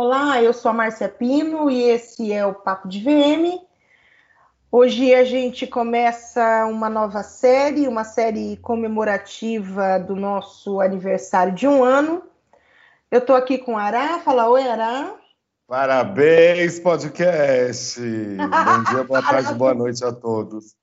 Olá, 0.00 0.40
eu 0.40 0.52
sou 0.52 0.70
a 0.70 0.72
Márcia 0.74 1.08
Pino 1.08 1.68
e 1.68 1.82
esse 1.82 2.32
é 2.32 2.46
o 2.46 2.54
Papo 2.54 2.86
de 2.86 3.00
VM. 3.00 3.60
Hoje 4.70 5.12
a 5.12 5.24
gente 5.24 5.66
começa 5.66 6.66
uma 6.66 6.88
nova 6.88 7.24
série, 7.24 7.88
uma 7.88 8.04
série 8.04 8.58
comemorativa 8.58 9.98
do 9.98 10.14
nosso 10.14 10.80
aniversário 10.80 11.52
de 11.52 11.66
um 11.66 11.82
ano. 11.82 12.22
Eu 13.10 13.18
estou 13.18 13.34
aqui 13.34 13.58
com 13.58 13.76
a 13.76 13.82
Ará. 13.82 14.20
Fala 14.20 14.48
oi, 14.48 14.62
Ará. 14.68 15.16
Parabéns, 15.66 16.78
podcast! 16.78 18.00
Bom 18.00 18.84
dia, 18.92 19.02
boa 19.02 19.20
tarde, 19.28 19.52
boa 19.54 19.74
noite 19.74 20.04
a 20.04 20.12
todos. 20.12 20.76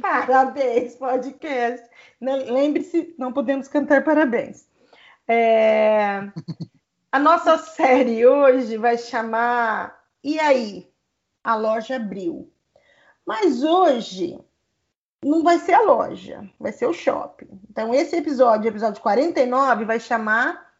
Parabéns, 0.00 0.94
podcast. 0.94 1.86
Lembre-se, 2.18 3.14
não 3.18 3.30
podemos 3.30 3.68
cantar 3.68 4.02
parabéns. 4.02 4.66
É... 5.28 6.30
A 7.12 7.18
nossa 7.18 7.58
série 7.58 8.26
hoje 8.26 8.78
vai 8.78 8.96
chamar 8.96 10.02
E 10.24 10.40
aí? 10.40 10.90
A 11.44 11.54
loja 11.54 11.96
abriu. 11.96 12.50
Mas 13.26 13.62
hoje 13.62 14.40
não 15.22 15.42
vai 15.42 15.58
ser 15.58 15.74
a 15.74 15.82
loja, 15.82 16.48
vai 16.58 16.72
ser 16.72 16.86
o 16.86 16.94
shopping. 16.94 17.60
Então, 17.70 17.94
esse 17.94 18.16
episódio, 18.16 18.66
episódio 18.66 19.02
49, 19.02 19.84
vai 19.84 20.00
chamar. 20.00 20.72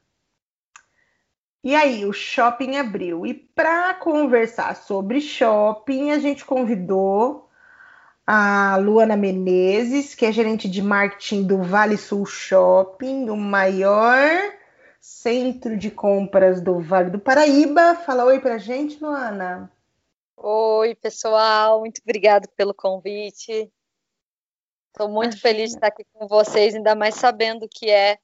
E 1.62 1.74
aí, 1.74 2.06
o 2.06 2.14
shopping 2.14 2.76
abriu. 2.76 3.26
E 3.26 3.34
para 3.34 3.92
conversar 3.94 4.74
sobre 4.74 5.20
shopping, 5.20 6.12
a 6.12 6.18
gente 6.18 6.46
convidou 6.46 7.50
a 8.26 8.76
Luana 8.76 9.16
Menezes, 9.16 10.14
que 10.14 10.24
é 10.24 10.32
gerente 10.32 10.66
de 10.66 10.80
marketing 10.80 11.44
do 11.44 11.62
Vale 11.62 11.98
Sul 11.98 12.24
Shopping, 12.24 13.28
o 13.28 13.36
maior 13.36 14.61
centro 15.02 15.76
de 15.76 15.90
compras 15.90 16.60
do 16.60 16.78
Vale 16.78 17.10
do 17.10 17.18
Paraíba. 17.18 17.96
Fala 17.96 18.24
oi 18.24 18.38
pra 18.38 18.56
gente, 18.56 19.02
Luana. 19.02 19.68
Oi, 20.36 20.94
pessoal, 20.94 21.80
muito 21.80 22.00
obrigada 22.02 22.48
pelo 22.56 22.72
convite. 22.72 23.68
Estou 24.88 25.08
muito 25.08 25.32
Imagina. 25.32 25.42
feliz 25.42 25.70
de 25.70 25.76
estar 25.76 25.88
aqui 25.88 26.04
com 26.12 26.28
vocês, 26.28 26.76
ainda 26.76 26.94
mais 26.94 27.16
sabendo 27.16 27.68
que 27.68 27.90
é 27.90 28.16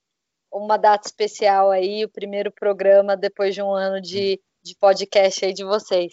uma 0.53 0.77
data 0.77 1.09
especial 1.09 1.71
aí, 1.71 2.05
o 2.05 2.09
primeiro 2.09 2.53
programa 2.53 3.17
depois 3.17 3.55
de 3.56 3.62
um 3.62 3.73
ano 3.73 4.01
de, 4.01 4.41
de 4.62 4.77
podcast 4.77 5.45
aí 5.45 5.53
de 5.53 5.65
vocês. 5.65 6.12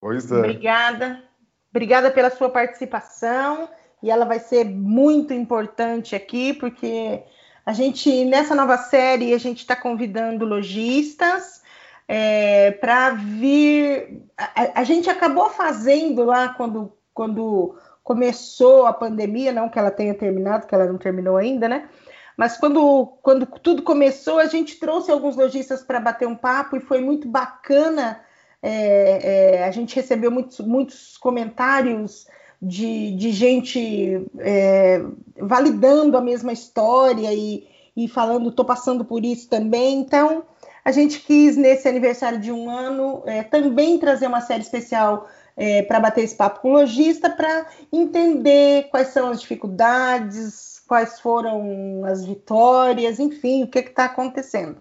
Pois 0.00 0.30
é. 0.30 0.36
Obrigada. 0.36 1.24
Obrigada 1.70 2.10
pela 2.12 2.30
sua 2.30 2.50
participação. 2.50 3.68
E 4.00 4.12
ela 4.12 4.24
vai 4.24 4.38
ser 4.38 4.64
muito 4.64 5.34
importante 5.34 6.14
aqui, 6.14 6.54
porque 6.54 7.24
a 7.68 7.72
gente, 7.74 8.24
nessa 8.24 8.54
nova 8.54 8.78
série, 8.78 9.34
a 9.34 9.38
gente 9.38 9.58
está 9.58 9.76
convidando 9.76 10.46
lojistas, 10.46 11.60
é, 12.08 12.70
para 12.70 13.10
vir. 13.10 14.22
A, 14.38 14.80
a, 14.80 14.84
gente 14.84 15.10
acabou 15.10 15.50
fazendo 15.50 16.24
lá 16.24 16.48
quando, 16.48 16.90
quando 17.12 17.78
começou 18.02 18.86
a 18.86 18.92
pandemia, 18.94 19.52
não 19.52 19.68
que 19.68 19.78
ela 19.78 19.90
tenha 19.90 20.14
terminado, 20.14 20.66
que 20.66 20.74
ela 20.74 20.86
não 20.86 20.96
terminou 20.96 21.36
ainda, 21.36 21.68
né? 21.68 21.90
Mas 22.38 22.56
quando, 22.56 23.18
quando 23.20 23.44
tudo 23.44 23.82
começou, 23.82 24.38
a 24.38 24.46
gente 24.46 24.80
trouxe 24.80 25.12
alguns 25.12 25.36
lojistas 25.36 25.82
para 25.82 26.00
bater 26.00 26.26
um 26.26 26.36
papo 26.36 26.74
e 26.74 26.80
foi 26.80 27.02
muito 27.02 27.28
bacana. 27.28 28.18
É, 28.62 29.56
é, 29.58 29.64
a 29.64 29.70
gente 29.70 29.94
recebeu 29.94 30.30
muitos, 30.30 30.58
muitos 30.60 31.18
comentários 31.18 32.26
de, 32.60 33.12
de 33.12 33.30
gente 33.32 34.26
é, 34.38 35.02
validando 35.40 36.16
a 36.16 36.20
mesma 36.20 36.52
história 36.52 37.32
e, 37.32 37.66
e 37.96 38.08
falando, 38.08 38.48
estou 38.48 38.64
passando 38.64 39.04
por 39.04 39.24
isso 39.24 39.48
também. 39.48 40.00
Então, 40.00 40.44
a 40.84 40.90
gente 40.90 41.20
quis, 41.20 41.56
nesse 41.56 41.88
aniversário 41.88 42.38
de 42.38 42.50
um 42.50 42.68
ano, 42.70 43.22
é, 43.26 43.42
também 43.42 43.98
trazer 43.98 44.26
uma 44.26 44.40
série 44.40 44.62
especial 44.62 45.28
é, 45.56 45.82
para 45.82 46.00
bater 46.00 46.24
esse 46.24 46.34
papo 46.34 46.60
com 46.60 46.70
o 46.70 46.72
lojista, 46.72 47.28
para 47.28 47.66
entender 47.92 48.88
quais 48.90 49.08
são 49.08 49.28
as 49.30 49.40
dificuldades, 49.40 50.80
quais 50.86 51.20
foram 51.20 52.04
as 52.04 52.24
vitórias, 52.24 53.18
enfim, 53.18 53.64
o 53.64 53.68
que 53.68 53.80
está 53.80 54.06
acontecendo. 54.06 54.80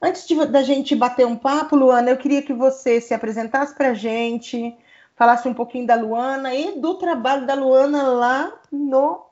Antes 0.00 0.26
de, 0.26 0.46
da 0.46 0.62
gente 0.62 0.94
bater 0.94 1.26
um 1.26 1.36
papo, 1.36 1.74
Luana, 1.74 2.10
eu 2.10 2.16
queria 2.16 2.40
que 2.40 2.52
você 2.52 3.00
se 3.00 3.12
apresentasse 3.12 3.74
para 3.74 3.90
a 3.90 3.94
gente, 3.94 4.74
falasse 5.18 5.48
um 5.48 5.54
pouquinho 5.54 5.84
da 5.84 5.96
Luana 5.96 6.54
e 6.54 6.80
do 6.80 6.94
trabalho 6.96 7.44
da 7.44 7.54
Luana 7.54 8.04
lá 8.04 8.62
no, 8.70 9.28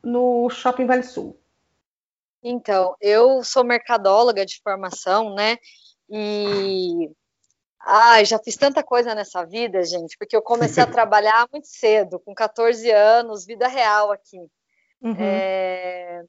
no 0.00 0.48
Shopping 0.48 0.86
Vale 0.86 1.02
Sul. 1.02 1.36
Então, 2.40 2.94
eu 3.00 3.42
sou 3.42 3.64
mercadóloga 3.64 4.46
de 4.46 4.60
formação, 4.62 5.34
né? 5.34 5.58
E 6.08 7.10
ai, 7.80 8.24
já 8.24 8.38
fiz 8.38 8.56
tanta 8.56 8.80
coisa 8.80 9.12
nessa 9.12 9.44
vida, 9.44 9.82
gente, 9.82 10.16
porque 10.16 10.36
eu 10.36 10.42
comecei 10.42 10.84
a 10.84 10.86
trabalhar 10.86 11.48
muito 11.50 11.66
cedo, 11.66 12.20
com 12.20 12.32
14 12.32 12.88
anos, 12.92 13.44
vida 13.44 13.66
real 13.66 14.12
aqui. 14.12 14.38
Uhum. 15.02 15.16
É, 15.18 16.22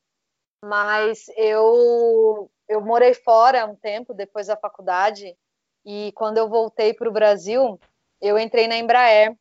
mas 0.63 1.25
eu 1.37 2.49
eu 2.67 2.81
morei 2.81 3.13
fora 3.13 3.67
um 3.67 3.75
tempo 3.75 4.11
depois 4.11 4.47
da 4.47 4.57
faculdade 4.57 5.37
e 5.85 6.11
quando 6.15 6.39
eu 6.39 6.49
voltei 6.49 6.95
para 6.95 7.07
o 7.07 7.13
Brasil, 7.13 7.79
eu 8.25 8.37
entrei 8.39 8.67
na 8.67 8.77
Embraer, 8.77 9.35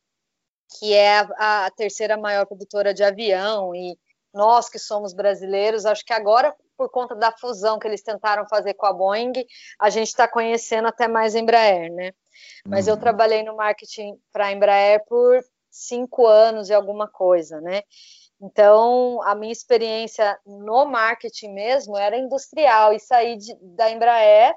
que 0.77 0.93
é 0.93 1.19
a, 1.19 1.65
a 1.65 1.71
terceira 1.71 2.17
maior 2.17 2.45
produtora 2.45 2.93
de 2.93 3.03
avião 3.03 3.73
e 3.73 3.97
nós 4.33 4.67
que 4.69 4.77
somos 4.77 5.13
brasileiros, 5.13 5.85
acho 5.85 6.03
que 6.05 6.13
agora 6.13 6.53
por 6.77 6.89
conta 6.89 7.15
da 7.15 7.31
fusão 7.31 7.79
que 7.79 7.87
eles 7.87 8.01
tentaram 8.01 8.45
fazer 8.47 8.73
com 8.73 8.85
a 8.85 8.93
Boeing, 8.93 9.31
a 9.79 9.89
gente 9.89 10.07
está 10.07 10.27
conhecendo 10.27 10.87
até 10.87 11.07
mais 11.07 11.35
a 11.35 11.39
Embraer, 11.39 11.91
né? 11.91 12.11
Mas 12.67 12.87
uhum. 12.87 12.93
eu 12.93 12.99
trabalhei 12.99 13.43
no 13.43 13.55
marketing 13.55 14.19
para 14.31 14.47
a 14.47 14.51
Embraer 14.51 15.03
por 15.07 15.41
cinco 15.71 16.27
anos 16.27 16.69
e 16.69 16.73
alguma 16.73 17.07
coisa, 17.07 17.61
né? 17.61 17.83
Então, 18.41 19.21
a 19.23 19.33
minha 19.33 19.51
experiência 19.51 20.37
no 20.45 20.85
marketing 20.85 21.53
mesmo 21.53 21.97
era 21.97 22.17
industrial 22.17 22.93
e 22.93 22.99
saí 22.99 23.37
de, 23.37 23.55
da 23.61 23.89
Embraer. 23.89 24.53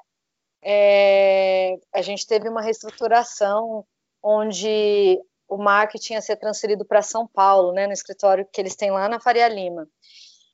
É, 0.61 1.79
a 1.95 2.03
gente 2.03 2.27
teve 2.27 2.49
uma 2.49 2.61
reestruturação 2.61 3.87
onde 4.23 5.21
o 5.49 5.57
marketing 5.57 6.15
ia 6.15 6.21
ser 6.21 6.37
transferido 6.37 6.85
para 6.85 7.03
São 7.03 7.27
Paulo, 7.27 7.73
né, 7.73 7.87
no 7.87 7.93
escritório 7.93 8.47
que 8.53 8.61
eles 8.61 8.77
têm 8.77 8.91
lá 8.91 9.09
na 9.09 9.21
Faria 9.21 9.49
Lima 9.49 9.89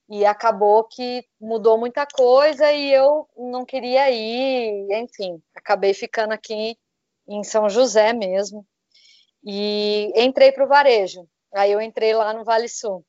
e 0.08 0.25
acabou 0.25 0.84
que 0.84 1.25
mudou 1.41 1.78
muita 1.78 2.06
coisa 2.06 2.70
e 2.72 2.92
eu 2.92 3.28
não 3.36 3.64
queria 3.64 4.10
ir, 4.10 4.86
enfim, 4.92 5.42
acabei 5.54 5.94
ficando 5.94 6.32
aqui 6.32 6.76
em 7.26 7.42
São 7.42 7.69
José 7.69 8.12
mesmo 8.12 8.66
e 9.42 10.12
entrei 10.16 10.52
para 10.52 10.64
o 10.64 10.69
varejo. 10.69 11.26
Aí 11.54 11.72
eu 11.72 11.81
entrei 11.81 12.14
lá 12.14 12.32
no 12.32 12.44
Vale 12.44 12.69
Sul 12.69 13.04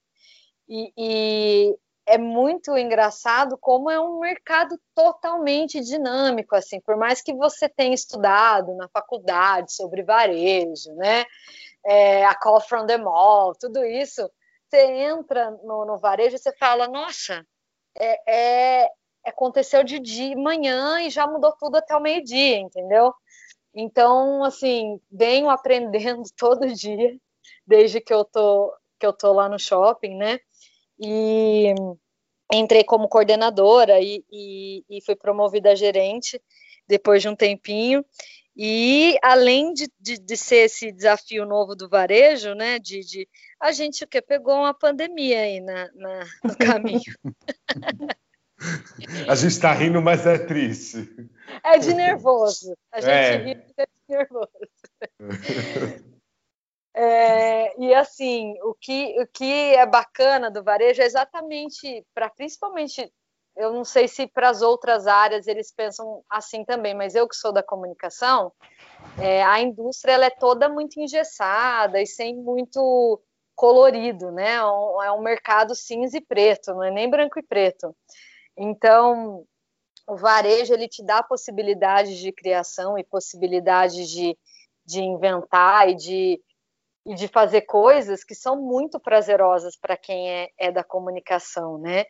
e, 0.68 0.92
e, 0.98 1.76
é 2.06 2.18
muito 2.18 2.78
engraçado 2.78 3.58
como 3.58 3.90
é 3.90 4.00
um 4.00 4.20
mercado 4.20 4.80
totalmente 4.94 5.82
dinâmico, 5.82 6.56
assim, 6.56 6.80
por 6.80 6.96
mais 6.96 7.22
que 7.22 7.34
você 7.34 7.68
tenha 7.68 7.96
estudado 7.96 8.76
na 8.76 8.88
faculdade 8.90 9.74
sobre 9.74 10.04
varejo, 10.04 10.94
né, 10.94 11.26
é, 11.86 12.26
a 12.26 12.36
Call 12.36 12.62
from 12.62 12.86
the 12.86 12.98
Mall, 12.98 13.56
tudo 13.56 13.84
isso 13.84 14.30
você 14.70 14.82
entra 14.82 15.52
no, 15.64 15.86
no 15.86 15.98
varejo 15.98 16.36
e 16.36 16.40
você 16.40 16.56
fala, 16.58 16.88
nossa, 16.88 17.46
é, 17.98 18.84
é, 18.84 18.90
aconteceu 19.26 19.84
de 19.84 20.00
dia, 20.00 20.36
manhã 20.36 21.02
e 21.02 21.10
já 21.10 21.26
mudou 21.28 21.54
tudo 21.58 21.78
até 21.78 21.96
o 21.96 22.02
meio-dia, 22.02 22.58
entendeu? 22.58 23.14
Então, 23.74 24.44
assim, 24.44 25.00
venho 25.12 25.50
aprendendo 25.50 26.24
todo 26.38 26.72
dia, 26.74 27.18
desde 27.66 28.02
que 28.02 28.14
eu 28.14 28.26
tô, 28.26 28.74
que 29.00 29.06
eu 29.06 29.14
tô 29.14 29.34
lá 29.34 29.50
no 29.50 29.60
shopping, 29.60 30.16
né? 30.16 30.40
E 31.00 31.74
entrei 32.52 32.84
como 32.84 33.08
coordenadora 33.08 34.00
e, 34.00 34.24
e, 34.32 34.84
e 34.90 35.02
fui 35.04 35.16
promovida 35.16 35.72
a 35.72 35.76
gerente 35.76 36.42
depois 36.88 37.22
de 37.22 37.30
um 37.30 37.36
tempinho. 37.36 38.06
E 38.58 39.18
além 39.22 39.74
de, 39.74 39.92
de, 40.00 40.18
de, 40.18 40.38
ser 40.38 40.66
esse 40.66 40.90
desafio 40.90 41.46
novo 41.46 41.76
do 41.76 41.90
varejo, 41.90 42.54
né, 42.54 42.80
de, 42.80 43.02
de 43.02 43.28
a 43.60 43.74
gente 43.74 44.06
o 44.06 44.08
que 44.08 44.22
pegou 44.22 44.56
uma 44.56 44.74
pandemia 44.74 45.42
aí 45.42 45.60
na, 45.60 45.90
na 45.94 46.26
no 46.42 46.56
caminho. 46.56 47.02
a 49.28 49.36
gente 49.36 49.52
está 49.52 49.74
rindo, 49.74 50.02
mas 50.02 50.26
é 50.26 50.38
triste. 50.38 51.30
É 51.62 51.78
de 51.78 51.94
nervoso. 51.94 52.78
A 52.94 53.02
gente 53.02 53.12
é. 53.12 53.38
ri 53.38 53.62
é 53.78 53.86
de 53.86 54.18
nervoso. 54.18 54.50
É, 56.98 57.78
e 57.78 57.94
assim, 57.94 58.56
o 58.64 58.74
que, 58.74 59.20
o 59.20 59.28
que 59.28 59.76
é 59.76 59.86
bacana 59.86 60.50
do 60.50 60.64
varejo 60.64 61.02
é 61.02 61.06
exatamente 61.06 62.06
para 62.14 62.30
principalmente 62.30 63.12
eu 63.54 63.74
não 63.74 63.84
sei 63.84 64.08
se 64.08 64.28
para 64.28 64.50
as 64.50 64.62
outras 64.62 65.08
áreas 65.08 65.48
eles 65.48 65.72
pensam 65.72 66.24
assim 66.30 66.64
também, 66.66 66.94
mas 66.94 67.16
eu 67.16 67.28
que 67.28 67.36
sou 67.36 67.54
da 67.54 67.64
comunicação, 67.64 68.52
é, 69.18 69.44
a 69.44 69.62
indústria 69.62 70.14
ela 70.14 70.26
é 70.26 70.30
toda 70.30 70.68
muito 70.68 71.00
engessada 71.00 72.02
e 72.02 72.06
sem 72.06 72.36
muito 72.36 73.22
colorido, 73.56 74.32
né? 74.32 74.56
É 74.56 75.12
um 75.12 75.22
mercado 75.22 75.74
cinza 75.74 76.18
e 76.18 76.22
preto, 76.22 76.74
não 76.74 76.84
é 76.84 76.92
nem 76.92 77.10
branco 77.10 77.40
e 77.40 77.44
preto. 77.44 77.96
Então, 78.58 79.46
o 80.08 80.16
varejo 80.18 80.74
ele 80.74 80.88
te 80.88 81.04
dá 81.04 81.24
possibilidades 81.24 82.18
de 82.18 82.32
criação 82.34 82.98
e 82.98 83.04
possibilidades 83.04 84.10
de, 84.10 84.38
de 84.86 85.02
inventar 85.02 85.90
e 85.90 85.96
de, 85.96 86.42
e 87.06 87.14
de 87.14 87.28
fazer 87.28 87.62
coisas 87.62 88.24
que 88.24 88.34
são 88.34 88.60
muito 88.60 89.00
prazerosas 89.00 89.76
para 89.76 89.96
quem 89.96 90.30
é, 90.30 90.50
é 90.58 90.72
da 90.72 90.84
comunicação, 90.84 91.78
né? 91.78 92.06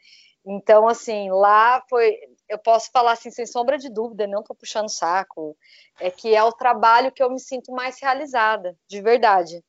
Então, 0.45 0.87
assim, 0.87 1.29
lá 1.31 1.83
foi, 1.89 2.15
eu 2.47 2.59
posso 2.59 2.91
falar 2.91 3.13
assim, 3.13 3.31
sem 3.31 3.45
sombra 3.47 3.77
de 3.77 3.89
dúvida, 3.89 4.27
não 4.27 4.41
estou 4.41 4.55
puxando 4.55 4.89
saco, 4.89 5.57
é 5.99 6.11
que 6.11 6.35
é 6.35 6.43
o 6.43 6.53
trabalho 6.53 7.11
que 7.11 7.23
eu 7.23 7.31
me 7.31 7.39
sinto 7.39 7.71
mais 7.71 7.99
realizada, 7.99 8.77
de 8.87 9.01
verdade. 9.01 9.63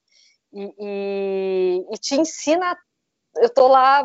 E, 0.52 0.74
e, 0.78 1.86
e 1.90 1.98
te 1.98 2.14
ensina, 2.16 2.76
eu 3.36 3.46
estou 3.46 3.68
lá, 3.68 4.04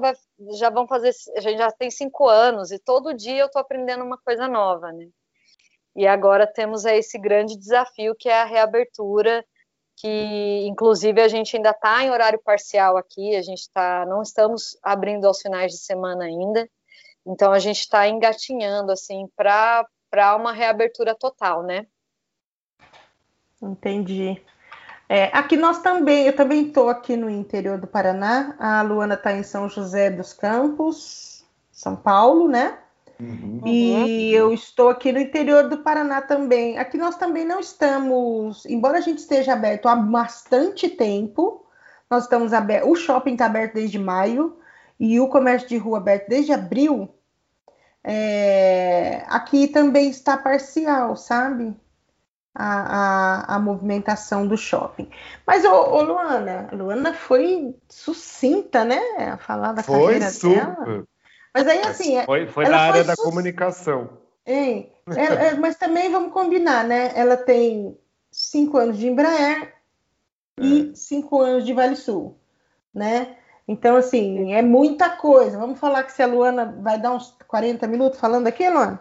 já 0.57 0.69
vão 0.69 0.88
fazer, 0.88 1.12
a 1.35 1.41
gente 1.41 1.57
já 1.57 1.71
tem 1.71 1.91
cinco 1.91 2.27
anos, 2.27 2.71
e 2.71 2.79
todo 2.79 3.13
dia 3.13 3.41
eu 3.41 3.47
estou 3.47 3.62
aprendendo 3.62 4.03
uma 4.03 4.17
coisa 4.17 4.47
nova, 4.47 4.91
né? 4.94 5.09
E 5.94 6.07
agora 6.07 6.47
temos 6.47 6.85
aí 6.85 7.00
esse 7.00 7.19
grande 7.19 7.57
desafio 7.57 8.15
que 8.17 8.29
é 8.29 8.41
a 8.41 8.45
reabertura, 8.45 9.45
que 10.01 10.65
inclusive 10.65 11.21
a 11.21 11.27
gente 11.27 11.56
ainda 11.56 11.69
está 11.69 12.03
em 12.03 12.09
horário 12.09 12.42
parcial 12.44 12.98
aqui, 12.98 13.36
a 13.36 13.42
gente 13.44 13.59
está, 13.59 14.03
não 14.07 14.24
estamos 14.24 14.75
abrindo 14.81 15.25
aos 15.27 15.39
finais 15.39 15.71
de 15.71 15.77
semana 15.77 16.25
ainda, 16.25 16.68
então 17.24 17.51
a 17.53 17.59
gente 17.59 17.81
está 17.81 18.07
engatinhando 18.07 18.92
assim 18.92 19.30
para 19.36 19.86
uma 20.36 20.51
reabertura 20.51 21.13
total, 21.13 21.62
né? 21.62 21.86
Entendi. 23.62 24.42
É, 25.07 25.25
aqui 25.38 25.56
nós 25.56 25.80
também, 25.83 26.25
eu 26.25 26.36
também 26.36 26.68
estou 26.68 26.89
aqui 26.89 27.15
no 27.15 27.30
interior 27.30 27.77
do 27.77 27.86
Paraná. 27.86 28.56
A 28.57 28.81
Luana 28.81 29.13
está 29.13 29.31
em 29.33 29.44
São 29.44 29.69
José 29.69 30.09
dos 30.09 30.33
Campos, 30.33 31.45
São 31.71 31.95
Paulo, 31.95 32.48
né? 32.48 32.80
Uhum. 33.21 33.62
E 33.65 34.33
eu 34.33 34.51
estou 34.51 34.89
aqui 34.89 35.12
no 35.12 35.19
interior 35.19 35.69
do 35.69 35.77
Paraná 35.77 36.21
também. 36.21 36.79
Aqui 36.79 36.97
nós 36.97 37.15
também 37.15 37.45
não 37.45 37.59
estamos, 37.59 38.65
embora 38.65 38.97
a 38.97 39.01
gente 39.01 39.19
esteja 39.19 39.53
aberto 39.53 39.88
há 39.88 39.95
bastante 39.95 40.89
tempo, 40.89 41.63
nós 42.09 42.23
estamos 42.23 42.51
abertos. 42.51 42.89
O 42.89 42.95
shopping 42.95 43.33
está 43.33 43.45
aberto 43.45 43.75
desde 43.75 44.00
maio, 44.00 44.57
e 45.00 45.19
o 45.19 45.27
comércio 45.27 45.69
de 45.69 45.77
rua 45.77 46.00
aberto 46.00 46.29
desde 46.29 46.51
abril, 46.51 47.09
é, 48.03 49.24
aqui 49.27 49.67
também 49.67 50.09
está 50.09 50.35
parcial, 50.35 51.15
sabe? 51.15 51.75
A, 52.53 53.45
a, 53.45 53.56
a, 53.56 53.59
movimentação 53.59 54.45
do 54.45 54.57
shopping. 54.57 55.09
Mas, 55.47 55.63
ô, 55.63 55.71
ô, 55.71 56.01
Luana, 56.01 56.67
a 56.71 56.75
Luana 56.75 57.13
foi 57.13 57.74
sucinta, 57.88 58.83
né? 58.83 59.00
A 59.31 59.38
falar 59.38 59.71
da 59.71 59.83
foi 59.83 60.00
carreira 60.00 60.29
super. 60.29 60.65
dela. 60.65 61.07
Mas 61.53 61.68
aí, 61.68 61.81
assim... 61.81 62.18
É, 62.18 62.25
foi, 62.25 62.48
foi 62.48 62.68
na 62.68 62.77
área 62.77 63.03
da 63.03 63.15
comunicação. 63.15 64.09
É, 64.45 64.86
é, 65.15 65.53
mas 65.56 65.75
também 65.75 66.12
vamos 66.12 66.33
combinar, 66.33 66.83
né? 66.83 67.12
Ela 67.15 67.38
tem 67.38 67.98
cinco 68.31 68.77
anos 68.77 68.98
de 68.98 69.07
Embraer 69.07 69.74
e 70.59 70.92
é. 70.92 70.95
cinco 70.95 71.42
anos 71.42 71.65
de 71.65 71.74
Vale 71.74 71.95
Sul, 71.95 72.38
né? 72.94 73.36
Então, 73.68 73.95
assim, 73.95 74.53
é 74.53 74.62
muita 74.62 75.09
coisa. 75.09 75.57
Vamos 75.57 75.80
falar 75.80 76.03
que 76.03 76.12
se 76.12 76.24
a 76.24 76.27
Luana 76.27 76.77
vai 76.81 77.00
dar 77.00 77.13
uns 77.13 77.36
40 77.48 77.88
minutos 77.88 78.19
falando 78.19 78.48
aqui, 78.48 78.68
Luana? 78.69 79.00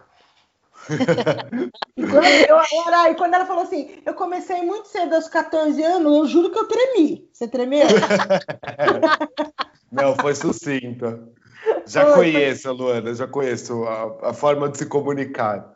e, 1.97 2.07
quando 2.07 2.25
eu, 2.25 2.57
era, 2.87 3.11
e 3.11 3.15
quando 3.15 3.33
ela 3.33 3.45
falou 3.45 3.63
assim, 3.63 4.01
eu 4.05 4.13
comecei 4.13 4.63
muito 4.63 4.87
cedo, 4.87 5.15
aos 5.15 5.27
14 5.27 5.81
anos, 5.83 6.15
eu 6.15 6.27
juro 6.27 6.51
que 6.51 6.59
eu 6.59 6.67
tremi. 6.67 7.29
Você 7.31 7.47
tremeu? 7.47 7.87
Não, 9.91 10.15
foi 10.15 10.33
sucinta. 10.33 11.21
Já 11.85 12.13
foi, 12.13 12.31
conheço 12.31 12.63
foi... 12.63 12.71
a 12.71 12.73
Luana, 12.73 13.13
já 13.13 13.27
conheço 13.27 13.83
a, 13.85 14.29
a 14.29 14.33
forma 14.33 14.69
de 14.69 14.77
se 14.77 14.85
comunicar. 14.85 15.75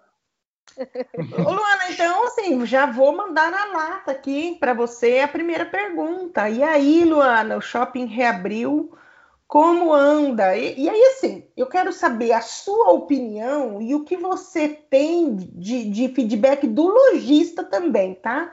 Ô, 0.78 1.52
Luana, 1.52 1.90
então, 1.90 2.28
assim, 2.28 2.66
já 2.66 2.86
vou 2.86 3.16
mandar 3.16 3.50
na 3.52 3.66
lata 3.66 4.12
aqui 4.12 4.58
para 4.60 4.74
você 4.74 5.20
a 5.20 5.28
primeira 5.28 5.66
pergunta. 5.66 6.50
E 6.50 6.62
aí, 6.62 7.06
Luana, 7.06 7.58
o 7.58 7.62
shopping 7.62 8.06
reabriu, 8.06 8.92
como 9.48 9.94
anda? 9.94 10.56
E, 10.58 10.82
e 10.82 10.90
aí, 10.90 11.02
assim, 11.16 11.48
eu 11.56 11.68
quero 11.68 11.94
saber 11.94 12.34
a 12.34 12.42
sua 12.42 12.92
opinião 12.92 13.82
e 13.82 13.96
o 13.96 14.04
que 14.04 14.18
você 14.18 14.68
tem 14.68 15.36
de, 15.36 15.90
de 15.90 16.10
feedback 16.10 16.68
do 16.68 16.88
lojista 16.88 17.64
também, 17.64 18.16
tá? 18.16 18.52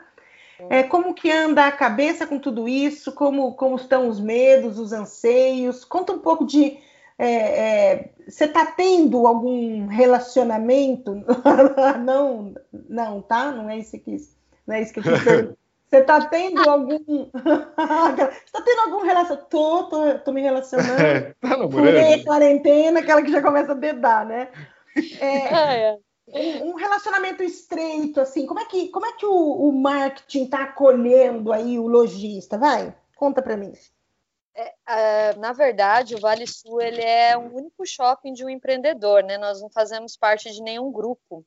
É, 0.69 0.83
como 0.83 1.13
que 1.13 1.29
anda 1.29 1.67
a 1.67 1.71
cabeça 1.71 2.25
com 2.25 2.39
tudo 2.39 2.69
isso? 2.69 3.11
Como, 3.11 3.53
como 3.55 3.75
estão 3.75 4.07
os 4.07 4.19
medos, 4.19 4.79
os 4.79 4.93
anseios? 4.93 5.83
Conta 5.83 6.13
um 6.13 6.19
pouco 6.19 6.45
de 6.45 6.77
é, 7.17 7.27
é, 7.27 8.09
você 8.27 8.45
está 8.45 8.65
tendo 8.65 9.27
algum 9.27 9.87
relacionamento? 9.87 11.23
não, 12.03 12.53
não, 12.89 13.21
tá? 13.21 13.51
Não 13.51 13.69
é 13.69 13.77
isso 13.77 13.99
que 13.99 14.17
não 14.65 14.75
é 14.75 14.81
isso 14.81 14.93
que 14.93 14.99
eu 14.99 15.03
quis 15.03 15.53
Você 15.93 15.99
está 15.99 16.25
tendo 16.25 16.67
algum. 16.67 17.29
Você 17.29 18.33
está 18.45 18.61
tendo 18.61 18.79
algum 18.79 19.03
relacionamento? 19.05 19.47
Tô, 19.47 19.83
tô, 19.83 20.19
tô 20.19 20.31
me 20.31 20.41
relacionando. 20.41 20.99
É, 20.99 21.35
tá 21.39 21.49
namorando? 21.49 22.23
quarentena, 22.23 22.99
aquela 22.99 23.21
que 23.21 23.31
já 23.31 23.43
começa 23.43 23.73
a 23.73 23.75
dedar, 23.75 24.25
né? 24.25 24.47
É, 25.19 25.53
ah, 25.53 25.73
é. 25.73 25.97
Um, 26.27 26.71
um, 26.71 26.73
relacionamento 26.75 27.43
estreito, 27.43 28.19
assim, 28.19 28.47
como 28.47 28.59
é 28.59 28.65
que, 28.65 28.87
como 28.87 29.05
é 29.05 29.11
que 29.11 29.25
o, 29.25 29.31
o 29.31 29.71
marketing 29.71 30.45
está 30.45 30.63
acolhendo 30.63 31.51
aí 31.51 31.77
o 31.77 31.85
lojista? 31.85 32.57
Vai, 32.57 32.95
conta 33.15 33.41
para 33.41 33.55
mim. 33.55 33.73
É, 34.55 35.35
na 35.37 35.51
verdade, 35.51 36.15
o 36.15 36.19
Vale 36.19 36.45
Sul 36.45 36.79
ele 36.81 37.01
é 37.01 37.35
um 37.37 37.55
único 37.55 37.85
shopping 37.85 38.33
de 38.33 38.45
um 38.45 38.49
empreendedor, 38.49 39.23
né? 39.23 39.37
Nós 39.37 39.61
não 39.61 39.69
fazemos 39.69 40.15
parte 40.15 40.51
de 40.51 40.61
nenhum 40.61 40.91
grupo. 40.91 41.45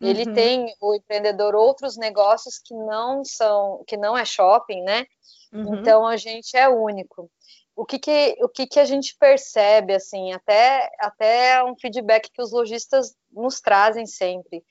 Ele 0.00 0.24
uhum. 0.26 0.34
tem 0.34 0.74
o 0.80 0.94
empreendedor 0.94 1.54
outros 1.54 1.96
negócios 1.96 2.58
que 2.58 2.74
não 2.74 3.24
são, 3.24 3.84
que 3.86 3.96
não 3.96 4.16
é 4.16 4.24
shopping, 4.24 4.82
né? 4.82 5.06
Uhum. 5.52 5.76
Então 5.76 6.06
a 6.06 6.16
gente 6.16 6.56
é 6.56 6.68
único. 6.68 7.30
O 7.76 7.86
que 7.86 7.98
que, 7.98 8.36
o 8.40 8.48
que 8.48 8.66
que 8.66 8.80
a 8.80 8.84
gente 8.84 9.16
percebe 9.18 9.94
assim, 9.94 10.32
até 10.32 10.90
até 10.98 11.62
um 11.62 11.76
feedback 11.78 12.28
que 12.32 12.42
os 12.42 12.50
lojistas 12.50 13.14
nos 13.30 13.60
trazem 13.60 14.04
sempre, 14.04 14.64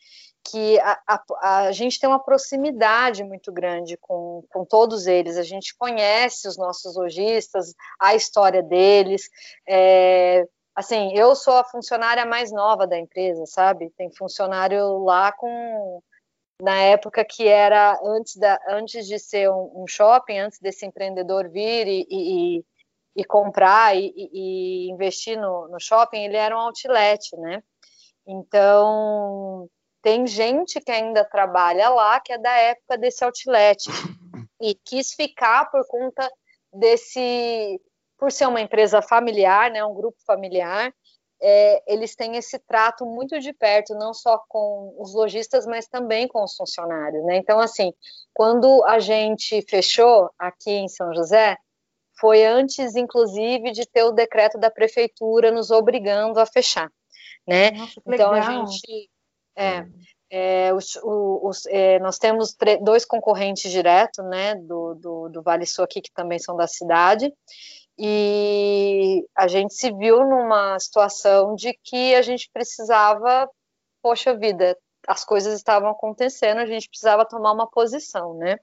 que 0.50 0.80
a, 0.80 1.00
a, 1.08 1.60
a, 1.68 1.72
gente 1.72 2.00
tem 2.00 2.10
uma 2.10 2.24
proximidade 2.24 3.24
muito 3.24 3.52
grande 3.52 3.98
com, 3.98 4.44
com 4.50 4.64
todos 4.66 5.06
eles, 5.06 5.38
a 5.38 5.44
gente 5.44 5.76
conhece 5.76 6.48
os 6.48 6.58
nossos 6.58 6.96
lojistas, 6.96 7.74
a 8.00 8.16
história 8.16 8.64
deles. 8.64 9.30
É, 9.68 10.48
assim, 10.76 11.14
eu 11.14 11.36
sou 11.36 11.56
a 11.56 11.64
funcionária 11.64 12.26
mais 12.26 12.52
nova 12.52 12.88
da 12.88 12.98
empresa, 12.98 13.46
sabe? 13.46 13.92
Tem 13.98 14.12
funcionário 14.12 15.04
lá 15.04 15.32
com. 15.32 16.02
Na 16.60 16.76
época 16.76 17.24
que 17.24 17.48
era 17.48 18.00
antes, 18.04 18.36
da, 18.36 18.60
antes 18.68 19.06
de 19.06 19.20
ser 19.20 19.48
um, 19.52 19.84
um 19.84 19.88
shopping, 19.88 20.40
antes 20.40 20.60
desse 20.60 20.88
empreendedor 20.88 21.48
vir 21.50 21.88
e, 21.88 22.08
e, 22.10 22.66
e 23.16 23.24
comprar 23.24 23.96
e, 23.96 24.12
e 24.16 24.90
investir 24.90 25.40
no, 25.40 25.68
no 25.68 25.80
shopping, 25.80 26.26
ele 26.26 26.36
era 26.36 26.58
um 26.58 26.60
outlet, 26.60 27.36
né? 27.38 27.62
Então, 28.26 29.70
tem 30.08 30.26
gente 30.26 30.80
que 30.80 30.90
ainda 30.90 31.26
trabalha 31.26 31.90
lá, 31.90 32.18
que 32.22 32.32
é 32.32 32.38
da 32.38 32.56
época 32.56 32.98
desse 32.98 33.26
outlet, 33.26 33.84
e 34.62 34.74
quis 34.74 35.12
ficar 35.12 35.70
por 35.70 35.86
conta 35.86 36.32
desse, 36.72 37.78
por 38.18 38.32
ser 38.32 38.48
uma 38.48 38.62
empresa 38.62 39.02
familiar, 39.02 39.70
né, 39.70 39.84
um 39.84 39.94
grupo 39.94 40.18
familiar, 40.26 40.94
é, 41.42 41.84
eles 41.94 42.16
têm 42.16 42.38
esse 42.38 42.58
trato 42.58 43.06
muito 43.06 43.38
de 43.38 43.52
perto, 43.52 43.96
não 43.96 44.14
só 44.14 44.42
com 44.48 44.96
os 44.98 45.14
lojistas, 45.14 45.66
mas 45.66 45.90
também 45.90 46.26
com 46.26 46.42
os 46.42 46.56
funcionários, 46.56 47.26
né? 47.26 47.36
Então, 47.36 47.60
assim, 47.60 47.94
quando 48.34 48.86
a 48.86 49.00
gente 49.00 49.62
fechou 49.64 50.30
aqui 50.40 50.72
em 50.72 50.88
São 50.88 51.14
José, 51.14 51.58
foi 52.18 52.46
antes, 52.46 52.96
inclusive, 52.96 53.72
de 53.72 53.86
ter 53.86 54.06
o 54.06 54.14
decreto 54.14 54.58
da 54.58 54.72
prefeitura 54.72 55.52
nos 55.52 55.70
obrigando 55.70 56.40
a 56.40 56.46
fechar, 56.46 56.90
né? 57.46 57.72
Nossa, 57.72 58.02
então 58.08 58.32
legal. 58.32 58.64
a 58.64 58.66
gente 58.66 59.10
é, 59.58 59.88
é 60.30 60.74
os, 60.74 60.98
os, 61.04 61.66
é, 61.68 62.00
nós 62.00 62.18
temos 62.18 62.56
dois 62.82 63.06
concorrentes 63.06 63.72
diretos, 63.72 64.24
né, 64.26 64.56
do, 64.56 64.94
do, 64.96 65.30
do 65.30 65.42
Vale 65.42 65.66
Sul 65.66 65.84
aqui, 65.84 66.02
que 66.02 66.12
também 66.14 66.40
são 66.40 66.56
da 66.56 66.68
cidade, 66.68 67.34
e 67.98 69.26
a 69.36 69.48
gente 69.48 69.74
se 69.74 69.92
viu 69.92 70.20
numa 70.20 70.80
situação 70.80 71.56
de 71.56 71.78
que 71.84 72.14
a 72.14 72.22
gente 72.22 72.50
precisava, 72.54 73.50
poxa 74.04 74.38
vida, 74.38 74.78
as 75.08 75.26
coisas 75.26 75.56
estavam 75.56 75.90
acontecendo, 75.90 76.60
a 76.60 76.66
gente 76.66 76.90
precisava 76.90 77.26
tomar 77.26 77.54
uma 77.54 77.68
posição, 77.68 78.36
né? 78.36 78.58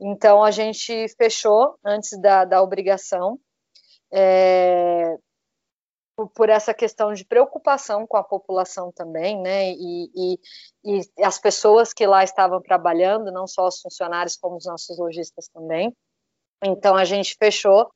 Então 0.00 0.44
a 0.44 0.50
gente 0.50 1.08
fechou 1.16 1.76
antes 1.84 2.18
da, 2.20 2.44
da 2.44 2.62
obrigação. 2.62 3.38
É, 4.12 5.16
por 6.26 6.48
essa 6.48 6.74
questão 6.74 7.12
de 7.12 7.24
preocupação 7.24 8.06
com 8.06 8.16
a 8.16 8.24
população 8.24 8.90
também, 8.90 9.40
né? 9.40 9.70
E, 9.72 10.10
e, 10.14 10.40
e, 10.84 11.24
as 11.24 11.38
pessoas 11.38 11.92
que 11.92 12.06
lá 12.06 12.24
estavam 12.24 12.60
trabalhando, 12.60 13.30
não 13.30 13.46
só 13.46 13.68
os 13.68 13.80
funcionários, 13.80 14.36
como 14.36 14.56
os 14.56 14.66
nossos 14.66 14.98
lojistas 14.98 15.48
também. 15.48 15.94
Então 16.64 16.96
a 16.96 17.04
gente 17.04 17.36
fechou, 17.38 17.90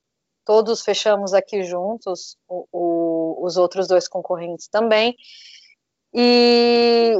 todos 0.45 0.83
fechamos 0.83 1.33
aqui 1.33 1.63
juntos, 1.63 2.37
o, 2.47 2.65
o, 2.71 3.45
os 3.45 3.57
outros 3.57 3.87
dois 3.87 4.07
concorrentes 4.07 4.67
também. 4.67 5.15
E 6.13 7.13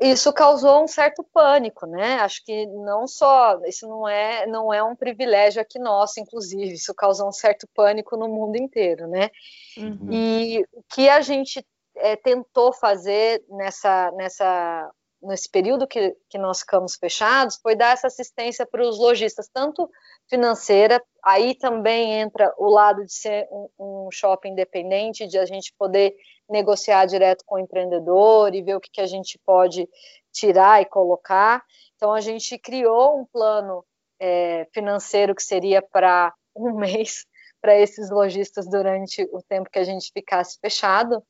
isso 0.00 0.32
causou 0.32 0.82
um 0.82 0.88
certo 0.88 1.24
pânico, 1.32 1.86
né? 1.86 2.14
Acho 2.20 2.44
que 2.44 2.66
não 2.66 3.06
só 3.06 3.60
isso 3.66 3.86
não 3.88 4.08
é 4.08 4.46
não 4.46 4.72
é 4.72 4.82
um 4.82 4.96
privilégio 4.96 5.62
aqui 5.62 5.78
nosso, 5.78 6.18
inclusive 6.18 6.72
isso 6.72 6.94
causou 6.94 7.28
um 7.28 7.32
certo 7.32 7.68
pânico 7.74 8.16
no 8.16 8.28
mundo 8.28 8.56
inteiro, 8.56 9.06
né? 9.06 9.30
Uhum. 9.76 10.08
E 10.10 10.66
o 10.72 10.82
que 10.88 11.08
a 11.08 11.20
gente 11.20 11.64
é, 11.96 12.16
tentou 12.16 12.72
fazer 12.72 13.44
nessa 13.48 14.10
nessa 14.12 14.90
nesse 15.22 15.48
período 15.48 15.86
que, 15.86 16.16
que 16.28 16.36
nós 16.36 16.60
ficamos 16.60 16.96
fechados 16.96 17.56
foi 17.62 17.76
dar 17.76 17.92
essa 17.92 18.08
assistência 18.08 18.66
para 18.66 18.82
os 18.82 18.98
lojistas, 18.98 19.48
tanto 19.52 19.88
financeira, 20.28 21.00
aí 21.24 21.54
também 21.54 22.14
entra 22.14 22.52
o 22.58 22.68
lado 22.68 23.04
de 23.04 23.12
ser 23.12 23.46
um, 23.50 23.68
um 23.78 24.08
shopping 24.10 24.50
independente, 24.50 25.26
de 25.26 25.38
a 25.38 25.46
gente 25.46 25.72
poder 25.78 26.14
negociar 26.48 27.06
direto 27.06 27.44
com 27.46 27.56
o 27.56 27.58
empreendedor 27.58 28.54
e 28.54 28.62
ver 28.62 28.76
o 28.76 28.80
que, 28.80 28.90
que 28.90 29.00
a 29.00 29.06
gente 29.06 29.38
pode 29.44 29.88
tirar 30.32 30.82
e 30.82 30.86
colocar. 30.86 31.62
Então, 31.96 32.12
a 32.12 32.20
gente 32.20 32.58
criou 32.58 33.20
um 33.20 33.24
plano 33.24 33.84
é, 34.20 34.66
financeiro 34.72 35.34
que 35.34 35.42
seria 35.42 35.82
para 35.82 36.32
um 36.54 36.74
mês 36.78 37.24
para 37.60 37.78
esses 37.78 38.10
lojistas 38.10 38.68
durante 38.68 39.22
o 39.32 39.40
tempo 39.40 39.70
que 39.70 39.78
a 39.78 39.84
gente 39.84 40.10
ficasse 40.12 40.58
fechado. 40.60 41.22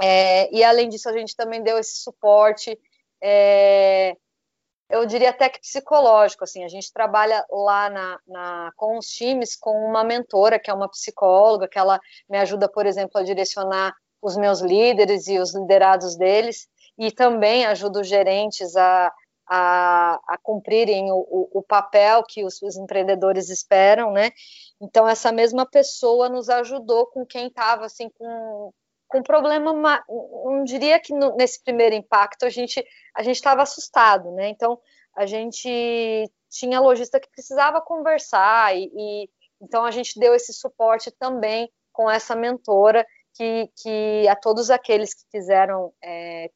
É, 0.00 0.50
e, 0.54 0.64
além 0.64 0.88
disso, 0.88 1.08
a 1.08 1.12
gente 1.12 1.36
também 1.36 1.62
deu 1.62 1.76
esse 1.76 1.96
suporte, 1.96 2.78
é, 3.22 4.16
eu 4.88 5.04
diria 5.04 5.30
até 5.30 5.48
que 5.48 5.60
psicológico. 5.60 6.44
Assim, 6.44 6.64
a 6.64 6.68
gente 6.68 6.92
trabalha 6.92 7.44
lá 7.50 7.90
na, 7.90 8.20
na, 8.26 8.72
com 8.76 8.96
os 8.96 9.06
times 9.06 9.56
com 9.56 9.72
uma 9.84 10.02
mentora, 10.02 10.58
que 10.58 10.70
é 10.70 10.74
uma 10.74 10.88
psicóloga, 10.88 11.68
que 11.68 11.78
ela 11.78 12.00
me 12.28 12.38
ajuda, 12.38 12.68
por 12.68 12.86
exemplo, 12.86 13.20
a 13.20 13.24
direcionar 13.24 13.94
os 14.20 14.36
meus 14.36 14.60
líderes 14.60 15.26
e 15.28 15.38
os 15.38 15.54
liderados 15.54 16.16
deles, 16.16 16.68
e 16.98 17.12
também 17.12 17.64
ajudo 17.64 18.00
os 18.00 18.08
gerentes 18.08 18.76
a, 18.76 19.12
a, 19.48 20.20
a 20.26 20.38
cumprirem 20.42 21.10
o, 21.10 21.48
o, 21.52 21.62
papel 21.62 22.22
que 22.24 22.44
os, 22.44 22.60
os, 22.60 22.76
empreendedores 22.76 23.48
esperam, 23.48 24.12
né? 24.12 24.30
Então, 24.80 25.08
essa 25.08 25.32
mesma 25.32 25.64
pessoa 25.64 26.28
nos 26.28 26.48
ajudou 26.48 27.06
com 27.06 27.24
quem 27.24 27.46
estava, 27.46 27.86
assim, 27.86 28.10
com, 28.10 28.72
com 29.06 29.22
problema, 29.22 29.72
não 30.08 30.64
diria 30.64 31.00
que 31.00 31.14
no, 31.14 31.34
nesse 31.36 31.62
primeiro 31.62 31.94
impacto 31.94 32.44
a 32.44 32.50
gente 32.50 32.84
a 33.14 33.22
gente 33.22 33.36
estava 33.36 33.62
assustado, 33.62 34.32
né? 34.32 34.48
Então, 34.48 34.78
a 35.16 35.24
gente 35.24 36.30
tinha 36.50 36.80
lojista 36.80 37.18
que 37.18 37.30
precisava 37.30 37.80
conversar 37.80 38.76
e, 38.76 38.90
e 38.94 39.30
então 39.60 39.84
a 39.84 39.90
gente 39.90 40.18
deu 40.18 40.34
esse 40.34 40.52
suporte 40.52 41.10
também 41.10 41.70
com 41.92 42.08
essa 42.10 42.36
mentora 42.36 43.04
que, 43.38 43.70
que 43.80 44.28
a 44.28 44.34
todos 44.34 44.68
aqueles 44.68 45.14
que 45.14 45.22
quiseram 45.30 45.92
é, 46.02 46.50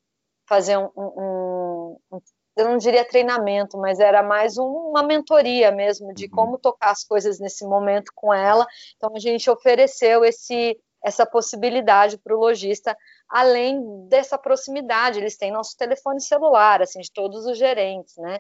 fazer 0.49 0.77
um, 0.77 0.91
um, 0.97 1.97
um, 2.11 2.21
eu 2.57 2.65
não 2.65 2.77
diria 2.77 3.09
treinamento, 3.09 3.79
mas 3.79 4.01
era 4.01 4.23
mais 4.23 4.59
uma 4.59 5.03
mentoria 5.03 5.71
mesmo 5.71 6.13
de 6.13 6.25
uhum. 6.25 6.31
como 6.33 6.59
tocar 6.59 6.91
as 6.91 7.05
coisas 7.05 7.39
nesse 7.39 7.65
momento 7.65 8.11
com 8.15 8.35
ela. 8.35 8.67
Então 8.97 9.13
a 9.15 9.19
gente 9.21 9.49
ofereceu 9.49 10.25
esse 10.25 10.77
essa 11.05 11.27
possibilidade 11.27 12.17
para 12.17 12.33
o 12.33 12.39
lojista, 12.39 12.97
além 13.29 14.07
dessa 14.07 14.39
proximidade, 14.39 15.19
eles 15.19 15.37
têm 15.37 15.51
nosso 15.51 15.77
telefone 15.77 16.21
celular, 16.21 16.81
assim, 16.81 17.01
de 17.01 17.11
todos 17.11 17.45
os 17.45 17.59
gerentes, 17.59 18.17
né? 18.19 18.39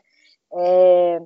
É, 0.54 1.20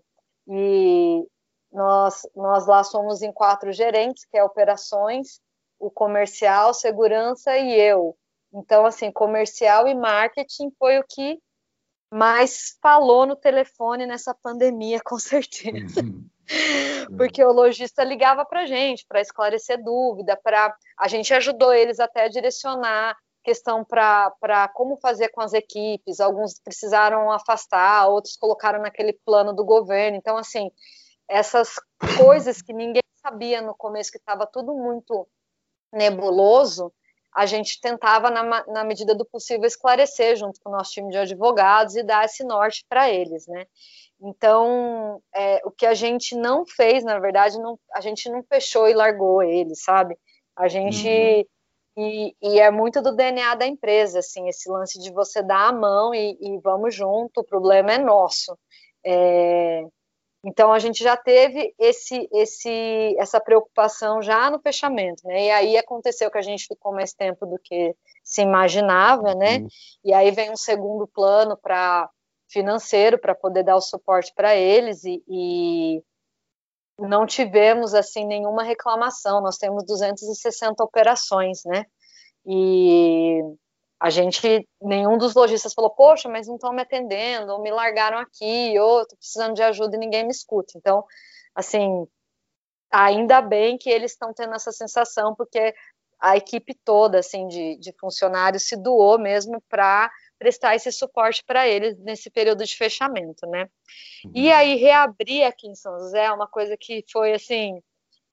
e 0.48 1.26
nós, 1.70 2.22
nós 2.34 2.66
lá 2.66 2.82
somos 2.82 3.20
em 3.20 3.30
quatro 3.30 3.70
gerentes, 3.70 4.24
que 4.24 4.38
é 4.38 4.42
operações, 4.42 5.38
o 5.78 5.90
comercial, 5.90 6.72
segurança 6.74 7.56
e 7.56 7.74
eu. 7.74 8.16
Então, 8.52 8.86
assim, 8.86 9.10
comercial 9.10 9.86
e 9.86 9.94
marketing 9.94 10.70
foi 10.78 10.98
o 10.98 11.04
que 11.08 11.38
mais 12.10 12.76
falou 12.80 13.26
no 13.26 13.36
telefone 13.36 14.06
nessa 14.06 14.34
pandemia, 14.34 15.00
com 15.04 15.18
certeza. 15.18 16.00
Uhum. 16.00 16.26
Porque 17.16 17.44
o 17.44 17.52
lojista 17.52 18.04
ligava 18.04 18.44
para 18.44 18.62
a 18.62 18.66
gente 18.66 19.04
para 19.08 19.20
esclarecer 19.20 19.82
dúvida, 19.82 20.38
para 20.42 20.74
a 20.98 21.08
gente 21.08 21.34
ajudou 21.34 21.72
eles 21.72 21.98
até 21.98 22.24
a 22.24 22.28
direcionar 22.28 23.16
questão 23.42 23.84
para 23.84 24.68
como 24.74 24.96
fazer 24.96 25.28
com 25.28 25.40
as 25.40 25.52
equipes. 25.52 26.18
Alguns 26.18 26.58
precisaram 26.58 27.30
afastar, 27.30 28.08
outros 28.08 28.36
colocaram 28.36 28.82
naquele 28.82 29.12
plano 29.24 29.52
do 29.52 29.64
governo. 29.64 30.16
Então, 30.16 30.36
assim, 30.36 30.68
essas 31.28 31.74
coisas 32.18 32.60
que 32.60 32.72
ninguém 32.72 33.02
sabia 33.22 33.62
no 33.62 33.74
começo, 33.74 34.10
que 34.10 34.18
estava 34.18 34.46
tudo 34.46 34.74
muito 34.74 35.28
nebuloso, 35.92 36.92
a 37.34 37.44
gente 37.44 37.78
tentava, 37.80 38.30
na, 38.30 38.64
na, 38.66 38.82
medida 38.82 39.14
do 39.14 39.26
possível, 39.26 39.66
esclarecer 39.66 40.36
junto 40.36 40.58
com 40.60 40.70
o 40.70 40.72
nosso 40.72 40.92
time 40.92 41.10
de 41.10 41.18
advogados 41.18 41.94
e 41.94 42.02
dar 42.02 42.24
esse 42.24 42.42
norte 42.42 42.84
para 42.88 43.10
eles, 43.10 43.46
né? 43.46 43.66
Então, 44.18 45.20
é, 45.34 45.60
o 45.64 45.70
que 45.70 45.84
a 45.84 45.92
gente 45.92 46.34
não 46.34 46.64
fez, 46.64 47.04
na 47.04 47.18
verdade, 47.18 47.58
não, 47.58 47.78
a 47.94 48.00
gente 48.00 48.30
não 48.30 48.42
fechou 48.42 48.88
e 48.88 48.94
largou 48.94 49.42
eles, 49.42 49.82
sabe? 49.82 50.16
A 50.56 50.68
gente. 50.68 51.06
Uhum. 51.06 51.44
E, 51.98 52.36
e, 52.42 52.60
é 52.60 52.70
muito 52.70 53.00
do 53.00 53.16
DNA 53.16 53.54
da 53.54 53.66
empresa, 53.66 54.18
assim, 54.18 54.48
esse 54.48 54.68
lance 54.70 54.98
de 54.98 55.10
você 55.10 55.42
dar 55.42 55.68
a 55.68 55.72
mão 55.72 56.14
e, 56.14 56.36
e 56.38 56.58
vamos 56.58 56.94
junto, 56.94 57.40
o 57.40 57.44
problema 57.44 57.92
é 57.92 57.98
nosso. 57.98 58.54
É, 59.04 59.82
então 60.46 60.72
a 60.72 60.78
gente 60.78 61.02
já 61.02 61.16
teve 61.16 61.74
esse, 61.76 62.28
esse, 62.32 63.16
essa 63.18 63.40
preocupação 63.40 64.22
já 64.22 64.48
no 64.48 64.60
fechamento, 64.60 65.26
né? 65.26 65.46
E 65.46 65.50
aí 65.50 65.76
aconteceu 65.76 66.30
que 66.30 66.38
a 66.38 66.42
gente 66.42 66.68
ficou 66.68 66.94
mais 66.94 67.12
tempo 67.12 67.44
do 67.44 67.58
que 67.58 67.96
se 68.22 68.42
imaginava, 68.42 69.34
né? 69.34 69.58
Uhum. 69.58 69.68
E 70.04 70.14
aí 70.14 70.30
vem 70.30 70.52
um 70.52 70.56
segundo 70.56 71.04
plano 71.08 71.56
para 71.56 72.08
financeiro 72.48 73.18
para 73.18 73.34
poder 73.34 73.64
dar 73.64 73.74
o 73.74 73.80
suporte 73.80 74.32
para 74.36 74.54
eles 74.54 75.02
e, 75.02 75.20
e, 75.28 76.00
não 76.96 77.26
tivemos 77.26 77.92
assim 77.92 78.24
nenhuma 78.24 78.62
reclamação. 78.62 79.42
Nós 79.42 79.58
temos 79.58 79.84
260 79.84 80.82
operações, 80.82 81.62
né? 81.64 81.84
E 82.46 83.42
a 83.98 84.10
gente, 84.10 84.68
nenhum 84.80 85.16
dos 85.16 85.34
lojistas 85.34 85.72
falou, 85.72 85.90
poxa, 85.90 86.28
mas 86.28 86.46
não 86.46 86.56
estão 86.56 86.72
me 86.72 86.82
atendendo, 86.82 87.52
ou 87.52 87.62
me 87.62 87.70
largaram 87.70 88.18
aqui, 88.18 88.78
ou 88.78 89.02
estou 89.02 89.16
precisando 89.16 89.54
de 89.54 89.62
ajuda 89.62 89.96
e 89.96 89.98
ninguém 89.98 90.24
me 90.24 90.30
escuta. 90.30 90.74
Então, 90.76 91.02
assim, 91.54 92.06
ainda 92.90 93.40
bem 93.40 93.78
que 93.78 93.88
eles 93.88 94.12
estão 94.12 94.34
tendo 94.34 94.54
essa 94.54 94.70
sensação, 94.70 95.34
porque 95.34 95.74
a 96.20 96.36
equipe 96.36 96.74
toda, 96.84 97.18
assim, 97.18 97.46
de, 97.48 97.76
de 97.76 97.92
funcionários 97.98 98.64
se 98.64 98.76
doou 98.76 99.18
mesmo 99.18 99.62
para 99.68 100.10
prestar 100.38 100.74
esse 100.74 100.92
suporte 100.92 101.42
para 101.44 101.66
eles 101.66 101.98
nesse 101.98 102.30
período 102.30 102.64
de 102.64 102.76
fechamento, 102.76 103.46
né? 103.46 103.68
Uhum. 104.24 104.32
E 104.34 104.52
aí 104.52 104.76
reabrir 104.76 105.44
aqui 105.44 105.66
em 105.66 105.74
São 105.74 105.98
José 105.98 106.24
é 106.24 106.32
uma 106.32 106.46
coisa 106.46 106.76
que 106.78 107.02
foi, 107.10 107.32
assim, 107.32 107.80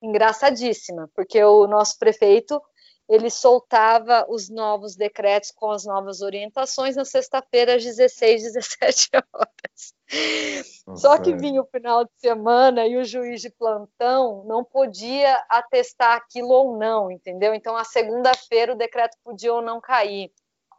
engraçadíssima, 0.01 1.09
porque 1.15 1.41
o 1.41 1.65
nosso 1.67 1.97
prefeito 1.97 2.61
ele 3.07 3.29
soltava 3.29 4.25
os 4.29 4.49
novos 4.49 4.95
decretos 4.95 5.51
com 5.51 5.71
as 5.71 5.85
novas 5.85 6.21
orientações 6.21 6.95
na 6.95 7.03
sexta-feira 7.03 7.75
às 7.75 7.83
16, 7.83 8.43
17 8.43 9.09
horas. 9.33 9.93
Okay. 10.07 10.95
Só 10.95 11.17
que 11.17 11.35
vinha 11.35 11.61
o 11.61 11.65
final 11.65 12.05
de 12.05 12.11
semana 12.17 12.85
e 12.87 12.97
o 12.97 13.03
juiz 13.03 13.41
de 13.41 13.49
plantão 13.49 14.43
não 14.45 14.63
podia 14.63 15.35
atestar 15.49 16.15
aquilo 16.15 16.49
ou 16.49 16.77
não, 16.77 17.11
entendeu? 17.11 17.53
Então, 17.53 17.75
a 17.75 17.83
segunda-feira 17.83 18.73
o 18.73 18.77
decreto 18.77 19.17
podia 19.23 19.53
ou 19.53 19.61
não 19.61 19.81
cair. 19.81 20.31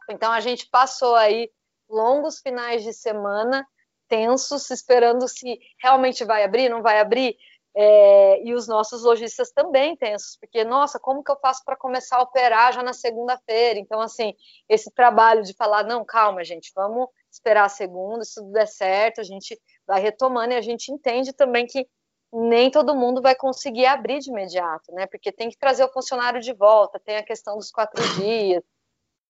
Então, 0.09 0.31
a 0.31 0.39
gente 0.39 0.67
passou 0.69 1.15
aí 1.15 1.49
longos 1.89 2.39
finais 2.39 2.83
de 2.83 2.93
semana 2.93 3.65
tensos, 4.07 4.69
esperando 4.69 5.27
se 5.27 5.59
realmente 5.81 6.23
vai 6.23 6.43
abrir, 6.43 6.69
não 6.69 6.81
vai 6.81 6.99
abrir. 6.99 7.35
É, 7.77 8.41
e 8.41 8.53
os 8.53 8.69
nossos 8.69 9.03
lojistas 9.03 9.51
também 9.51 9.97
tensos, 9.97 10.37
porque, 10.39 10.63
nossa, 10.63 10.97
como 10.97 11.21
que 11.21 11.29
eu 11.29 11.37
faço 11.41 11.61
para 11.65 11.75
começar 11.75 12.17
a 12.17 12.21
operar 12.21 12.71
já 12.71 12.81
na 12.81 12.93
segunda-feira? 12.93 13.77
Então, 13.77 13.99
assim, 13.99 14.33
esse 14.69 14.89
trabalho 14.91 15.43
de 15.43 15.53
falar, 15.53 15.83
não, 15.83 16.05
calma, 16.05 16.41
gente, 16.41 16.71
vamos 16.73 17.09
esperar 17.29 17.65
a 17.65 17.69
segunda, 17.69 18.23
se 18.23 18.35
tudo 18.35 18.53
der 18.53 18.67
certo, 18.67 19.19
a 19.19 19.25
gente 19.25 19.59
vai 19.85 19.99
retomando 19.99 20.53
e 20.53 20.57
a 20.57 20.61
gente 20.61 20.89
entende 20.89 21.33
também 21.33 21.65
que 21.65 21.85
nem 22.31 22.71
todo 22.71 22.95
mundo 22.95 23.21
vai 23.21 23.35
conseguir 23.35 23.85
abrir 23.85 24.19
de 24.19 24.29
imediato, 24.29 24.93
né? 24.93 25.05
Porque 25.07 25.31
tem 25.31 25.49
que 25.49 25.57
trazer 25.57 25.83
o 25.83 25.91
funcionário 25.91 26.39
de 26.39 26.53
volta, 26.53 26.99
tem 26.99 27.17
a 27.17 27.23
questão 27.23 27.57
dos 27.57 27.71
quatro 27.71 28.01
dias, 28.15 28.63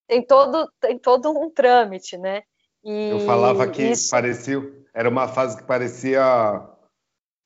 tem 0.07 0.21
todo, 0.21 0.71
tem 0.79 0.99
todo 0.99 1.31
um 1.31 1.49
trâmite, 1.49 2.15
né? 2.15 2.43
E 2.83 3.09
eu 3.09 3.19
falava 3.21 3.67
que 3.67 3.81
isso... 3.81 4.11
parecia, 4.11 4.61
era 4.93 5.09
uma 5.09 5.27
fase 5.27 5.57
que 5.57 5.63
parecia 5.63 6.74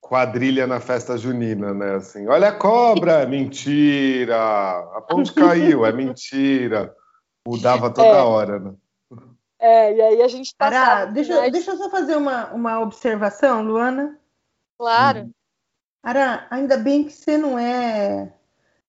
quadrilha 0.02 0.66
na 0.66 0.80
festa 0.80 1.18
junina, 1.18 1.74
né? 1.74 1.96
Assim, 1.96 2.28
olha 2.28 2.50
a 2.50 2.56
cobra, 2.56 3.26
mentira. 3.28 4.38
A 4.96 5.02
ponte 5.02 5.34
caiu, 5.34 5.86
é 5.86 5.92
mentira. 5.92 6.96
Mudava 7.48 7.90
toda 7.90 8.08
é. 8.08 8.22
hora, 8.22 8.60
né? 8.60 8.74
É, 9.62 9.94
e 9.94 10.02
aí 10.02 10.22
a 10.22 10.28
gente 10.28 10.56
passava... 10.58 11.12
deixa, 11.12 11.50
deixa 11.50 11.72
eu 11.72 11.78
só 11.78 11.90
fazer 11.90 12.16
uma, 12.16 12.52
uma 12.54 12.80
observação, 12.80 13.62
Luana. 13.62 14.18
Claro. 14.78 15.24
Hum. 15.24 15.32
Ara, 16.02 16.48
ainda 16.50 16.78
bem 16.78 17.04
que 17.04 17.12
você 17.12 17.38
não 17.38 17.60
é 17.60 18.34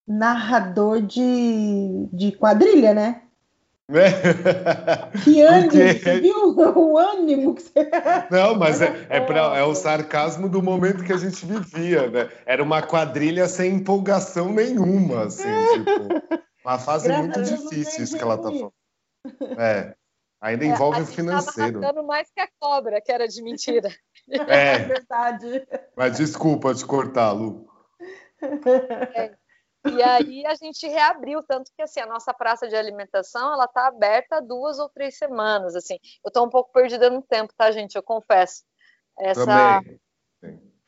narrador 0.06 1.02
de, 1.02 2.08
de 2.12 2.32
quadrilha, 2.32 2.94
né? 2.94 3.22
Né? 3.90 4.04
Que 5.24 5.42
ânimo, 5.42 5.62
Porque... 5.68 5.92
você 5.94 6.20
viu 6.20 6.54
o 6.78 6.96
ânimo 6.96 7.54
que 7.56 7.62
você... 7.62 7.90
Não, 8.30 8.54
mas 8.54 8.80
é, 8.80 9.06
é, 9.08 9.20
pra, 9.20 9.58
é 9.58 9.64
o 9.64 9.74
sarcasmo 9.74 10.48
do 10.48 10.62
momento 10.62 11.02
que 11.02 11.12
a 11.12 11.16
gente 11.16 11.44
vivia, 11.44 12.08
né? 12.08 12.30
Era 12.46 12.62
uma 12.62 12.80
quadrilha 12.80 13.48
sem 13.48 13.74
empolgação 13.74 14.52
nenhuma, 14.52 15.24
assim, 15.24 15.48
tipo, 15.74 16.38
uma 16.64 16.78
fase 16.78 17.08
Graças 17.08 17.26
muito 17.26 17.42
difícil 17.42 18.04
isso 18.04 18.16
que 18.16 18.22
ela 18.22 18.38
tá 18.38 18.44
falando. 18.44 18.72
É, 19.58 19.94
ainda 20.40 20.64
é, 20.64 20.68
envolve 20.68 21.00
é, 21.00 21.02
o 21.02 21.06
financeiro. 21.06 21.80
Tava 21.80 22.02
mais 22.02 22.30
que 22.30 22.40
a 22.40 22.48
cobra, 22.60 23.00
que 23.00 23.10
era 23.10 23.26
de 23.26 23.42
mentira. 23.42 23.88
É, 24.30 24.74
é 24.74 24.78
verdade. 24.78 25.66
Mas 25.96 26.16
desculpa 26.16 26.74
te 26.74 26.86
cortar, 26.86 27.32
Lu. 27.32 27.68
É. 29.14 29.39
E 29.86 30.02
aí 30.02 30.44
a 30.46 30.54
gente 30.54 30.86
reabriu, 30.86 31.42
tanto 31.42 31.70
que 31.74 31.82
assim, 31.82 32.00
a 32.00 32.06
nossa 32.06 32.34
praça 32.34 32.68
de 32.68 32.76
alimentação 32.76 33.52
ela 33.52 33.64
está 33.64 33.86
aberta 33.86 34.36
há 34.36 34.40
duas 34.40 34.78
ou 34.78 34.88
três 34.88 35.16
semanas. 35.16 35.74
Assim, 35.74 35.94
eu 36.24 36.28
estou 36.28 36.46
um 36.46 36.50
pouco 36.50 36.70
perdida 36.72 37.08
no 37.08 37.22
tempo, 37.22 37.52
tá, 37.56 37.70
gente? 37.70 37.94
Eu 37.94 38.02
confesso. 38.02 38.62
Essa 39.18 39.80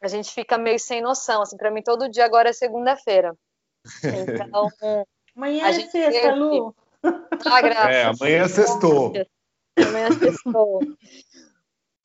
a 0.02 0.08
gente 0.08 0.32
fica 0.32 0.58
meio 0.58 0.78
sem 0.78 1.00
noção. 1.00 1.42
Assim, 1.42 1.56
para 1.56 1.70
mim 1.70 1.82
todo 1.82 2.10
dia 2.10 2.24
agora 2.24 2.50
é 2.50 2.52
segunda-feira. 2.52 3.34
Então 4.04 4.68
amanhã 5.36 5.68
é 5.68 5.72
sexta, 5.72 6.10
teve... 6.10 6.30
Lu. 6.32 6.74
Ah, 7.02 7.60
graças. 7.60 7.96
É, 7.96 8.04
amanhã 8.04 8.44
é 8.44 8.48
sextou. 8.48 9.12
Amanhã 9.76 10.06
é 10.08 10.12
sextou 10.12 10.80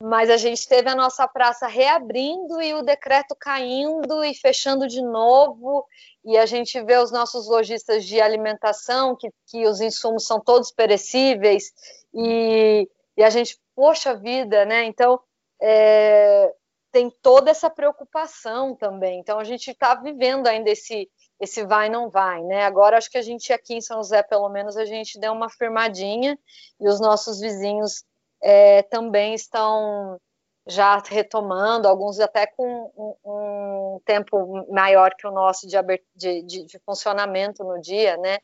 mas 0.01 0.29
a 0.29 0.37
gente 0.37 0.67
teve 0.67 0.89
a 0.89 0.95
nossa 0.95 1.27
praça 1.27 1.67
reabrindo 1.67 2.61
e 2.61 2.73
o 2.73 2.83
decreto 2.83 3.35
caindo 3.35 4.23
e 4.23 4.35
fechando 4.35 4.87
de 4.87 5.01
novo, 5.01 5.85
e 6.23 6.37
a 6.37 6.45
gente 6.45 6.79
vê 6.83 6.97
os 6.97 7.11
nossos 7.11 7.47
lojistas 7.47 8.05
de 8.05 8.21
alimentação, 8.21 9.15
que, 9.15 9.29
que 9.47 9.65
os 9.65 9.81
insumos 9.81 10.25
são 10.25 10.39
todos 10.39 10.71
perecíveis, 10.71 11.71
e, 12.13 12.87
e 13.15 13.23
a 13.23 13.29
gente, 13.29 13.57
poxa 13.75 14.15
vida, 14.15 14.65
né? 14.65 14.83
Então, 14.83 15.19
é, 15.59 16.53
tem 16.91 17.09
toda 17.21 17.49
essa 17.49 17.69
preocupação 17.69 18.75
também. 18.75 19.19
Então, 19.19 19.39
a 19.39 19.43
gente 19.43 19.71
está 19.71 19.95
vivendo 19.95 20.47
ainda 20.47 20.69
esse, 20.69 21.09
esse 21.39 21.65
vai 21.65 21.89
não 21.89 22.09
vai, 22.09 22.43
né? 22.43 22.65
Agora 22.65 22.97
acho 22.97 23.09
que 23.09 23.17
a 23.17 23.21
gente 23.21 23.51
aqui 23.51 23.75
em 23.75 23.81
São 23.81 23.97
José, 23.97 24.21
pelo 24.21 24.49
menos, 24.49 24.77
a 24.77 24.85
gente 24.85 25.19
deu 25.19 25.33
uma 25.33 25.49
firmadinha 25.49 26.37
e 26.79 26.87
os 26.87 26.99
nossos 26.99 27.39
vizinhos 27.39 28.03
é, 28.41 28.83
também 28.83 29.33
estão 29.33 30.19
já 30.67 31.01
retomando, 31.05 31.87
alguns 31.87 32.19
até 32.19 32.45
com 32.45 32.91
um, 32.97 33.15
um 33.25 34.01
tempo 34.05 34.65
maior 34.71 35.11
que 35.17 35.25
o 35.25 35.31
nosso 35.31 35.65
de, 35.67 35.77
de, 36.15 36.43
de, 36.43 36.65
de, 36.65 36.79
funcionamento 36.85 37.63
no 37.63 37.79
dia, 37.79 38.17
né? 38.17 38.37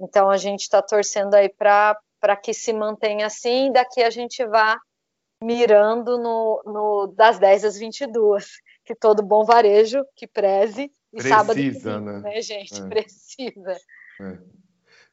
Então 0.00 0.30
a 0.30 0.36
gente 0.36 0.62
está 0.62 0.80
torcendo 0.80 1.34
aí 1.34 1.48
para 1.48 1.96
que 2.42 2.54
se 2.54 2.72
mantenha 2.72 3.26
assim, 3.26 3.66
e 3.66 3.72
daqui 3.72 4.02
a 4.02 4.10
gente 4.10 4.44
vá 4.46 4.78
mirando 5.42 6.18
no, 6.18 6.62
no, 6.64 7.06
das 7.14 7.38
10 7.38 7.64
às 7.64 7.76
22, 7.76 8.46
que 8.84 8.94
todo 8.94 9.22
bom 9.22 9.44
varejo 9.44 10.04
que 10.16 10.26
preze 10.26 10.90
e 11.12 11.16
Precisa, 11.18 11.34
sábado 11.34 11.60
né? 12.00 12.20
né, 12.20 12.40
gente? 12.40 12.80
É. 12.80 12.88
Precisa. 12.88 13.76
É. 14.20 14.38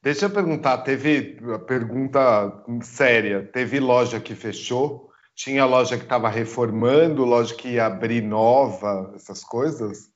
Deixa 0.06 0.28
eu 0.28 0.30
perguntar, 0.30 0.84
teve 0.84 1.42
pergunta 1.66 2.64
séria, 2.84 3.50
teve 3.52 3.80
loja 3.80 4.20
que 4.20 4.36
fechou? 4.36 5.10
Tinha 5.34 5.66
loja 5.66 5.98
que 5.98 6.04
estava 6.04 6.30
reformando, 6.30 7.26
loja 7.26 7.56
que 7.56 7.70
ia 7.70 7.88
abrir 7.88 8.22
nova, 8.22 9.12
essas 9.16 9.44
coisas? 9.44 10.08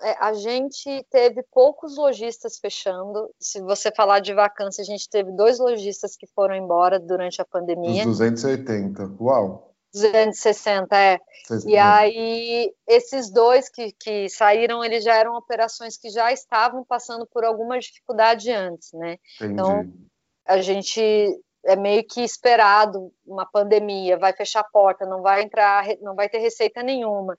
É, 0.00 0.16
a 0.24 0.34
gente 0.34 1.04
teve 1.10 1.42
poucos 1.52 1.96
lojistas 1.96 2.60
fechando. 2.60 3.28
Se 3.40 3.60
você 3.60 3.90
falar 3.90 4.20
de 4.20 4.32
vacância, 4.32 4.82
a 4.82 4.84
gente 4.84 5.10
teve 5.10 5.32
dois 5.32 5.58
lojistas 5.58 6.16
que 6.16 6.28
foram 6.28 6.54
embora 6.54 7.00
durante 7.00 7.42
a 7.42 7.44
pandemia. 7.44 8.02
Os 8.02 8.18
280, 8.18 9.16
uau! 9.18 9.73
260, 9.94 10.96
é. 10.96 11.18
E 11.66 11.76
aí, 11.76 12.72
esses 12.86 13.30
dois 13.30 13.68
que, 13.68 13.92
que 13.92 14.28
saíram, 14.28 14.84
eles 14.84 15.04
já 15.04 15.14
eram 15.14 15.36
operações 15.36 15.96
que 15.96 16.10
já 16.10 16.32
estavam 16.32 16.84
passando 16.84 17.26
por 17.26 17.44
alguma 17.44 17.78
dificuldade 17.78 18.50
antes, 18.50 18.92
né? 18.92 19.18
Entendi. 19.36 19.52
Então, 19.52 19.92
a 20.46 20.60
gente 20.60 21.00
é 21.66 21.76
meio 21.76 22.04
que 22.04 22.22
esperado 22.22 23.12
uma 23.26 23.46
pandemia, 23.46 24.18
vai 24.18 24.32
fechar 24.34 24.60
a 24.60 24.70
porta, 24.70 25.06
não 25.06 25.22
vai 25.22 25.42
entrar, 25.42 25.86
não 26.00 26.14
vai 26.14 26.28
ter 26.28 26.38
receita 26.38 26.82
nenhuma. 26.82 27.36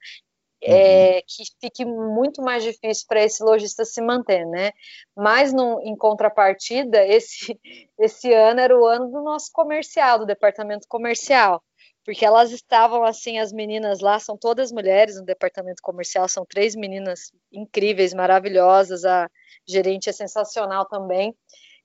É, 0.67 1.17
uhum. 1.17 1.21
que 1.27 1.43
fique 1.61 1.85
muito 1.85 2.41
mais 2.41 2.63
difícil 2.63 3.05
para 3.07 3.21
esse 3.21 3.43
lojista 3.43 3.85
se 3.85 4.01
manter, 4.01 4.47
né? 4.47 4.71
Mas 5.15 5.53
no, 5.53 5.79
em 5.81 5.95
contrapartida, 5.95 7.05
esse, 7.05 7.59
esse 7.99 8.33
ano 8.33 8.61
era 8.61 8.79
o 8.79 8.85
ano 8.85 9.11
do 9.11 9.21
nosso 9.21 9.51
comercial, 9.51 10.19
do 10.19 10.25
departamento 10.25 10.87
comercial 10.87 11.61
porque 12.05 12.23
elas 12.23 12.51
estavam 12.51 13.03
assim, 13.03 13.39
as 13.39 13.51
meninas 13.51 13.99
lá 13.99 14.19
são 14.19 14.37
todas 14.37 14.71
mulheres 14.71 15.15
no 15.15 15.25
departamento 15.25 15.81
comercial, 15.81 16.29
são 16.29 16.45
três 16.45 16.75
meninas 16.75 17.31
incríveis, 17.51 18.13
maravilhosas, 18.13 19.03
a 19.03 19.27
gerente 19.67 20.07
é 20.07 20.13
sensacional 20.13 20.85
também. 20.85 21.35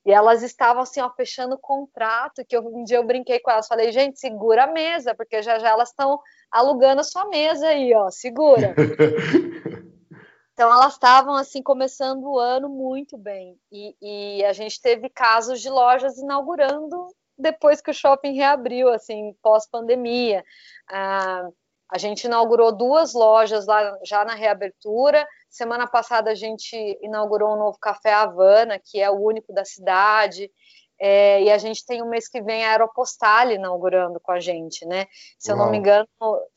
E 0.05 0.11
elas 0.11 0.43
estavam 0.43 0.83
assim, 0.83 1.01
ó, 1.01 1.09
fechando 1.09 1.57
contrato, 1.57 2.45
que 2.47 2.55
eu, 2.55 2.61
um 2.61 2.83
dia 2.83 2.97
eu 2.97 3.03
brinquei 3.05 3.39
com 3.39 3.49
elas, 3.49 3.67
falei, 3.67 3.91
gente, 3.91 4.19
segura 4.19 4.65
a 4.65 4.71
mesa, 4.71 5.15
porque 5.15 5.41
já 5.41 5.57
já 5.57 5.69
elas 5.69 5.89
estão 5.89 6.19
alugando 6.51 7.01
a 7.01 7.03
sua 7.03 7.27
mesa 7.27 7.67
aí, 7.67 7.91
ó, 7.93 8.09
segura. 8.11 8.75
então 10.53 10.71
elas 10.71 10.93
estavam 10.93 11.33
assim 11.33 11.63
começando 11.63 12.23
o 12.25 12.37
ano 12.37 12.69
muito 12.69 13.17
bem 13.17 13.57
e, 13.71 13.95
e, 14.01 14.45
a 14.45 14.53
gente 14.53 14.79
teve 14.81 15.09
casos 15.09 15.61
de 15.61 15.69
lojas 15.69 16.17
inaugurando 16.17 17.07
depois 17.41 17.81
que 17.81 17.91
o 17.91 17.93
shopping 17.93 18.33
reabriu, 18.33 18.89
assim, 18.89 19.35
pós-pandemia. 19.41 20.43
Ah, 20.89 21.47
a 21.91 21.97
gente 21.97 22.23
inaugurou 22.23 22.71
duas 22.71 23.13
lojas 23.13 23.67
lá 23.67 23.97
já 24.05 24.23
na 24.23 24.33
reabertura. 24.33 25.27
Semana 25.49 25.85
passada 25.85 26.31
a 26.31 26.35
gente 26.35 26.75
inaugurou 27.01 27.53
um 27.53 27.57
novo 27.57 27.77
Café 27.77 28.13
Havana, 28.13 28.79
que 28.79 29.01
é 29.01 29.09
o 29.09 29.19
único 29.19 29.51
da 29.53 29.65
cidade. 29.65 30.49
É, 30.97 31.41
e 31.41 31.51
a 31.51 31.57
gente 31.57 31.85
tem 31.85 32.01
o 32.01 32.05
um 32.05 32.09
mês 32.09 32.29
que 32.29 32.41
vem 32.41 32.63
a 32.63 32.69
Aeropostale 32.69 33.55
inaugurando 33.55 34.19
com 34.19 34.31
a 34.31 34.39
gente, 34.39 34.85
né? 34.85 35.07
Se 35.37 35.51
Uau. 35.51 35.57
eu 35.57 35.65
não 35.65 35.71
me 35.71 35.79
engano, 35.79 36.07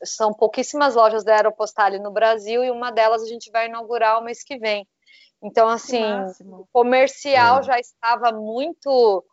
são 0.03 0.31
pouquíssimas 0.33 0.93
lojas 0.95 1.23
da 1.23 1.33
Aeropostale 1.35 1.99
no 1.99 2.11
Brasil 2.11 2.63
e 2.63 2.69
uma 2.69 2.91
delas 2.91 3.23
a 3.23 3.27
gente 3.27 3.51
vai 3.51 3.65
inaugurar 3.65 4.19
o 4.19 4.23
mês 4.23 4.43
que 4.43 4.57
vem. 4.57 4.87
Então, 5.43 5.67
assim, 5.67 6.03
o 6.43 6.65
comercial 6.71 7.59
é. 7.59 7.63
já 7.63 7.79
estava 7.79 8.31
muito 8.31 9.25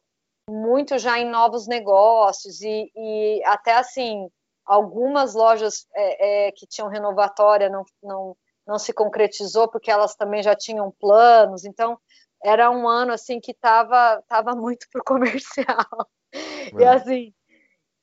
muito 0.52 0.98
já 0.98 1.18
em 1.18 1.28
novos 1.28 1.66
negócios 1.66 2.60
e, 2.60 2.90
e 2.94 3.42
até 3.44 3.72
assim 3.72 4.28
algumas 4.64 5.34
lojas 5.34 5.86
é, 5.94 6.48
é, 6.48 6.52
que 6.52 6.66
tinham 6.66 6.88
renovatória 6.88 7.68
não, 7.68 7.84
não, 8.02 8.36
não 8.66 8.78
se 8.78 8.92
concretizou 8.92 9.68
porque 9.68 9.90
elas 9.90 10.14
também 10.14 10.42
já 10.42 10.54
tinham 10.54 10.92
planos 11.00 11.64
então 11.64 11.98
era 12.44 12.70
um 12.70 12.88
ano 12.88 13.12
assim 13.12 13.40
que 13.40 13.52
estava 13.52 14.22
tava 14.28 14.54
muito 14.54 14.86
pro 14.92 15.02
comercial 15.04 16.08
é. 16.32 16.82
e 16.82 16.84
assim 16.84 17.34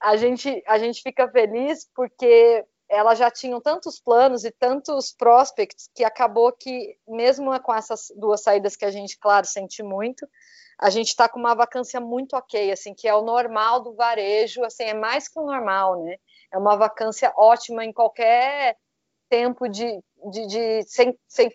a 0.01 0.15
gente 0.17 0.63
a 0.67 0.77
gente 0.77 1.01
fica 1.01 1.29
feliz 1.29 1.87
porque 1.95 2.65
elas 2.89 3.19
já 3.19 3.29
tinham 3.29 3.61
tantos 3.61 3.99
planos 3.99 4.43
e 4.43 4.51
tantos 4.51 5.13
prospects 5.13 5.89
que 5.93 6.03
acabou 6.03 6.51
que 6.51 6.97
mesmo 7.07 7.57
com 7.61 7.73
essas 7.73 8.07
duas 8.17 8.41
saídas 8.41 8.75
que 8.75 8.85
a 8.85 8.91
gente 8.91 9.17
claro 9.19 9.45
sente 9.45 9.83
muito 9.83 10.27
a 10.79 10.89
gente 10.89 11.09
está 11.09 11.27
com 11.27 11.37
uma 11.37 11.53
vacância 11.53 11.99
muito 11.99 12.35
ok, 12.35 12.71
assim, 12.71 12.93
que 12.93 13.07
é 13.07 13.13
o 13.13 13.21
normal 13.21 13.81
do 13.81 13.93
varejo, 13.93 14.63
assim, 14.63 14.83
é 14.83 14.93
mais 14.93 15.27
que 15.27 15.37
o 15.37 15.45
normal, 15.45 16.01
né? 16.03 16.15
É 16.51 16.57
uma 16.57 16.77
vacância 16.77 17.33
ótima 17.35 17.83
em 17.83 17.91
qualquer 17.91 18.77
tempo 19.29 19.67
de, 19.67 19.85
de, 20.31 20.47
de 20.47 20.83
sem, 20.83 21.17
sem, 21.27 21.51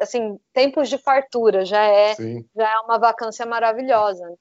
assim, 0.00 0.38
tempos 0.54 0.88
de 0.88 0.96
fartura, 0.96 1.66
já 1.66 1.84
é, 1.84 2.14
já 2.56 2.72
é 2.72 2.78
uma 2.80 2.98
vacância 2.98 3.44
maravilhosa. 3.44 4.24
Né? 4.24 4.36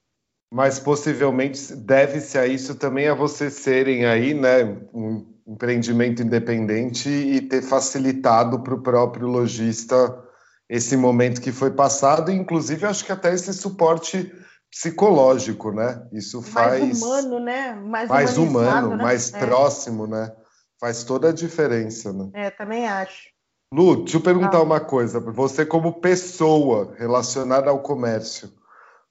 Mas 0.50 0.80
possivelmente 0.80 1.76
deve-se 1.76 2.38
a 2.38 2.48
isso 2.48 2.76
também 2.76 3.10
a 3.10 3.14
vocês 3.14 3.56
serem 3.56 4.06
aí, 4.06 4.34
né, 4.34 4.64
um 4.94 5.26
empreendimento 5.46 6.24
independente 6.24 7.10
e 7.10 7.42
ter 7.42 7.62
facilitado 7.62 8.64
para 8.64 8.76
o 8.76 8.82
próprio 8.82 9.28
lojista 9.28 10.31
esse 10.72 10.96
momento 10.96 11.42
que 11.42 11.52
foi 11.52 11.70
passado, 11.72 12.32
inclusive 12.32 12.86
acho 12.86 13.04
que 13.04 13.12
até 13.12 13.34
esse 13.34 13.54
suporte 13.54 14.34
psicológico, 14.72 15.70
né? 15.70 16.08
Isso 16.14 16.42
faz 16.42 16.82
mais 16.82 17.02
humano, 17.02 17.40
né? 17.42 17.74
Mais, 17.76 18.10
mais 18.10 18.38
humano, 18.38 18.96
né? 18.96 19.04
mais 19.04 19.34
é. 19.34 19.40
próximo, 19.46 20.08
né? 20.08 20.32
Faz 20.80 21.04
toda 21.04 21.28
a 21.28 21.34
diferença, 21.34 22.14
né? 22.14 22.30
É, 22.34 22.50
também 22.50 22.88
acho. 22.88 23.30
Lu, 23.74 23.98
deixa 23.98 24.16
eu 24.16 24.22
perguntar 24.22 24.60
ah. 24.60 24.64
uma 24.64 24.80
coisa. 24.80 25.20
Você 25.20 25.66
como 25.66 26.00
pessoa 26.00 26.96
relacionada 26.98 27.70
ao 27.70 27.80
comércio, 27.80 28.50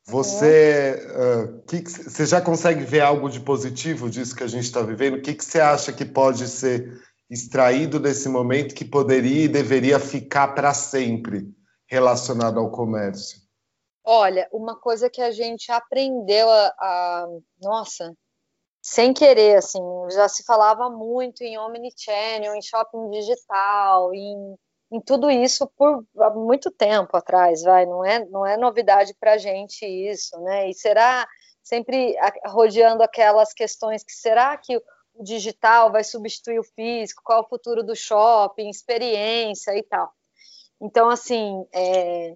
você, 0.06 0.98
é. 0.98 1.44
uh, 1.44 1.62
que, 1.66 1.82
que, 1.82 1.90
você 1.90 2.24
já 2.24 2.40
consegue 2.40 2.84
ver 2.84 3.00
algo 3.00 3.28
de 3.28 3.38
positivo 3.38 4.08
disso 4.08 4.34
que 4.34 4.44
a 4.44 4.48
gente 4.48 4.64
está 4.64 4.80
vivendo? 4.80 5.18
O 5.18 5.20
que, 5.20 5.34
que 5.34 5.44
você 5.44 5.60
acha 5.60 5.92
que 5.92 6.06
pode 6.06 6.48
ser 6.48 6.98
extraído 7.30 8.00
desse 8.00 8.28
momento 8.28 8.74
que 8.74 8.84
poderia 8.84 9.44
e 9.44 9.48
deveria 9.48 10.00
ficar 10.00 10.48
para 10.48 10.74
sempre 10.74 11.48
relacionado 11.86 12.58
ao 12.58 12.70
comércio? 12.70 13.40
Olha, 14.04 14.48
uma 14.52 14.76
coisa 14.76 15.08
que 15.08 15.22
a 15.22 15.30
gente 15.30 15.70
aprendeu 15.70 16.50
a, 16.50 16.66
a 16.80 17.26
nossa, 17.62 18.12
sem 18.82 19.12
querer, 19.12 19.58
assim, 19.58 19.80
já 20.12 20.28
se 20.28 20.42
falava 20.42 20.90
muito 20.90 21.42
em 21.42 21.58
omnichannel, 21.58 22.54
em 22.54 22.62
shopping 22.62 23.10
digital, 23.10 24.12
em, 24.14 24.56
em 24.90 25.00
tudo 25.00 25.30
isso 25.30 25.70
por 25.76 26.04
muito 26.34 26.70
tempo 26.70 27.16
atrás, 27.16 27.62
vai, 27.62 27.86
não 27.86 28.04
é, 28.04 28.24
não 28.26 28.46
é 28.46 28.56
novidade 28.56 29.14
para 29.20 29.34
a 29.34 29.38
gente 29.38 29.84
isso, 29.84 30.40
né? 30.40 30.70
E 30.70 30.74
será 30.74 31.28
sempre 31.62 32.16
rodeando 32.46 33.02
aquelas 33.02 33.52
questões 33.52 34.02
que 34.02 34.12
será 34.12 34.56
que 34.56 34.80
o 35.20 35.22
digital 35.22 35.92
vai 35.92 36.02
substituir 36.02 36.58
o 36.58 36.64
físico, 36.64 37.22
qual 37.22 37.40
é 37.40 37.42
o 37.42 37.48
futuro 37.48 37.82
do 37.82 37.94
shopping, 37.94 38.70
experiência 38.70 39.76
e 39.76 39.82
tal. 39.82 40.10
Então, 40.80 41.10
assim, 41.10 41.62
é, 41.74 42.34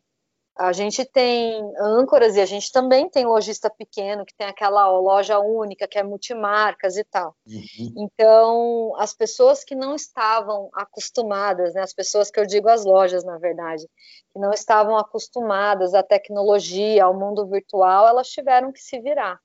a 0.57 0.71
gente 0.73 1.03
tem 1.03 1.61
âncoras 1.81 2.37
e 2.37 2.41
a 2.43 2.47
gente 2.47 2.71
também 2.71 3.09
tem 3.09 3.25
lojista 3.25 3.71
pequeno, 3.71 4.27
que 4.27 4.37
tem 4.37 4.47
aquela 4.47 4.87
loja 4.99 5.39
única, 5.39 5.89
que 5.89 5.99
é 5.99 6.03
multimarcas 6.03 6.99
e 6.99 7.05
tal. 7.05 7.35
Uhum. 7.47 7.95
Então, 7.97 8.93
as 8.99 9.15
pessoas 9.15 9.65
que 9.65 9.75
não 9.75 9.95
estavam 9.95 10.69
acostumadas, 10.75 11.73
né, 11.73 11.81
as 11.81 11.95
pessoas 11.95 12.31
que 12.31 12.39
eu 12.39 12.45
digo 12.45 12.69
as 12.69 12.85
lojas, 12.85 13.25
na 13.25 13.39
verdade, 13.39 13.89
que 14.33 14.39
não 14.39 14.53
estavam 14.53 14.99
acostumadas 14.99 15.95
à 15.95 16.03
tecnologia, 16.03 17.05
ao 17.05 17.19
mundo 17.19 17.47
virtual, 17.47 18.07
elas 18.07 18.29
tiveram 18.29 18.71
que 18.71 18.81
se 18.81 19.01
virar. 19.01 19.41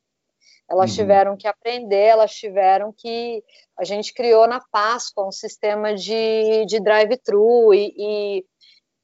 Elas 0.70 0.92
uhum. 0.92 0.96
tiveram 0.98 1.38
que 1.38 1.48
aprender, 1.48 2.06
elas 2.06 2.32
tiveram 2.32 2.94
que. 2.96 3.44
A 3.78 3.84
gente 3.84 4.14
criou 4.14 4.46
na 4.46 4.60
Páscoa 4.72 5.28
um 5.28 5.32
sistema 5.32 5.96
de, 5.96 6.66
de 6.66 6.82
drive-thru 6.82 7.74
e, 7.74 7.94
e 7.98 8.46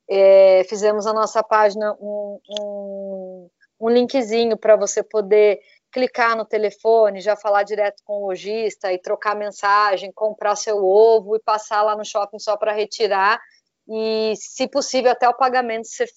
é, 0.10 0.63
fizemos 0.65 1.08
a 1.08 1.13
nossa 1.13 1.41
página 1.41 1.93
um, 1.99 2.39
um, 2.60 3.49
um 3.80 3.89
linkzinho 3.89 4.58
para 4.58 4.75
você 4.75 5.01
poder 5.01 5.60
clicar 5.91 6.36
no 6.36 6.45
telefone, 6.45 7.21
já 7.21 7.38
falar 7.38 7.63
direto 7.63 8.04
com 8.04 8.21
o 8.21 8.28
lojista 8.28 8.91
e 8.91 8.99
trocar 8.99 9.34
mensagem, 9.34 10.12
comprar 10.12 10.58
seu 10.58 10.84
ovo 10.84 11.38
e 11.38 11.39
passar 11.39 11.84
lá 11.84 11.95
no 11.95 12.04
shopping 12.04 12.38
só 12.38 12.58
para 12.58 12.73
retirar 12.73 13.39
e, 13.88 14.34
se 14.36 14.67
possível, 14.67 15.12
até 15.12 15.30
o 15.30 15.34
pagamento 15.34 15.88
ser, 15.88 16.10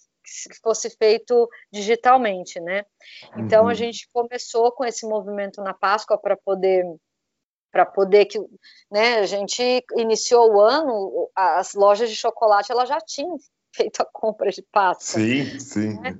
fosse 0.62 0.90
feito 0.90 1.48
digitalmente, 1.72 2.60
né? 2.60 2.84
Então 3.36 3.64
uhum. 3.64 3.68
a 3.68 3.74
gente 3.74 4.08
começou 4.12 4.72
com 4.72 4.84
esse 4.84 5.06
movimento 5.06 5.62
na 5.62 5.74
Páscoa 5.74 6.18
para 6.18 6.36
poder 6.36 6.84
para 7.70 7.84
poder 7.84 8.24
que, 8.24 8.38
né, 8.90 9.18
a 9.18 9.26
gente 9.26 9.62
iniciou 9.96 10.54
o 10.54 10.60
ano, 10.60 11.30
as 11.34 11.74
lojas 11.74 12.08
de 12.08 12.16
chocolate 12.16 12.72
elas 12.72 12.88
já 12.88 12.98
tinham 12.98 13.36
feito 13.76 14.00
a 14.00 14.06
compra 14.06 14.50
de 14.50 14.62
pasta. 14.72 15.04
Sim, 15.04 15.60
sim. 15.60 16.00
Né? 16.00 16.18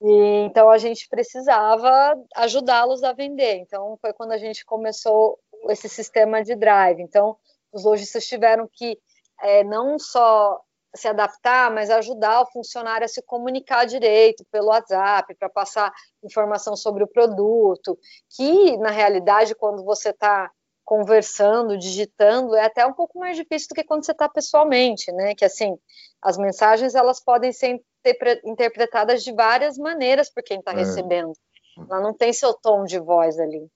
E, 0.00 0.46
então 0.46 0.70
a 0.70 0.78
gente 0.78 1.08
precisava 1.08 2.14
ajudá-los 2.36 3.02
a 3.02 3.12
vender. 3.12 3.56
Então 3.56 3.96
foi 4.00 4.12
quando 4.12 4.32
a 4.32 4.38
gente 4.38 4.64
começou 4.64 5.38
esse 5.68 5.88
sistema 5.88 6.42
de 6.42 6.54
drive. 6.54 7.00
Então 7.00 7.36
os 7.72 7.84
lojistas 7.84 8.26
tiveram 8.26 8.68
que 8.70 8.98
é, 9.40 9.64
não 9.64 9.98
só 9.98 10.60
se 10.98 11.08
adaptar, 11.08 11.70
mas 11.72 11.90
ajudar 11.90 12.42
o 12.42 12.50
funcionário 12.50 13.04
a 13.04 13.08
se 13.08 13.22
comunicar 13.22 13.84
direito 13.84 14.44
pelo 14.50 14.68
WhatsApp, 14.68 15.34
para 15.36 15.48
passar 15.48 15.92
informação 16.22 16.76
sobre 16.76 17.02
o 17.04 17.08
produto, 17.08 17.98
que 18.36 18.76
na 18.78 18.90
realidade, 18.90 19.54
quando 19.54 19.84
você 19.84 20.10
está 20.10 20.50
conversando, 20.84 21.76
digitando, 21.76 22.56
é 22.56 22.64
até 22.64 22.86
um 22.86 22.94
pouco 22.94 23.18
mais 23.18 23.36
difícil 23.36 23.68
do 23.68 23.74
que 23.74 23.84
quando 23.84 24.04
você 24.04 24.12
está 24.12 24.26
pessoalmente, 24.26 25.12
né? 25.12 25.34
Que 25.34 25.44
assim, 25.44 25.76
as 26.22 26.38
mensagens 26.38 26.94
elas 26.94 27.22
podem 27.22 27.52
ser 27.52 27.78
interpretadas 28.44 29.22
de 29.22 29.32
várias 29.32 29.76
maneiras 29.76 30.30
por 30.30 30.42
quem 30.42 30.60
está 30.60 30.72
é. 30.72 30.76
recebendo. 30.76 31.32
Ela 31.90 32.00
não 32.00 32.14
tem 32.14 32.32
seu 32.32 32.54
tom 32.54 32.84
de 32.84 32.98
voz 32.98 33.38
ali. 33.38 33.68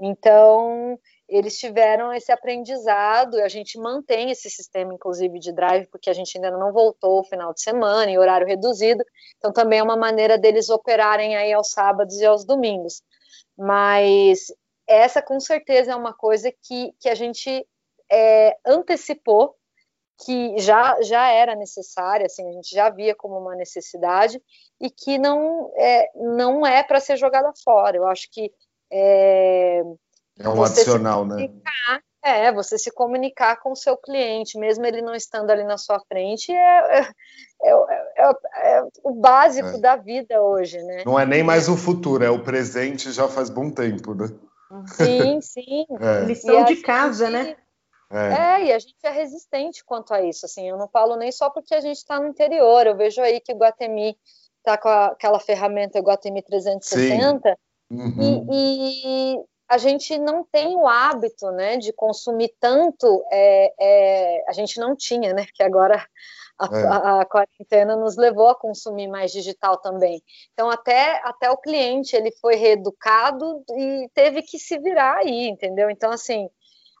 Então, 0.00 0.98
eles 1.32 1.58
tiveram 1.58 2.12
esse 2.12 2.30
aprendizado, 2.30 3.38
e 3.38 3.42
a 3.42 3.48
gente 3.48 3.78
mantém 3.78 4.30
esse 4.30 4.50
sistema, 4.50 4.92
inclusive, 4.92 5.38
de 5.38 5.52
drive, 5.52 5.86
porque 5.86 6.10
a 6.10 6.12
gente 6.12 6.36
ainda 6.36 6.50
não 6.50 6.72
voltou 6.72 7.20
o 7.20 7.24
final 7.24 7.54
de 7.54 7.62
semana, 7.62 8.10
em 8.10 8.18
horário 8.18 8.46
reduzido, 8.46 9.02
então 9.38 9.52
também 9.52 9.78
é 9.78 9.82
uma 9.82 9.96
maneira 9.96 10.36
deles 10.36 10.68
operarem 10.68 11.36
aí 11.36 11.52
aos 11.52 11.70
sábados 11.70 12.20
e 12.20 12.26
aos 12.26 12.44
domingos. 12.44 13.02
Mas 13.56 14.52
essa 14.86 15.22
com 15.22 15.40
certeza 15.40 15.92
é 15.92 15.96
uma 15.96 16.12
coisa 16.12 16.52
que, 16.62 16.92
que 17.00 17.08
a 17.08 17.14
gente 17.14 17.66
é, 18.10 18.56
antecipou 18.66 19.56
que 20.24 20.58
já, 20.58 21.00
já 21.02 21.28
era 21.30 21.54
necessária, 21.54 22.26
assim, 22.26 22.48
a 22.48 22.52
gente 22.52 22.70
já 22.70 22.90
via 22.90 23.14
como 23.14 23.38
uma 23.38 23.56
necessidade 23.56 24.40
e 24.80 24.90
que 24.90 25.18
não 25.18 25.72
é, 25.76 26.10
não 26.14 26.66
é 26.66 26.82
para 26.82 27.00
ser 27.00 27.16
jogada 27.16 27.50
fora. 27.64 27.96
Eu 27.96 28.06
acho 28.06 28.28
que 28.30 28.52
é, 28.90 29.82
é 30.38 30.48
um 30.48 30.62
adicional, 30.62 31.24
né? 31.24 31.48
É, 32.24 32.52
você 32.52 32.78
se 32.78 32.90
comunicar 32.92 33.56
com 33.56 33.72
o 33.72 33.76
seu 33.76 33.96
cliente, 33.96 34.56
mesmo 34.56 34.86
ele 34.86 35.02
não 35.02 35.12
estando 35.12 35.50
ali 35.50 35.64
na 35.64 35.76
sua 35.76 35.98
frente, 36.06 36.52
é, 36.52 37.00
é, 37.00 37.08
é, 37.64 38.30
é 38.76 38.84
o 39.02 39.12
básico 39.12 39.76
da 39.78 39.96
vida 39.96 40.40
hoje, 40.40 40.80
né? 40.84 41.02
Não 41.04 41.18
é 41.18 41.26
nem 41.26 41.42
mais 41.42 41.68
o 41.68 41.76
futuro, 41.76 42.22
é 42.22 42.30
o 42.30 42.42
presente 42.42 43.10
já 43.10 43.26
faz 43.26 43.50
bom 43.50 43.70
tempo, 43.70 44.14
né? 44.14 44.28
Sim, 44.86 45.40
sim. 45.40 45.84
É. 46.00 46.24
Lição 46.24 46.64
de 46.64 46.76
casa, 46.76 47.26
gente, 47.26 47.32
né? 47.32 47.56
É. 48.10 48.62
é. 48.62 48.64
e 48.66 48.72
a 48.72 48.78
gente 48.78 48.94
é 49.02 49.10
resistente 49.10 49.84
quanto 49.84 50.12
a 50.14 50.22
isso. 50.22 50.46
Assim, 50.46 50.68
eu 50.68 50.76
não 50.76 50.88
falo 50.88 51.16
nem 51.16 51.32
só 51.32 51.50
porque 51.50 51.74
a 51.74 51.80
gente 51.80 51.96
está 51.96 52.20
no 52.20 52.28
interior. 52.28 52.86
Eu 52.86 52.96
vejo 52.96 53.20
aí 53.20 53.40
que 53.40 53.52
o 53.52 53.56
Guatemi 53.56 54.16
está 54.58 54.78
com 54.78 54.88
a, 54.88 55.06
aquela 55.06 55.40
ferramenta 55.40 55.98
Guatemi 56.00 56.42
360 56.42 57.58
uhum. 57.90 58.48
e, 58.50 59.34
e, 59.34 59.44
a 59.72 59.78
gente 59.78 60.18
não 60.18 60.44
tem 60.44 60.76
o 60.76 60.86
hábito, 60.86 61.50
né, 61.50 61.78
de 61.78 61.94
consumir 61.94 62.54
tanto. 62.60 63.24
É, 63.32 63.72
é, 63.80 64.44
a 64.46 64.52
gente 64.52 64.78
não 64.78 64.94
tinha, 64.94 65.32
né? 65.32 65.46
Porque 65.46 65.62
agora 65.62 66.06
a, 66.58 66.78
é. 66.78 66.86
a, 66.86 67.20
a, 67.20 67.24
quarentena 67.24 67.96
nos 67.96 68.18
levou 68.18 68.50
a 68.50 68.54
consumir 68.54 69.08
mais 69.08 69.32
digital 69.32 69.78
também. 69.78 70.22
Então, 70.52 70.70
até, 70.70 71.22
até 71.24 71.50
o 71.50 71.56
cliente, 71.56 72.14
ele 72.14 72.30
foi 72.32 72.56
reeducado 72.56 73.64
e 73.70 74.10
teve 74.12 74.42
que 74.42 74.58
se 74.58 74.78
virar 74.78 75.20
aí, 75.20 75.48
entendeu? 75.48 75.88
Então, 75.88 76.10
assim, 76.10 76.50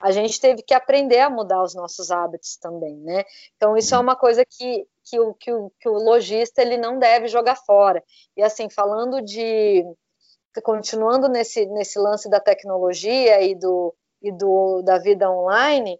a 0.00 0.10
gente 0.10 0.40
teve 0.40 0.62
que 0.62 0.72
aprender 0.72 1.20
a 1.20 1.28
mudar 1.28 1.62
os 1.62 1.74
nossos 1.74 2.10
hábitos 2.10 2.56
também, 2.56 2.96
né? 2.96 3.22
Então, 3.54 3.76
isso 3.76 3.94
é 3.94 3.98
uma 3.98 4.16
coisa 4.16 4.46
que, 4.46 4.86
que, 5.04 5.20
o, 5.20 5.34
que, 5.34 5.52
o, 5.52 5.70
que 5.78 5.90
o 5.90 5.92
lojista, 5.92 6.62
ele 6.62 6.78
não 6.78 6.98
deve 6.98 7.28
jogar 7.28 7.56
fora. 7.56 8.02
E, 8.34 8.42
assim, 8.42 8.70
falando 8.70 9.20
de... 9.20 9.84
Continuando 10.60 11.28
nesse, 11.28 11.66
nesse 11.66 11.98
lance 11.98 12.28
da 12.28 12.40
tecnologia 12.40 13.42
e, 13.42 13.54
do, 13.54 13.94
e 14.20 14.32
do, 14.32 14.82
da 14.82 14.98
vida 14.98 15.30
online, 15.30 15.98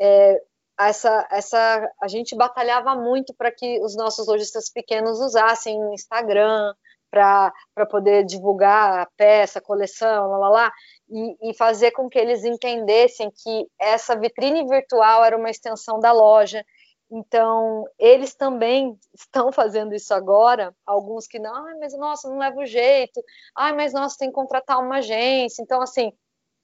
é, 0.00 0.42
essa, 0.78 1.26
essa, 1.30 1.90
a 2.02 2.08
gente 2.08 2.36
batalhava 2.36 2.94
muito 2.96 3.32
para 3.34 3.50
que 3.50 3.80
os 3.80 3.96
nossos 3.96 4.26
lojistas 4.26 4.70
pequenos 4.70 5.20
usassem 5.20 5.78
Instagram 5.94 6.74
para 7.10 7.86
poder 7.88 8.24
divulgar 8.24 8.98
a 8.98 9.08
peça, 9.16 9.60
a 9.60 9.62
coleção, 9.62 10.28
lá, 10.28 10.36
lá, 10.36 10.48
lá 10.48 10.72
e, 11.08 11.50
e 11.50 11.54
fazer 11.54 11.92
com 11.92 12.08
que 12.08 12.18
eles 12.18 12.44
entendessem 12.44 13.30
que 13.30 13.68
essa 13.78 14.16
vitrine 14.16 14.66
virtual 14.66 15.24
era 15.24 15.36
uma 15.36 15.50
extensão 15.50 16.00
da 16.00 16.10
loja. 16.10 16.64
Então, 17.10 17.86
eles 17.98 18.34
também 18.34 18.98
estão 19.14 19.52
fazendo 19.52 19.94
isso 19.94 20.12
agora. 20.12 20.74
Alguns 20.86 21.26
que 21.26 21.38
não, 21.38 21.54
ah, 21.54 21.76
mas 21.78 21.96
nossa, 21.96 22.28
não 22.28 22.38
leva 22.38 22.60
o 22.60 22.66
jeito. 22.66 23.22
Ai, 23.56 23.72
mas 23.72 23.92
nossa, 23.92 24.18
tem 24.18 24.28
que 24.28 24.34
contratar 24.34 24.80
uma 24.80 24.96
agência. 24.96 25.62
Então, 25.62 25.80
assim, 25.80 26.12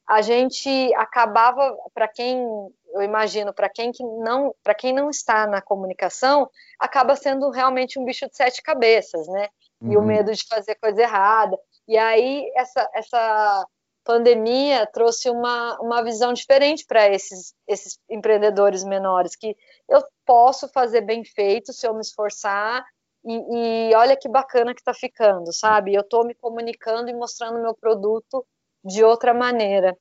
a 0.06 0.22
gente 0.22 0.92
acabava, 0.94 1.76
para 1.94 2.08
quem 2.08 2.44
eu 2.92 3.02
imagino, 3.02 3.52
para 3.54 3.68
quem 3.68 3.92
que 3.92 4.02
não, 4.02 4.54
para 4.62 4.74
quem 4.74 4.92
não 4.92 5.08
está 5.08 5.46
na 5.46 5.62
comunicação, 5.62 6.50
acaba 6.78 7.14
sendo 7.14 7.50
realmente 7.50 7.98
um 7.98 8.04
bicho 8.04 8.26
de 8.28 8.36
sete 8.36 8.62
cabeças, 8.62 9.28
né? 9.28 9.48
Uhum. 9.80 9.92
E 9.92 9.96
o 9.96 10.00
uhum. 10.00 10.06
medo 10.06 10.32
de 10.32 10.44
fazer 10.48 10.74
coisa 10.76 11.02
errada. 11.02 11.56
E 11.86 11.96
aí 11.96 12.50
essa 12.56 12.90
essa 12.92 13.66
pandemia 14.10 14.86
trouxe 14.92 15.30
uma, 15.30 15.78
uma 15.80 16.02
visão 16.02 16.32
diferente 16.32 16.84
para 16.84 17.08
esses, 17.08 17.54
esses 17.68 17.96
empreendedores 18.10 18.82
menores, 18.82 19.36
que 19.36 19.56
eu 19.88 20.02
posso 20.26 20.68
fazer 20.68 21.02
bem 21.02 21.24
feito 21.24 21.72
se 21.72 21.86
eu 21.86 21.94
me 21.94 22.00
esforçar, 22.00 22.84
e, 23.24 23.90
e 23.90 23.94
olha 23.94 24.16
que 24.16 24.28
bacana 24.28 24.74
que 24.74 24.80
está 24.80 24.92
ficando, 24.92 25.52
sabe? 25.52 25.94
Eu 25.94 26.00
estou 26.00 26.26
me 26.26 26.34
comunicando 26.34 27.08
e 27.08 27.14
mostrando 27.14 27.60
meu 27.60 27.74
produto 27.74 28.44
de 28.84 29.04
outra 29.04 29.32
maneira. 29.32 29.96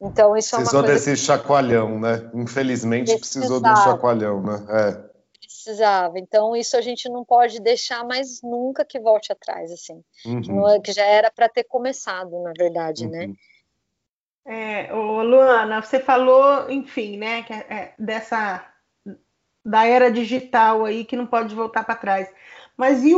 Então, 0.00 0.36
isso 0.36 0.56
precisou 0.56 0.80
é 0.80 0.82
uma 0.82 0.92
desse 0.92 1.10
que... 1.10 1.16
chacoalhão, 1.16 2.00
né? 2.00 2.28
Infelizmente 2.34 3.16
precisou 3.16 3.62
de 3.62 3.68
um 3.68 3.76
chacoalhão, 3.76 4.42
né? 4.42 4.66
É. 4.70 5.12
Precisava. 5.38 6.18
Então, 6.18 6.56
isso 6.56 6.76
a 6.76 6.80
gente 6.80 7.08
não 7.08 7.24
pode 7.24 7.60
deixar 7.60 8.04
mais 8.04 8.40
nunca 8.42 8.84
que 8.84 8.98
volte 8.98 9.30
atrás, 9.30 9.70
assim. 9.70 10.02
Uhum. 10.26 10.40
Que, 10.40 10.50
é, 10.50 10.80
que, 10.80 10.92
já 10.92 11.04
era 11.04 11.30
para 11.30 11.48
ter 11.48 11.62
começado, 11.64 12.42
na 12.42 12.52
verdade, 12.56 13.06
né? 13.06 13.26
uhum. 13.26 13.28
né? 13.28 13.34
É, 14.44 14.92
ô, 14.92 15.22
Luana, 15.22 15.80
você 15.80 16.00
falou, 16.00 16.68
enfim, 16.70 17.16
né, 17.16 17.42
que 17.42 17.52
é, 17.52 17.66
é 17.68 17.94
dessa 17.98 18.68
da 19.64 19.86
era 19.86 20.10
digital 20.10 20.84
aí 20.84 21.04
que 21.04 21.16
não 21.16 21.26
pode 21.26 21.54
voltar 21.54 21.84
para 21.84 21.94
trás. 21.94 22.28
Mas 22.76 23.04
e, 23.04 23.12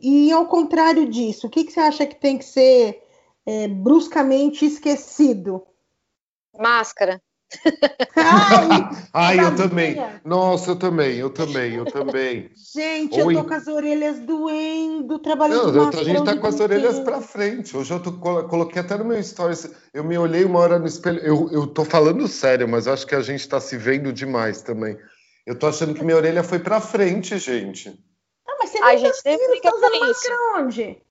e, 0.00 0.32
ao 0.32 0.46
contrário 0.46 1.08
disso, 1.08 1.46
o 1.46 1.50
que, 1.50 1.64
que 1.64 1.72
você 1.72 1.80
acha 1.80 2.06
que 2.06 2.16
tem 2.16 2.36
que 2.36 2.44
ser 2.44 3.02
é, 3.46 3.68
bruscamente 3.68 4.64
esquecido? 4.64 5.64
Máscara. 6.58 7.22
Ai, 8.16 8.68
Ai 9.12 9.44
eu 9.44 9.54
também. 9.56 9.96
Nossa, 10.24 10.70
eu 10.70 10.76
também, 10.76 11.16
eu 11.16 11.30
também, 11.30 11.74
eu 11.74 11.84
também. 11.84 12.50
Gente, 12.74 13.20
Ou 13.20 13.30
eu 13.30 13.42
tô 13.42 13.48
com 13.48 13.54
as 13.54 13.66
orelhas 13.66 14.18
doendo, 14.20 15.18
trabalhando 15.18 15.72
Não, 15.72 15.88
A 15.88 16.04
gente 16.04 16.24
tá 16.24 16.36
com 16.36 16.46
as 16.46 16.60
orelhas 16.60 16.98
para 17.00 17.20
frente. 17.20 17.76
Hoje 17.76 17.92
eu 17.92 18.02
tô, 18.02 18.12
coloquei 18.12 18.80
até 18.80 18.96
no 18.96 19.04
meu 19.04 19.22
stories. 19.22 19.70
Eu 19.92 20.04
me 20.04 20.16
olhei 20.18 20.44
uma 20.44 20.58
hora 20.58 20.78
no 20.78 20.86
espelho. 20.86 21.20
Eu, 21.20 21.48
eu 21.52 21.66
tô 21.66 21.84
falando 21.84 22.26
sério, 22.26 22.68
mas 22.68 22.88
acho 22.88 23.06
que 23.06 23.14
a 23.14 23.20
gente 23.20 23.48
tá 23.48 23.60
se 23.60 23.76
vendo 23.76 24.12
demais 24.12 24.62
também. 24.62 24.96
Eu 25.46 25.58
tô 25.58 25.66
achando 25.66 25.94
que 25.94 26.04
minha 26.04 26.16
orelha 26.16 26.42
foi 26.42 26.58
para 26.58 26.80
frente, 26.80 27.38
gente. 27.38 27.90
Ah, 28.48 28.56
mas 28.58 28.70
você 28.70 28.80
não 28.80 28.86
Ai, 28.86 28.96
tá 28.96 29.00
gente, 29.02 29.16
você 29.16 29.60
tá 29.60 29.76
usando 29.76 30.00
máscara 30.00 30.36
onde? 30.56 31.02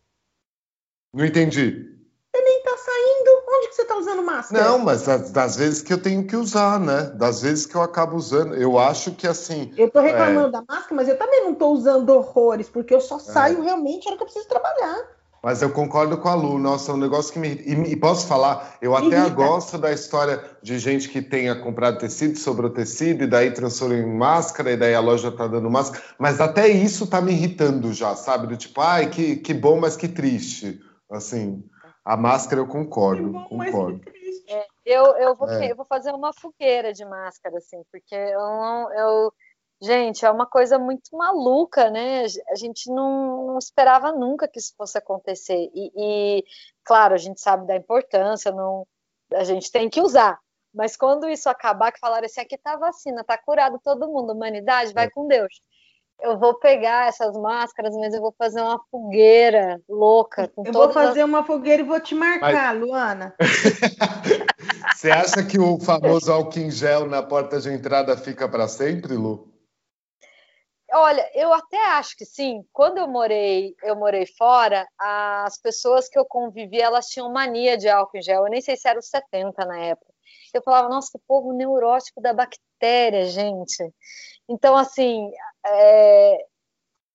Não 1.13 1.25
entendi. 1.25 1.92
Você 2.33 2.41
nem 2.41 2.63
tá 2.63 2.75
saindo. 2.77 3.43
Onde 3.47 3.67
que 3.67 3.75
você 3.75 3.85
tá 3.85 3.95
usando 3.95 4.23
máscara? 4.23 4.63
Não, 4.63 4.79
mas 4.79 5.03
das, 5.03 5.29
das, 5.29 5.55
vezes 5.55 5.83
que 5.83 5.93
eu 5.93 6.01
tenho 6.01 6.25
que 6.25 6.35
usar, 6.35 6.79
né? 6.79 7.11
Das 7.15 7.43
vezes 7.43 7.67
que 7.67 7.75
eu 7.75 7.81
acabo 7.83 8.15
usando. 8.15 8.55
Eu 8.55 8.79
acho 8.79 9.11
que 9.11 9.27
assim. 9.27 9.71
Eu 9.77 9.91
tô 9.91 10.01
reclamando 10.01 10.47
é... 10.47 10.51
da 10.51 10.63
máscara, 10.67 10.95
mas 10.95 11.07
eu 11.07 11.17
também 11.17 11.43
não 11.43 11.53
tô 11.53 11.67
usando 11.67 12.09
horrores, 12.09 12.67
porque 12.67 12.91
eu 12.91 13.01
só 13.01 13.17
é. 13.17 13.19
saio 13.19 13.61
é. 13.61 13.65
realmente 13.65 14.05
na 14.05 14.11
hora 14.11 14.17
que 14.17 14.23
eu 14.23 14.27
preciso 14.27 14.47
trabalhar. 14.47 15.13
Mas 15.43 15.61
eu 15.61 15.69
concordo 15.71 16.17
com 16.17 16.29
a 16.29 16.33
Lu, 16.33 16.57
nossa, 16.57 16.91
é 16.91 16.95
um 16.95 16.97
negócio 16.97 17.31
que 17.31 17.37
me. 17.37 17.49
E, 17.49 17.91
e 17.91 17.95
posso 17.97 18.25
falar, 18.25 18.77
eu 18.81 18.95
até 18.95 19.19
Irrita. 19.19 19.29
gosto 19.29 19.77
da 19.77 19.91
história 19.91 20.41
de 20.63 20.79
gente 20.79 21.09
que 21.09 21.21
tenha 21.21 21.53
comprado 21.53 21.99
tecido, 21.99 22.39
sobrou 22.39 22.71
tecido, 22.71 23.25
e 23.25 23.27
daí 23.27 23.51
transformou 23.51 23.97
em 23.97 24.17
máscara, 24.17 24.71
e 24.71 24.77
daí 24.77 24.95
a 24.95 25.01
loja 25.01 25.31
tá 25.31 25.45
dando 25.45 25.69
máscara. 25.69 26.01
Mas 26.17 26.41
até 26.41 26.67
isso 26.67 27.05
tá 27.05 27.21
me 27.21 27.33
irritando 27.33 27.93
já, 27.93 28.15
sabe? 28.15 28.47
Do 28.47 28.57
tipo, 28.57 28.81
ai, 28.81 29.09
que, 29.09 29.35
que 29.35 29.53
bom, 29.53 29.79
mas 29.79 29.95
que 29.95 30.07
triste. 30.07 30.79
Assim. 31.11 31.63
A 32.05 32.17
máscara 32.17 32.59
eu 32.59 32.67
concordo, 32.67 33.31
bom, 33.31 33.47
concordo. 33.47 34.01
É, 34.47 34.67
eu, 34.85 35.05
eu, 35.17 35.35
vou, 35.35 35.49
é. 35.49 35.71
eu 35.71 35.75
vou 35.75 35.85
fazer 35.85 36.11
uma 36.11 36.33
fogueira 36.33 36.91
de 36.91 37.05
máscara, 37.05 37.57
assim, 37.57 37.81
porque 37.91 38.13
eu 38.13 38.39
não. 38.39 38.93
Eu, 38.93 39.33
gente, 39.81 40.25
é 40.25 40.29
uma 40.29 40.45
coisa 40.45 40.77
muito 40.77 41.15
maluca, 41.15 41.89
né? 41.89 42.25
A 42.49 42.55
gente 42.55 42.89
não, 42.91 43.47
não 43.47 43.57
esperava 43.57 44.11
nunca 44.11 44.47
que 44.49 44.59
isso 44.59 44.73
fosse 44.77 44.97
acontecer. 44.97 45.71
E, 45.73 45.91
e, 45.95 46.43
claro, 46.83 47.13
a 47.13 47.17
gente 47.17 47.39
sabe 47.39 47.65
da 47.65 47.75
importância, 47.75 48.51
não, 48.51 48.85
a 49.33 49.45
gente 49.45 49.71
tem 49.71 49.89
que 49.89 50.01
usar. 50.01 50.37
Mas 50.73 50.97
quando 50.97 51.29
isso 51.29 51.47
acabar, 51.47 51.91
que 51.91 51.99
falaram 51.99 52.25
assim, 52.25 52.41
aqui 52.41 52.57
tá 52.57 52.73
a 52.73 52.77
vacina, 52.77 53.23
tá 53.23 53.37
curado 53.37 53.79
todo 53.81 54.09
mundo, 54.09 54.33
humanidade, 54.33 54.93
vai 54.93 55.05
é. 55.05 55.09
com 55.09 55.27
Deus 55.27 55.61
eu 56.21 56.37
vou 56.37 56.55
pegar 56.55 57.07
essas 57.07 57.35
máscaras, 57.35 57.95
mas 57.95 58.13
eu 58.13 58.21
vou 58.21 58.33
fazer 58.37 58.61
uma 58.61 58.79
fogueira 58.89 59.81
louca. 59.89 60.51
eu 60.65 60.71
vou 60.71 60.91
fazer 60.91 61.21
as... 61.21 61.27
uma 61.27 61.43
fogueira 61.43 61.81
e 61.81 61.85
vou 61.85 61.99
te 61.99 62.15
marcar, 62.15 62.73
mas... 62.73 62.81
Luana. 62.81 63.35
Você 64.95 65.11
acha 65.11 65.43
que 65.43 65.59
o 65.59 65.79
famoso 65.79 66.31
álcool 66.31 66.59
em 66.59 66.71
gel 66.71 67.05
na 67.05 67.21
porta 67.21 67.59
de 67.59 67.69
entrada 67.69 68.15
fica 68.15 68.47
para 68.47 68.67
sempre, 68.67 69.15
Lu? 69.15 69.51
Olha, 70.95 71.27
eu 71.33 71.51
até 71.51 71.83
acho 71.93 72.15
que 72.15 72.23
sim. 72.23 72.63
Quando 72.71 72.99
eu 72.99 73.07
morei, 73.07 73.75
eu 73.83 73.95
morei 73.95 74.27
fora, 74.37 74.87
as 74.97 75.59
pessoas 75.59 76.07
que 76.07 76.17
eu 76.17 76.23
convivi, 76.23 76.79
elas 76.79 77.07
tinham 77.07 77.31
mania 77.31 77.75
de 77.75 77.89
álcool 77.89 78.17
em 78.17 78.21
gel. 78.21 78.45
Eu 78.45 78.51
nem 78.51 78.61
sei 78.61 78.77
se 78.77 78.87
era 78.87 78.99
os 78.99 79.07
70 79.07 79.65
na 79.65 79.79
época. 79.79 80.13
Eu 80.53 80.61
falava, 80.61 80.87
nossa, 80.87 81.09
que 81.11 81.23
povo 81.27 81.51
neurótico 81.51 82.21
da 82.21 82.31
bactéria, 82.31 83.25
gente. 83.25 83.91
Então, 84.49 84.75
assim, 84.75 85.31
é, 85.65 86.45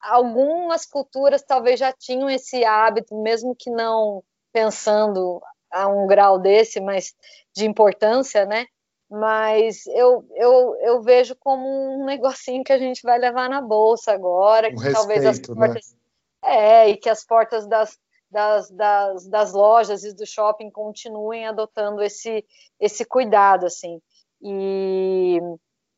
algumas 0.00 0.86
culturas 0.86 1.42
talvez 1.42 1.78
já 1.78 1.92
tinham 1.92 2.28
esse 2.28 2.64
hábito, 2.64 3.16
mesmo 3.16 3.54
que 3.54 3.70
não 3.70 4.22
pensando 4.52 5.40
a 5.70 5.86
um 5.88 6.06
grau 6.06 6.38
desse, 6.38 6.80
mas 6.80 7.14
de 7.54 7.66
importância, 7.66 8.46
né? 8.46 8.66
Mas 9.10 9.86
eu, 9.86 10.26
eu, 10.34 10.76
eu 10.80 11.02
vejo 11.02 11.34
como 11.36 11.66
um 11.66 12.04
negocinho 12.04 12.64
que 12.64 12.72
a 12.72 12.78
gente 12.78 13.02
vai 13.02 13.18
levar 13.18 13.48
na 13.48 13.60
bolsa 13.60 14.12
agora, 14.12 14.68
um 14.68 14.70
que 14.70 14.76
respeito, 14.76 14.94
talvez 14.94 15.26
as 15.26 15.38
né? 15.38 15.54
portas. 15.54 15.92
Né? 15.92 15.98
É, 16.44 16.88
e 16.90 16.96
que 16.96 17.08
as 17.08 17.24
portas 17.24 17.66
das, 17.66 17.98
das, 18.30 18.70
das, 18.70 19.26
das 19.26 19.52
lojas 19.52 20.04
e 20.04 20.14
do 20.14 20.26
shopping 20.26 20.70
continuem 20.70 21.46
adotando 21.46 22.02
esse, 22.02 22.44
esse 22.78 23.04
cuidado, 23.04 23.66
assim. 23.66 24.00
E 24.40 25.40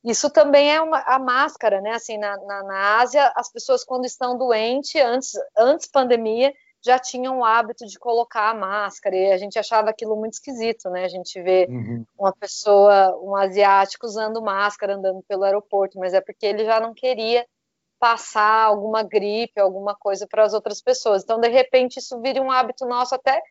isso 0.03 0.31
também 0.31 0.73
é 0.73 0.81
uma, 0.81 1.01
a 1.01 1.19
máscara, 1.19 1.81
né? 1.81 1.93
Assim, 1.93 2.17
na, 2.17 2.37
na, 2.39 2.63
na, 2.63 2.99
Ásia, 3.01 3.33
as 3.37 3.53
pessoas 3.53 3.85
quando 3.85 4.07
estão 4.07 4.37
doentes, 4.37 4.95
antes, 4.97 5.33
antes 5.57 5.87
pandemia, 5.87 6.53
já 6.83 6.99
tinham 6.99 7.39
o 7.39 7.45
hábito 7.45 7.87
de 7.87 7.99
colocar 7.99 8.51
a 8.51 8.55
máscara, 8.55 9.15
e 9.15 9.33
a 9.33 9.37
gente 9.37 9.59
achava 9.59 9.91
aquilo 9.91 10.17
muito 10.17 10.35
esquisito, 10.35 10.89
né? 10.89 11.05
A 11.05 11.09
gente 11.09 11.41
vê 11.43 11.67
uhum. 11.69 12.05
uma 12.19 12.33
pessoa, 12.33 13.15
um 13.23 13.37
asiático 13.37 14.07
usando 14.07 14.41
máscara 14.41 14.95
andando 14.95 15.23
pelo 15.29 15.45
aeroporto, 15.45 15.99
mas 15.99 16.15
é 16.15 16.21
porque 16.21 16.47
ele 16.47 16.65
já 16.65 16.81
não 16.81 16.95
queria 16.95 17.47
passar 17.99 18.65
alguma 18.65 19.03
gripe, 19.03 19.61
alguma 19.61 19.95
coisa 19.95 20.27
para 20.27 20.43
as 20.43 20.55
outras 20.55 20.81
pessoas. 20.81 21.23
Então, 21.23 21.39
de 21.39 21.49
repente, 21.49 21.99
isso 21.99 22.19
vira 22.23 22.41
um 22.41 22.51
hábito 22.51 22.87
nosso 22.87 23.15
até 23.15 23.43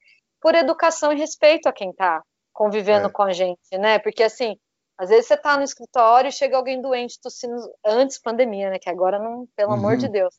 por 0.41 0.55
educação 0.55 1.13
e 1.13 1.17
respeito 1.17 1.69
a 1.69 1.71
quem 1.71 1.91
está 1.91 2.23
convivendo 2.51 3.07
é. 3.07 3.11
com 3.11 3.21
a 3.21 3.31
gente, 3.31 3.77
né? 3.77 3.99
Porque 3.99 4.23
assim, 4.23 4.57
às 4.99 5.07
vezes 5.07 5.27
você 5.27 5.35
está 5.35 5.55
no 5.55 5.63
escritório 5.63 6.27
e 6.27 6.31
chega 6.31 6.57
alguém 6.57 6.81
doente 6.81 7.21
tossindo 7.21 7.55
antes 7.85 8.19
pandemia, 8.19 8.69
né? 8.69 8.77
Que 8.77 8.89
agora 8.89 9.17
não, 9.17 9.47
pelo 9.55 9.71
uhum. 9.71 9.77
amor 9.77 9.95
de 9.95 10.09
Deus. 10.09 10.35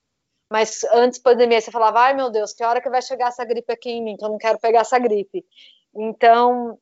Mas 0.53 0.85
antes 0.93 1.19
pandemia, 1.19 1.63
você 1.63 1.71
falava, 1.71 2.01
ai 2.01 2.15
meu 2.15 2.29
Deus, 2.29 2.53
que 2.53 2.63
hora 2.63 2.81
que 2.81 2.91
vai 2.91 3.01
chegar 3.01 3.29
essa 3.29 3.43
gripe 3.43 3.73
aqui 3.73 3.89
em 3.89 4.05
mim? 4.05 4.19
Que 4.19 4.25
eu 4.25 4.29
não 4.29 4.37
quero 4.37 4.59
pegar 4.61 4.81
essa 4.81 4.99
gripe. 4.99 5.47
Então, 5.95 6.79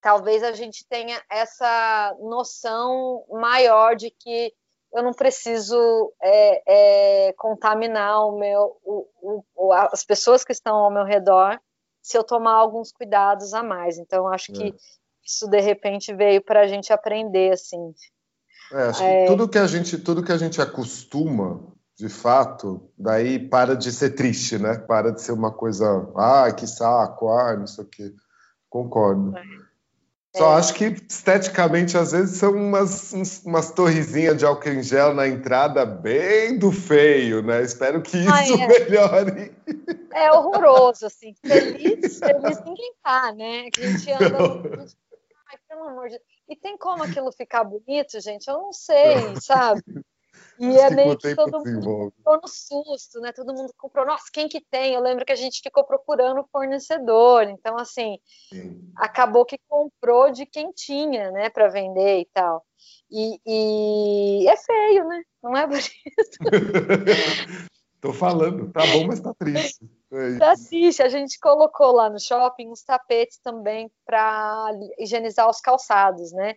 talvez 0.00 0.42
a 0.42 0.52
gente 0.52 0.86
tenha 0.88 1.22
essa 1.30 2.16
noção 2.20 3.22
maior 3.28 3.96
de 3.96 4.10
que 4.10 4.54
eu 4.90 5.02
não 5.02 5.12
preciso 5.12 6.14
é, 6.22 6.62
é, 7.28 7.32
contaminar 7.34 8.28
o 8.28 8.38
meu, 8.38 8.80
o, 8.82 9.44
o, 9.54 9.72
as 9.74 10.04
pessoas 10.04 10.42
que 10.42 10.52
estão 10.52 10.74
ao 10.74 10.90
meu 10.90 11.04
redor 11.04 11.60
se 12.00 12.16
eu 12.16 12.24
tomar 12.24 12.54
alguns 12.54 12.90
cuidados 12.90 13.52
a 13.52 13.62
mais. 13.62 13.98
Então, 13.98 14.26
acho 14.26 14.52
que 14.52 14.68
é 14.68 14.99
isso 15.24 15.48
de 15.48 15.60
repente 15.60 16.14
veio 16.14 16.42
para 16.42 16.60
a 16.60 16.66
gente 16.66 16.92
aprender 16.92 17.52
assim. 17.52 17.94
É, 18.72 18.82
acho 18.82 19.02
é... 19.02 19.22
que 19.22 19.26
tudo 19.30 19.48
que 19.48 19.58
a 19.58 19.66
gente 19.66 19.98
tudo 19.98 20.22
que 20.22 20.32
a 20.32 20.38
gente 20.38 20.60
acostuma 20.60 21.60
de 22.00 22.08
fato, 22.08 22.90
daí 22.96 23.38
para 23.38 23.76
de 23.76 23.92
ser 23.92 24.10
triste, 24.10 24.58
né? 24.58 24.78
Para 24.78 25.12
de 25.12 25.20
ser 25.20 25.32
uma 25.32 25.52
coisa, 25.52 26.10
ah, 26.16 26.50
que 26.50 26.66
saco, 26.66 27.28
ah, 27.28 27.54
não 27.54 27.66
sei 27.66 27.84
o 27.84 27.86
quê. 27.86 28.14
Concordo. 28.70 29.36
É. 29.36 29.42
Só 30.34 30.56
acho 30.56 30.74
que 30.74 30.84
esteticamente, 31.08 31.98
às 31.98 32.12
vezes, 32.12 32.38
são 32.38 32.52
umas, 32.52 33.12
umas 33.44 33.72
torrezinhas 33.72 34.38
de 34.38 34.46
álcool 34.46 34.68
em 34.70 34.82
gel 34.82 35.12
na 35.12 35.26
entrada 35.26 35.84
bem 35.84 36.56
do 36.56 36.72
feio, 36.72 37.42
né? 37.42 37.62
Espero 37.62 38.00
que 38.00 38.16
isso 38.16 38.32
Ai, 38.32 38.48
é. 38.52 38.66
melhore. 38.66 39.52
É 40.14 40.32
horroroso, 40.32 41.04
assim. 41.04 41.34
Feliz, 41.44 42.18
feliz 42.18 42.64
ninguém 42.64 42.94
tá, 43.02 43.32
né? 43.32 43.70
Que 43.70 43.82
a 43.82 43.90
gente 43.90 44.12
anda 44.12 44.86
pelo 45.70 45.84
amor 45.84 46.08
de 46.08 46.18
Deus. 46.18 46.28
E 46.48 46.56
tem 46.56 46.76
como 46.76 47.04
aquilo 47.04 47.30
ficar 47.30 47.62
bonito, 47.62 48.20
gente? 48.20 48.48
Eu 48.48 48.58
não 48.58 48.72
sei, 48.72 49.36
sabe? 49.40 49.82
E 50.58 50.78
é 50.78 50.90
meio 50.90 51.16
que 51.16 51.34
todo 51.34 51.64
mundo 51.64 52.12
ficou 52.16 52.40
no 52.42 52.48
susto, 52.48 53.20
né? 53.20 53.32
Todo 53.32 53.54
mundo 53.54 53.72
comprou. 53.78 54.04
Nossa, 54.04 54.24
quem 54.32 54.48
que 54.48 54.60
tem? 54.60 54.94
Eu 54.94 55.00
lembro 55.00 55.24
que 55.24 55.32
a 55.32 55.36
gente 55.36 55.62
ficou 55.62 55.84
procurando 55.84 56.46
fornecedor. 56.52 57.44
Então, 57.44 57.78
assim, 57.78 58.18
Sim. 58.52 58.92
acabou 58.96 59.46
que 59.46 59.58
comprou 59.68 60.30
de 60.30 60.44
quem 60.44 60.70
tinha, 60.72 61.30
né, 61.30 61.48
para 61.48 61.68
vender 61.68 62.20
e 62.20 62.28
tal. 62.34 62.64
E, 63.10 63.40
e, 63.46 64.48
é 64.48 64.56
feio, 64.56 65.06
né? 65.06 65.22
Não 65.42 65.56
é 65.56 65.66
bonito. 65.66 65.90
Tô 68.00 68.12
falando, 68.12 68.72
tá 68.72 68.80
bom, 68.86 69.06
mas 69.06 69.20
tá 69.20 69.34
triste. 69.34 69.84
É 70.12 70.44
assiste, 70.44 71.04
a 71.04 71.08
gente 71.08 71.38
colocou 71.38 71.92
lá 71.92 72.10
no 72.10 72.18
shopping 72.18 72.68
uns 72.68 72.82
tapetes 72.82 73.38
também 73.38 73.88
para 74.04 74.72
higienizar 74.98 75.48
os 75.48 75.60
calçados, 75.60 76.32
né? 76.32 76.56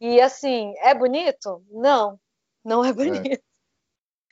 E 0.00 0.18
assim, 0.18 0.72
é 0.78 0.94
bonito? 0.94 1.62
Não, 1.70 2.18
não 2.64 2.82
é, 2.82 2.88
é. 2.88 2.92
bonito. 2.94 3.34
É. 3.34 3.38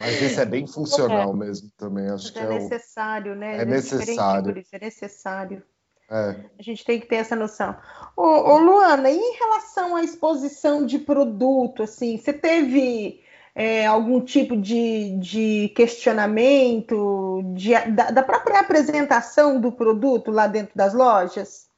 Mas 0.01 0.23
esse 0.23 0.41
é 0.41 0.47
bem 0.47 0.67
funcional 0.67 1.31
é. 1.33 1.37
mesmo 1.37 1.71
também. 1.77 2.09
Acho 2.09 2.33
que 2.33 2.39
é, 2.39 2.43
é 2.43 2.49
necessário, 2.49 3.33
o... 3.33 3.37
né? 3.37 3.59
É 3.59 3.65
necessário. 3.67 4.65
É 4.73 4.79
necessário. 4.79 5.63
É. 6.11 6.45
A 6.59 6.63
gente 6.63 6.85
tem 6.85 7.01
que 7.01 7.07
ter 7.07 7.17
essa 7.17 7.37
noção. 7.37 7.77
Ô, 8.17 8.23
ô, 8.23 8.59
Luana, 8.59 9.11
e 9.11 9.17
em 9.17 9.37
relação 9.37 9.97
à 9.97 10.03
exposição 10.03 10.85
de 10.85 10.99
produto, 10.99 11.83
assim, 11.83 12.19
você 12.19 12.33
teve 12.33 13.24
é, 13.55 13.87
algum 13.87 14.21
tipo 14.21 14.57
de, 14.57 15.17
de 15.19 15.69
questionamento 15.77 17.43
de, 17.55 17.73
da, 17.93 18.11
da, 18.11 18.23
própria 18.23 18.61
apresentação 18.61 19.61
do 19.61 19.71
produto 19.71 20.31
lá 20.33 20.47
dentro 20.49 20.77
das 20.77 20.93
lojas? 20.93 21.69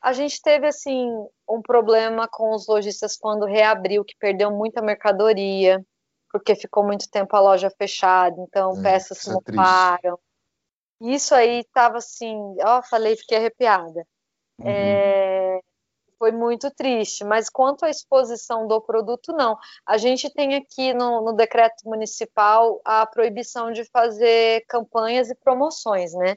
A 0.00 0.12
gente 0.12 0.40
teve 0.40 0.66
assim 0.66 1.08
um 1.48 1.60
problema 1.60 2.28
com 2.28 2.54
os 2.54 2.68
lojistas 2.68 3.16
quando 3.16 3.46
reabriu, 3.46 4.04
que 4.04 4.16
perdeu 4.16 4.50
muita 4.50 4.80
mercadoria, 4.80 5.84
porque 6.30 6.54
ficou 6.54 6.84
muito 6.84 7.10
tempo 7.10 7.34
a 7.34 7.40
loja 7.40 7.70
fechada, 7.70 8.36
então 8.38 8.78
é, 8.78 8.82
peças 8.82 9.26
não 9.26 9.42
param. 9.42 10.18
Isso 11.00 11.34
aí 11.34 11.60
estava 11.60 11.98
assim, 11.98 12.36
ó, 12.64 12.82
falei, 12.82 13.16
fiquei 13.16 13.38
arrepiada. 13.38 14.06
Uhum. 14.58 14.68
É, 14.68 15.43
foi 16.24 16.32
muito 16.32 16.70
triste, 16.70 17.22
mas 17.22 17.50
quanto 17.50 17.84
à 17.84 17.90
exposição 17.90 18.66
do 18.66 18.80
produto, 18.80 19.30
não. 19.34 19.58
A 19.84 19.98
gente 19.98 20.32
tem 20.32 20.54
aqui 20.54 20.94
no, 20.94 21.22
no 21.22 21.34
decreto 21.34 21.82
municipal 21.84 22.80
a 22.82 23.04
proibição 23.04 23.70
de 23.70 23.84
fazer 23.84 24.64
campanhas 24.66 25.28
e 25.28 25.34
promoções, 25.34 26.14
né? 26.14 26.36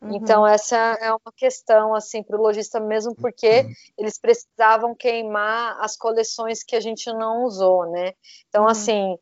Uhum. 0.00 0.14
Então, 0.14 0.46
essa 0.46 0.76
é 0.76 1.10
uma 1.10 1.32
questão, 1.36 1.96
assim, 1.96 2.22
para 2.22 2.38
o 2.38 2.40
lojista 2.40 2.78
mesmo, 2.78 3.12
porque 3.16 3.62
uhum. 3.62 3.72
eles 3.98 4.20
precisavam 4.20 4.94
queimar 4.94 5.78
as 5.80 5.96
coleções 5.96 6.62
que 6.62 6.76
a 6.76 6.80
gente 6.80 7.12
não 7.12 7.42
usou, 7.42 7.90
né? 7.90 8.12
Então, 8.48 8.62
uhum. 8.62 8.68
assim, 8.68 9.18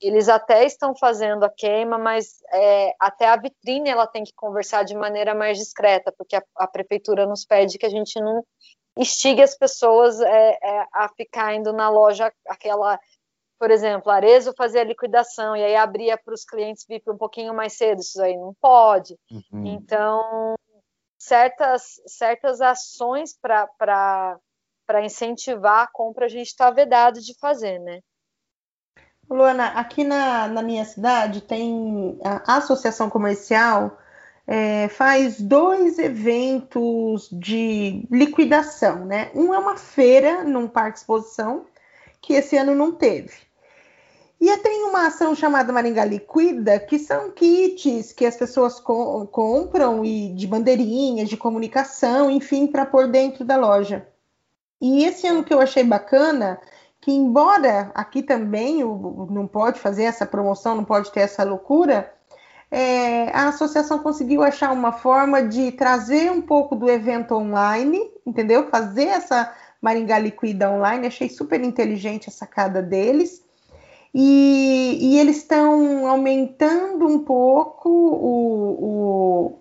eles 0.00 0.28
até 0.28 0.64
estão 0.64 0.94
fazendo 0.94 1.42
a 1.42 1.50
queima, 1.50 1.98
mas 1.98 2.36
é, 2.52 2.94
até 3.00 3.26
a 3.26 3.36
vitrine 3.36 3.90
ela 3.90 4.06
tem 4.06 4.22
que 4.22 4.32
conversar 4.36 4.84
de 4.84 4.94
maneira 4.94 5.34
mais 5.34 5.58
discreta, 5.58 6.14
porque 6.16 6.36
a, 6.36 6.42
a 6.56 6.68
prefeitura 6.68 7.26
nos 7.26 7.44
pede 7.44 7.78
que 7.78 7.86
a 7.86 7.90
gente 7.90 8.20
não 8.20 8.44
instigue 8.96 9.42
as 9.42 9.56
pessoas 9.56 10.20
é, 10.20 10.58
é, 10.62 10.86
a 10.92 11.08
ficar 11.16 11.54
indo 11.54 11.72
na 11.72 11.88
loja 11.88 12.32
aquela 12.48 12.98
por 13.58 13.70
exemplo, 13.70 14.10
Arezo 14.12 14.52
fazia 14.56 14.84
liquidação 14.84 15.56
e 15.56 15.64
aí 15.64 15.76
abria 15.76 16.18
para 16.18 16.34
os 16.34 16.44
clientes 16.44 16.84
VIP 16.86 17.10
um 17.10 17.16
pouquinho 17.16 17.54
mais 17.54 17.72
cedo, 17.72 18.00
isso 18.00 18.20
aí 18.22 18.36
não 18.36 18.54
pode. 18.60 19.16
Uhum. 19.30 19.66
Então, 19.66 20.54
certas, 21.18 21.94
certas 22.06 22.60
ações 22.60 23.34
para 23.38 24.38
incentivar 25.02 25.84
a 25.84 25.88
compra 25.90 26.26
a 26.26 26.28
gente 26.28 26.48
está 26.48 26.70
vedado 26.70 27.20
de 27.20 27.34
fazer, 27.38 27.78
né? 27.78 28.00
Luana, 29.28 29.68
aqui 29.68 30.04
na, 30.04 30.46
na 30.46 30.62
minha 30.62 30.84
cidade 30.84 31.40
tem 31.40 32.18
a 32.22 32.58
associação 32.58 33.10
comercial 33.10 33.98
é, 34.46 34.88
faz 34.88 35.40
dois 35.40 35.98
eventos 35.98 37.28
de 37.32 38.06
liquidação, 38.10 39.04
né? 39.04 39.30
Um 39.34 39.52
é 39.52 39.58
uma 39.58 39.76
feira 39.76 40.44
num 40.44 40.68
parque 40.68 40.98
exposição 40.98 41.66
que 42.20 42.34
esse 42.34 42.56
ano 42.56 42.74
não 42.74 42.92
teve. 42.92 43.46
E 44.40 44.54
tem 44.58 44.84
uma 44.84 45.06
ação 45.06 45.34
chamada 45.34 45.72
Maringá 45.72 46.04
Liquida, 46.04 46.78
que 46.78 46.98
são 46.98 47.30
kits 47.30 48.12
que 48.12 48.26
as 48.26 48.36
pessoas 48.36 48.78
co 48.78 49.26
compram 49.28 50.04
e 50.04 50.32
de 50.34 50.46
bandeirinhas, 50.46 51.28
de 51.28 51.36
comunicação, 51.36 52.30
enfim, 52.30 52.66
para 52.66 52.84
pôr 52.84 53.08
dentro 53.08 53.44
da 53.44 53.56
loja. 53.56 54.06
E 54.80 55.04
esse 55.04 55.26
ano 55.26 55.42
que 55.42 55.54
eu 55.54 55.60
achei 55.60 55.82
bacana, 55.82 56.60
que 57.00 57.10
embora 57.10 57.90
aqui 57.94 58.22
também 58.22 58.84
o, 58.84 59.26
não 59.30 59.46
pode 59.46 59.80
fazer 59.80 60.04
essa 60.04 60.26
promoção, 60.26 60.74
não 60.74 60.84
pode 60.84 61.10
ter 61.10 61.20
essa 61.20 61.42
loucura, 61.42 62.12
é, 62.70 63.30
a 63.32 63.48
associação 63.48 64.00
conseguiu 64.00 64.42
achar 64.42 64.72
uma 64.72 64.92
forma 64.92 65.42
de 65.42 65.72
trazer 65.72 66.30
um 66.30 66.42
pouco 66.42 66.74
do 66.74 66.90
evento 66.90 67.34
online, 67.34 68.00
entendeu? 68.26 68.68
Fazer 68.68 69.04
essa 69.04 69.52
Maringá 69.80 70.18
Liquida 70.18 70.70
online, 70.70 71.06
achei 71.06 71.28
super 71.28 71.62
inteligente 71.62 72.28
a 72.28 72.32
sacada 72.32 72.82
deles. 72.82 73.44
E, 74.12 74.98
e 75.00 75.18
eles 75.18 75.36
estão 75.38 76.06
aumentando 76.06 77.06
um 77.06 77.18
pouco 77.18 77.88
o, 77.88 78.78
o 78.80 79.58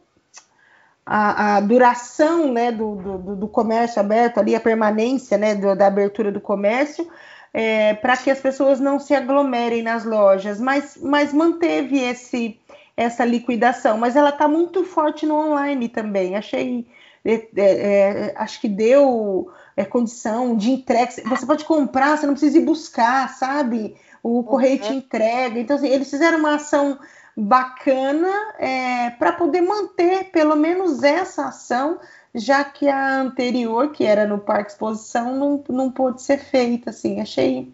a, 1.05 1.57
a, 1.57 1.59
duração 1.59 2.51
né, 2.51 2.71
do, 2.71 2.95
do, 2.95 3.35
do, 3.35 3.47
comércio 3.47 3.99
aberto, 3.99 4.39
ali, 4.39 4.55
a 4.55 4.59
permanência 4.59 5.37
né, 5.37 5.53
do, 5.53 5.75
da 5.75 5.87
abertura 5.87 6.31
do 6.31 6.41
comércio, 6.41 7.07
é, 7.53 7.93
para 7.93 8.17
que 8.17 8.31
as 8.31 8.39
pessoas 8.39 8.79
não 8.79 8.97
se 8.97 9.13
aglomerem 9.13 9.83
nas 9.83 10.03
lojas, 10.03 10.59
mas, 10.59 10.97
mas 11.01 11.31
manteve 11.31 11.99
esse, 11.99 12.59
essa 12.95 13.25
liquidação, 13.25 13.97
mas 13.97 14.15
ela 14.15 14.29
está 14.29 14.47
muito 14.47 14.83
forte 14.83 15.25
no 15.25 15.35
online 15.35 15.89
também. 15.89 16.35
Achei, 16.35 16.87
é, 17.23 17.33
é, 17.33 17.49
é 17.57 18.33
acho 18.37 18.61
que 18.61 18.69
deu 18.69 19.51
é, 19.75 19.83
condição 19.83 20.55
de 20.55 20.71
entrega. 20.71 21.11
Você 21.25 21.45
pode 21.45 21.65
comprar, 21.65 22.17
você 22.17 22.25
não 22.25 22.33
precisa 22.33 22.57
ir 22.57 22.65
buscar, 22.65 23.29
sabe? 23.29 23.95
o 24.25 24.43
correio 24.43 24.79
te 24.79 24.89
uhum. 24.89 24.97
entrega. 24.97 25.59
Então, 25.59 25.75
assim, 25.75 25.87
eles 25.87 26.09
fizeram 26.09 26.39
uma 26.39 26.55
ação 26.55 26.97
bacana 27.37 28.33
é, 28.57 29.11
para 29.11 29.31
poder 29.31 29.61
manter 29.61 30.31
pelo 30.31 30.55
menos 30.55 31.03
essa 31.03 31.49
ação, 31.49 31.99
já 32.33 32.63
que 32.63 32.87
a 32.89 33.21
anterior, 33.21 33.91
que 33.91 34.03
era 34.03 34.25
no 34.25 34.39
Parque 34.39 34.71
Exposição, 34.71 35.35
não, 35.35 35.63
não 35.69 35.91
pôde 35.91 36.23
ser 36.23 36.39
feita. 36.39 36.89
Assim, 36.89 37.21
achei, 37.21 37.71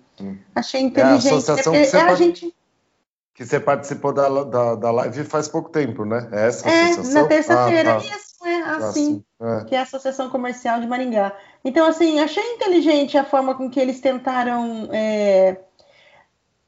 achei 0.54 0.82
inteligente. 0.82 1.28
É 1.28 1.32
a 1.32 1.38
associação 1.38 1.72
que 1.72 1.86
você, 1.86 1.98
é, 1.98 2.16
gente... 2.18 2.54
que 3.34 3.46
você 3.46 3.60
participou 3.60 4.14
da, 4.14 4.28
da, 4.44 4.76
da 4.76 4.92
live 4.92 5.24
faz 5.24 5.48
pouco 5.48 5.70
tempo, 5.70 6.06
né? 6.06 6.28
É, 6.32 6.48
essa 6.48 6.70
é 6.70 6.96
na 7.14 7.28
terça-feira. 7.28 7.94
Ah, 7.94 8.00
tá. 8.00 8.06
Isso, 8.06 8.46
é 8.46 8.62
assim, 8.62 9.24
é. 9.42 9.64
que 9.66 9.76
é 9.76 9.80
a 9.80 9.84
Associação 9.84 10.30
Comercial 10.30 10.80
de 10.80 10.88
Maringá. 10.88 11.36
Então, 11.64 11.86
assim, 11.86 12.20
achei 12.20 12.44
inteligente 12.54 13.18
a 13.18 13.24
forma 13.24 13.56
com 13.56 13.70
que 13.70 13.80
eles 13.80 14.00
tentaram 14.02 14.90
é, 14.92 15.58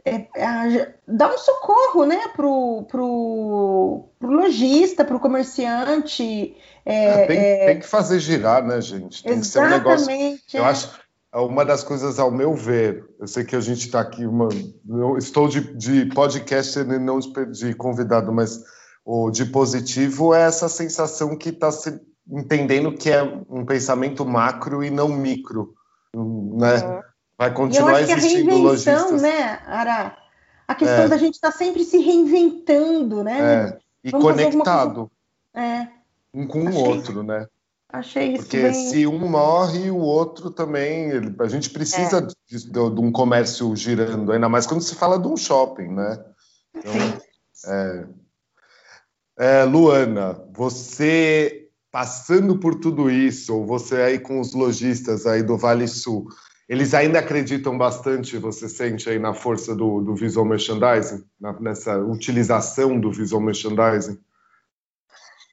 é, 0.06 0.28
é, 0.36 0.94
dá 1.08 1.34
um 1.34 1.38
socorro 1.38 2.06
né, 2.06 2.28
para 2.36 2.46
o 2.46 2.84
pro, 2.84 4.10
pro 4.20 4.30
lojista, 4.30 5.06
para 5.06 5.16
o 5.16 5.20
comerciante. 5.20 6.58
É, 6.86 7.24
ah, 7.24 7.28
tem, 7.28 7.66
tem, 7.66 7.80
que 7.80 7.88
fazer 7.88 8.20
girar, 8.20 8.66
né, 8.66 8.82
gente? 8.82 9.24
Tem 9.24 9.34
exatamente, 9.34 9.42
que 9.42 9.48
ser 9.48 9.60
um 9.60 9.70
negócio. 9.70 10.40
Eu 10.54 10.66
acho 10.66 11.03
uma 11.42 11.66
das 11.66 11.84
coisas, 11.84 12.20
ao 12.20 12.30
meu 12.30 12.54
ver, 12.54 13.04
eu 13.20 13.28
sei 13.28 13.44
que 13.44 13.56
a 13.56 13.60
gente 13.60 13.88
está 13.88 14.02
aqui, 14.02 14.26
uma, 14.26 14.50
eu 14.88 15.18
estou 15.18 15.48
de, 15.48 15.76
de 15.76 16.06
podcast 16.14 16.78
e 16.78 16.84
não 16.84 17.20
de 17.20 17.74
convidado, 17.74 18.32
mas 18.32 18.64
o 19.04 19.32
de 19.32 19.46
positivo 19.46 20.34
é 20.34 20.42
essa 20.42 20.70
sensação 20.70 21.36
que 21.36 21.50
está 21.50 21.72
se 21.72 22.00
entendendo 22.30 22.96
que 22.96 23.10
é 23.10 23.24
um 23.50 23.66
pensamento 23.66 24.26
macro 24.26 24.84
e 24.84 24.90
não 24.90 25.10
micro, 25.10 25.74
né? 26.14 26.76
Uhum. 26.84 27.02
Vai 27.38 27.54
continuar 27.54 27.90
e 27.90 27.94
eu 27.94 28.04
acho 28.04 28.12
existindo 28.12 28.46
que 28.46 28.52
a 28.52 28.56
reinvenção, 28.56 29.18
né, 29.18 29.60
Ara? 29.66 30.18
A 30.68 30.76
questão 30.76 31.04
é. 31.04 31.08
da 31.08 31.18
gente 31.18 31.34
estar 31.34 31.52
tá 31.52 31.58
sempre 31.58 31.84
se 31.84 31.98
reinventando, 31.98 33.24
né? 33.24 33.40
É. 33.42 33.80
E 34.04 34.12
Vamos 34.12 34.28
conectado. 34.28 35.12
É. 35.54 35.88
Um 36.34 36.48
com 36.48 36.64
o 36.64 36.76
outro, 36.76 37.24
né? 37.24 37.48
Achei 37.94 38.34
isso 38.34 38.46
Porque 38.46 38.60
bem... 38.60 38.74
se 38.74 39.06
um 39.06 39.30
morre, 39.30 39.92
o 39.92 39.98
outro 40.00 40.50
também. 40.50 41.12
A 41.40 41.48
gente 41.48 41.70
precisa 41.70 42.18
é. 42.18 42.58
de, 42.58 42.72
de, 42.72 42.80
um 42.80 43.12
comércio 43.12 43.76
girando, 43.76 44.32
ainda 44.32 44.50
mais 44.50 44.66
quando 44.66 44.82
se 44.82 44.96
fala 44.96 45.20
de 45.20 45.28
um 45.28 45.38
shopping, 45.38 45.90
né? 45.90 46.26
Então, 46.76 46.92
é, 47.68 48.08
é, 49.38 49.64
Luana, 49.64 50.44
você 50.52 51.70
passando 51.92 52.58
por 52.58 52.80
tudo 52.80 53.12
isso, 53.12 53.56
ou 53.56 53.64
você 53.64 53.98
aí 53.98 54.18
com 54.18 54.40
os 54.40 54.56
lojistas 54.56 55.28
aí 55.28 55.44
do 55.44 55.56
Vale 55.56 55.88
Sul, 55.88 56.28
eles 56.68 56.96
ainda 56.96 57.20
acreditam 57.20 57.78
bastante, 57.78 58.40
você 58.40 58.68
sente 58.68 59.08
aí 59.08 59.20
na 59.20 59.36
força 59.36 59.76
do, 59.76 60.02
do 60.02 60.16
visual 60.16 60.48
merchandising, 60.48 61.24
na, 61.40 61.54
nessa 61.60 62.00
utilização 62.00 63.00
do 63.00 63.12
visual 63.12 63.40
merchandising? 63.40 64.20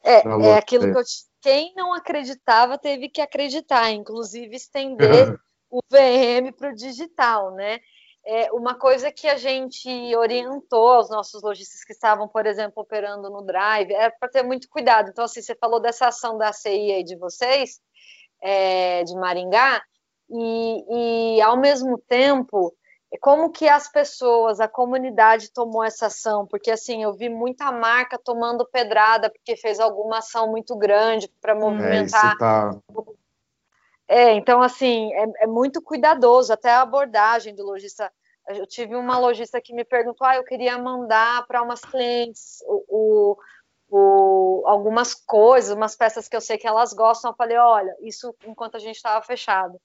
É, 0.02 0.26
é 0.26 0.56
aquilo 0.56 0.90
que 0.90 0.98
eu 0.98 1.04
quem 1.40 1.72
não 1.74 1.92
acreditava 1.92 2.78
teve 2.78 3.08
que 3.08 3.20
acreditar, 3.20 3.90
inclusive 3.90 4.54
estender 4.54 5.38
o 5.70 5.80
VM 5.90 6.52
para 6.56 6.70
o 6.70 6.74
digital, 6.74 7.52
né? 7.54 7.80
É 8.24 8.52
uma 8.52 8.74
coisa 8.74 9.10
que 9.10 9.26
a 9.26 9.36
gente 9.36 9.88
orientou 10.14 10.92
aos 10.92 11.08
nossos 11.08 11.42
lojistas 11.42 11.82
que 11.82 11.92
estavam, 11.92 12.28
por 12.28 12.46
exemplo, 12.46 12.82
operando 12.82 13.30
no 13.30 13.42
Drive, 13.42 13.92
é 13.92 14.10
para 14.10 14.28
ter 14.28 14.42
muito 14.42 14.68
cuidado. 14.68 15.08
Então, 15.08 15.24
assim, 15.24 15.40
você 15.40 15.54
falou 15.54 15.80
dessa 15.80 16.08
ação 16.08 16.36
da 16.36 16.52
CI 16.52 16.92
aí 16.92 17.02
de 17.02 17.16
vocês, 17.16 17.80
é, 18.42 19.02
de 19.04 19.14
Maringá, 19.14 19.82
e, 20.28 21.36
e 21.36 21.40
ao 21.40 21.56
mesmo 21.56 21.98
tempo 22.06 22.74
como 23.18 23.50
que 23.50 23.68
as 23.68 23.90
pessoas, 23.90 24.60
a 24.60 24.68
comunidade 24.68 25.52
tomou 25.52 25.82
essa 25.82 26.06
ação? 26.06 26.46
Porque 26.46 26.70
assim, 26.70 27.02
eu 27.02 27.12
vi 27.12 27.28
muita 27.28 27.72
marca 27.72 28.16
tomando 28.16 28.64
pedrada 28.64 29.28
porque 29.28 29.56
fez 29.56 29.80
alguma 29.80 30.18
ação 30.18 30.48
muito 30.48 30.76
grande 30.76 31.28
para 31.40 31.54
movimentar. 31.54 32.36
É, 32.36 32.38
tá... 32.38 32.78
é, 34.06 34.32
então 34.34 34.62
assim, 34.62 35.12
é, 35.12 35.44
é, 35.44 35.46
muito 35.46 35.82
cuidadoso, 35.82 36.52
até 36.52 36.70
a 36.70 36.82
abordagem 36.82 37.54
do 37.54 37.64
lojista. 37.64 38.12
Eu 38.46 38.66
tive 38.66 38.94
uma 38.94 39.18
lojista 39.18 39.60
que 39.60 39.74
me 39.74 39.84
perguntou: 39.84 40.24
ah, 40.26 40.36
eu 40.36 40.44
queria 40.44 40.78
mandar 40.78 41.44
para 41.48 41.62
umas 41.62 41.80
clientes 41.80 42.62
o, 42.66 42.84
o, 42.88 43.38
o, 43.90 44.62
algumas 44.66 45.14
coisas, 45.14 45.76
umas 45.76 45.96
peças 45.96 46.28
que 46.28 46.36
eu 46.36 46.40
sei 46.40 46.56
que 46.56 46.66
elas 46.66 46.92
gostam. 46.92 47.32
Eu 47.32 47.36
falei: 47.36 47.58
olha, 47.58 47.96
isso 48.02 48.32
enquanto 48.46 48.76
a 48.76 48.80
gente 48.80 48.96
estava 48.96 49.20
fechado. 49.20 49.80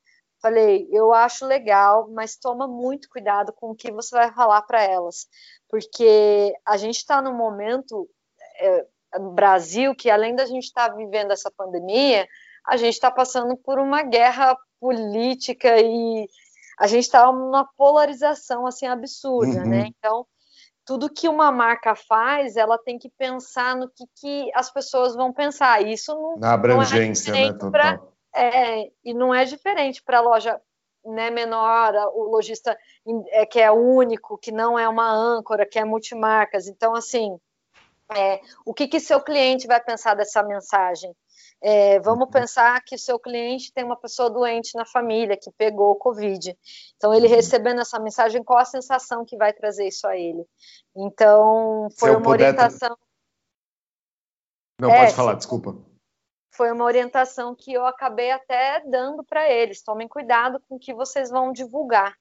Falei, 0.45 0.87
eu 0.91 1.11
acho 1.11 1.43
legal, 1.43 2.07
mas 2.11 2.35
toma 2.35 2.67
muito 2.67 3.09
cuidado 3.09 3.51
com 3.51 3.71
o 3.71 3.75
que 3.75 3.91
você 3.91 4.15
vai 4.15 4.31
falar 4.31 4.61
para 4.61 4.83
elas, 4.83 5.27
porque 5.67 6.53
a 6.63 6.77
gente 6.77 6.97
está 6.97 7.19
num 7.19 7.33
momento 7.33 8.07
é, 8.59 8.85
no 9.17 9.31
Brasil 9.31 9.95
que, 9.95 10.07
além 10.07 10.35
da 10.35 10.45
gente 10.45 10.65
estar 10.65 10.91
tá 10.91 10.95
vivendo 10.95 11.31
essa 11.31 11.49
pandemia, 11.49 12.27
a 12.63 12.77
gente 12.77 12.93
está 12.93 13.09
passando 13.09 13.57
por 13.57 13.79
uma 13.79 14.03
guerra 14.03 14.55
política 14.79 15.79
e 15.79 16.27
a 16.77 16.85
gente 16.85 17.05
está 17.05 17.25
numa 17.31 17.67
polarização 17.75 18.67
assim 18.67 18.85
absurda, 18.85 19.63
uhum. 19.63 19.67
né? 19.67 19.87
Então, 19.97 20.27
tudo 20.85 21.09
que 21.09 21.27
uma 21.27 21.51
marca 21.51 21.95
faz, 21.95 22.55
ela 22.55 22.77
tem 22.77 22.99
que 22.99 23.09
pensar 23.17 23.75
no 23.75 23.89
que, 23.89 24.05
que 24.21 24.51
as 24.53 24.71
pessoas 24.71 25.15
vão 25.15 25.33
pensar. 25.33 25.81
Isso 25.83 26.13
não, 26.13 26.37
na 26.37 26.53
abrangência, 26.53 27.33
não 27.33 27.39
é 27.39 27.51
né, 27.51 27.53
total. 27.53 28.14
É, 28.35 28.91
e 29.03 29.13
não 29.13 29.33
é 29.33 29.45
diferente 29.45 30.03
para 30.03 30.17
a 30.17 30.21
loja 30.21 30.61
né, 31.05 31.29
menor, 31.29 31.93
o 32.13 32.23
lojista 32.23 32.77
é, 33.29 33.45
que 33.45 33.59
é 33.59 33.71
único, 33.71 34.37
que 34.37 34.51
não 34.51 34.77
é 34.77 34.89
uma 34.89 35.09
âncora, 35.09 35.65
que 35.65 35.77
é 35.77 35.85
multimarcas. 35.85 36.67
Então, 36.67 36.95
assim, 36.95 37.39
é, 38.13 38.41
o 38.65 38.73
que, 38.73 38.87
que 38.87 38.99
seu 38.99 39.21
cliente 39.21 39.67
vai 39.67 39.79
pensar 39.79 40.15
dessa 40.15 40.43
mensagem? 40.43 41.15
É, 41.61 41.99
vamos 41.99 42.25
uhum. 42.25 42.31
pensar 42.31 42.83
que 42.83 42.95
o 42.95 42.99
seu 42.99 43.17
cliente 43.17 43.71
tem 43.73 43.83
uma 43.83 43.95
pessoa 43.95 44.29
doente 44.29 44.75
na 44.75 44.85
família 44.85 45.37
que 45.37 45.51
pegou 45.51 45.91
o 45.91 45.95
Covid. 45.95 46.57
Então, 46.97 47.13
ele 47.13 47.27
uhum. 47.27 47.35
recebendo 47.35 47.81
essa 47.81 47.99
mensagem, 47.99 48.43
qual 48.43 48.59
a 48.59 48.65
sensação 48.65 49.23
que 49.25 49.37
vai 49.37 49.53
trazer 49.53 49.87
isso 49.87 50.05
a 50.07 50.17
ele? 50.17 50.45
Então, 50.95 51.87
foi 51.97 52.15
uma 52.15 52.29
orientação. 52.29 52.97
Não, 54.79 54.89
é, 54.89 55.01
pode 55.01 55.15
falar, 55.15 55.33
desculpa. 55.35 55.75
Foi 56.55 56.71
uma 56.71 56.85
orientação 56.85 57.55
que 57.55 57.73
eu 57.73 57.85
acabei 57.85 58.31
até 58.31 58.81
dando 58.85 59.23
para 59.23 59.49
eles. 59.51 59.83
Tomem 59.83 60.07
cuidado 60.07 60.61
com 60.67 60.75
o 60.75 60.79
que 60.79 60.93
vocês 60.93 61.29
vão 61.29 61.51
divulgar 61.51 62.15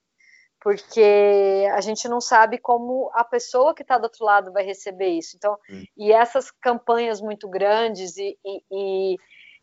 porque 0.65 1.67
a 1.75 1.79
gente 1.79 2.07
não 2.07 2.19
sabe 2.19 2.57
como 2.57 3.11
a 3.13 3.23
pessoa 3.23 3.75
que 3.75 3.83
está 3.83 3.99
do 3.99 4.05
outro 4.05 4.25
lado 4.25 4.51
vai 4.51 4.63
receber 4.63 5.09
isso. 5.09 5.37
Então, 5.37 5.55
e 5.95 6.11
essas 6.11 6.49
campanhas 6.49 7.21
muito 7.21 7.47
grandes 7.47 8.17
e, 8.17 8.35
e, 8.43 8.63
e, 8.71 9.17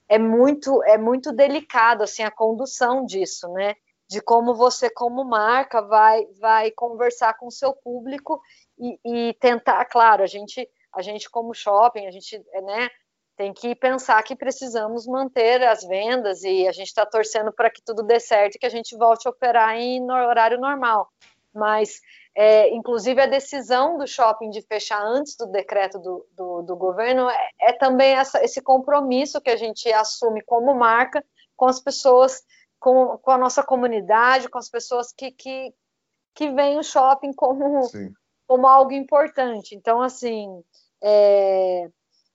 é 0.08 0.16
muito 0.16 0.80
é 0.84 0.96
muito 0.96 1.32
delicado 1.32 2.04
assim 2.04 2.22
a 2.22 2.30
condução 2.30 3.04
disso, 3.04 3.48
né? 3.48 3.74
De 4.08 4.20
como 4.20 4.54
você 4.54 4.88
como 4.88 5.24
marca 5.24 5.82
vai 5.82 6.24
vai 6.40 6.70
conversar 6.70 7.36
com 7.36 7.48
o 7.48 7.52
seu 7.52 7.72
público 7.72 8.40
e, 8.78 8.98
e 9.04 9.34
tentar, 9.40 9.84
claro, 9.86 10.22
a 10.22 10.26
gente 10.26 10.68
a 10.94 11.02
gente 11.02 11.28
como 11.28 11.52
shopping, 11.52 12.06
a 12.06 12.12
gente 12.12 12.38
né 12.62 12.88
tem 13.36 13.52
que 13.52 13.74
pensar 13.74 14.22
que 14.22 14.36
precisamos 14.36 15.06
manter 15.06 15.62
as 15.62 15.82
vendas 15.82 16.42
e 16.42 16.66
a 16.68 16.72
gente 16.72 16.88
está 16.88 17.06
torcendo 17.06 17.52
para 17.52 17.70
que 17.70 17.82
tudo 17.82 18.02
dê 18.02 18.20
certo 18.20 18.56
e 18.56 18.58
que 18.58 18.66
a 18.66 18.70
gente 18.70 18.96
volte 18.96 19.26
a 19.26 19.30
operar 19.30 19.76
em 19.76 20.02
horário 20.10 20.60
normal. 20.60 21.08
Mas, 21.54 22.00
é, 22.34 22.74
inclusive, 22.74 23.20
a 23.20 23.26
decisão 23.26 23.98
do 23.98 24.06
shopping 24.06 24.50
de 24.50 24.62
fechar 24.62 25.02
antes 25.02 25.36
do 25.36 25.46
decreto 25.46 25.98
do, 25.98 26.26
do, 26.32 26.62
do 26.62 26.76
governo 26.76 27.28
é, 27.28 27.50
é 27.60 27.72
também 27.72 28.12
essa, 28.12 28.42
esse 28.44 28.60
compromisso 28.60 29.40
que 29.40 29.50
a 29.50 29.56
gente 29.56 29.90
assume 29.92 30.42
como 30.42 30.74
marca 30.74 31.24
com 31.56 31.66
as 31.66 31.80
pessoas, 31.80 32.42
com, 32.78 33.18
com 33.18 33.30
a 33.30 33.38
nossa 33.38 33.62
comunidade, 33.62 34.48
com 34.48 34.58
as 34.58 34.68
pessoas 34.68 35.12
que, 35.12 35.30
que, 35.30 35.72
que 36.34 36.50
veem 36.50 36.78
o 36.78 36.82
shopping 36.82 37.32
como, 37.32 37.80
como 38.46 38.66
algo 38.66 38.92
importante. 38.92 39.74
Então, 39.74 40.02
assim. 40.02 40.62
É, 41.04 41.90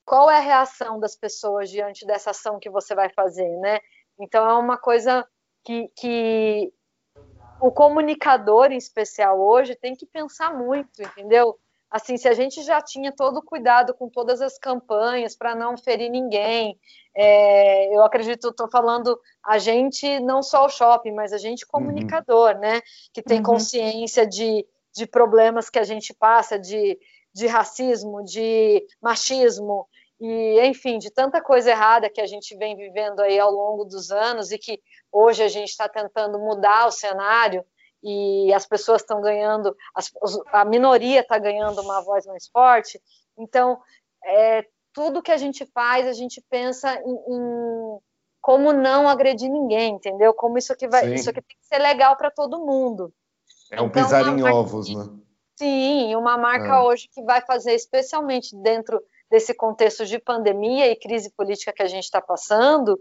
qual 0.07 0.31
é 0.31 0.37
a 0.37 0.39
reação 0.39 1.01
das 1.01 1.17
pessoas 1.17 1.69
diante 1.69 2.05
dessa 2.07 2.31
ação 2.31 2.59
que 2.59 2.69
você 2.69 2.95
vai 2.95 3.09
fazer, 3.09 3.49
né? 3.57 3.81
Então 4.17 4.49
é 4.49 4.53
uma 4.53 4.77
coisa 4.77 5.27
que, 5.65 5.91
que 5.97 6.71
o 7.59 7.69
comunicador 7.69 8.71
em 8.71 8.77
especial 8.77 9.37
hoje 9.37 9.75
tem 9.75 9.97
que 9.97 10.05
pensar 10.05 10.57
muito, 10.57 11.03
entendeu? 11.03 11.59
Assim, 11.91 12.15
se 12.15 12.25
a 12.25 12.33
gente 12.33 12.63
já 12.63 12.81
tinha 12.81 13.11
todo 13.11 13.39
o 13.39 13.43
cuidado 13.43 13.93
com 13.93 14.07
todas 14.07 14.41
as 14.41 14.57
campanhas 14.57 15.35
para 15.35 15.53
não 15.53 15.77
ferir 15.77 16.09
ninguém, 16.09 16.79
é, 17.13 17.93
eu 17.93 18.01
acredito, 18.01 18.47
estou 18.47 18.69
falando 18.69 19.19
a 19.43 19.57
gente, 19.57 20.21
não 20.21 20.41
só 20.41 20.67
o 20.67 20.69
shopping, 20.69 21.11
mas 21.11 21.33
a 21.33 21.37
gente 21.37 21.67
comunicador, 21.67 22.55
uhum. 22.55 22.61
né? 22.61 22.81
Que 23.11 23.21
tem 23.21 23.39
uhum. 23.39 23.43
consciência 23.43 24.25
de, 24.25 24.65
de 24.95 25.05
problemas 25.05 25.69
que 25.69 25.79
a 25.79 25.83
gente 25.83 26.13
passa, 26.13 26.57
de, 26.57 26.97
de 27.33 27.45
racismo, 27.45 28.23
de 28.23 28.85
machismo, 29.01 29.85
e 30.19 30.59
enfim, 30.65 30.97
de 30.97 31.11
tanta 31.11 31.41
coisa 31.41 31.69
errada 31.69 32.09
que 32.09 32.21
a 32.21 32.25
gente 32.25 32.55
vem 32.57 32.75
vivendo 32.75 33.19
aí 33.19 33.39
ao 33.39 33.51
longo 33.51 33.85
dos 33.85 34.11
anos 34.11 34.51
e 34.51 34.57
que 34.57 34.81
hoje 35.11 35.43
a 35.43 35.47
gente 35.47 35.69
está 35.69 35.87
tentando 35.87 36.39
mudar 36.39 36.87
o 36.87 36.91
cenário 36.91 37.63
e 38.03 38.51
as 38.53 38.65
pessoas 38.65 39.01
estão 39.01 39.21
ganhando, 39.21 39.75
a 40.51 40.65
minoria 40.65 41.21
está 41.21 41.37
ganhando 41.37 41.81
uma 41.81 42.01
voz 42.01 42.25
mais 42.25 42.47
forte. 42.47 43.01
Então, 43.37 43.79
é, 44.23 44.65
tudo 44.93 45.21
que 45.21 45.31
a 45.31 45.37
gente 45.37 45.65
faz, 45.65 46.07
a 46.07 46.13
gente 46.13 46.43
pensa 46.49 46.93
em, 46.93 47.35
em 47.35 47.99
como 48.41 48.71
não 48.71 49.07
agredir 49.09 49.49
ninguém, 49.49 49.95
entendeu? 49.95 50.33
Como 50.33 50.57
isso 50.57 50.71
aqui 50.71 50.87
vai, 50.87 51.05
Sim. 51.05 51.13
isso 51.13 51.29
aqui 51.29 51.41
tem 51.41 51.57
que 51.59 51.67
ser 51.67 51.79
legal 51.79 52.15
para 52.15 52.31
todo 52.31 52.65
mundo. 52.65 53.13
É 53.71 53.81
um 53.81 53.87
então, 53.87 54.03
pisar 54.03 54.25
em 54.27 54.41
ovos, 54.43 54.89
né? 54.89 55.05
Sim, 55.57 56.15
uma 56.15 56.37
marca 56.37 56.75
é. 56.75 56.79
hoje 56.79 57.09
que 57.11 57.21
vai 57.23 57.41
fazer 57.41 57.73
especialmente 57.73 58.55
dentro 58.55 59.01
desse 59.29 59.53
contexto 59.53 60.05
de 60.05 60.19
pandemia 60.19 60.89
e 60.91 60.95
crise 60.95 61.31
política 61.35 61.73
que 61.73 61.83
a 61.83 61.87
gente 61.87 62.05
está 62.05 62.21
passando, 62.21 62.99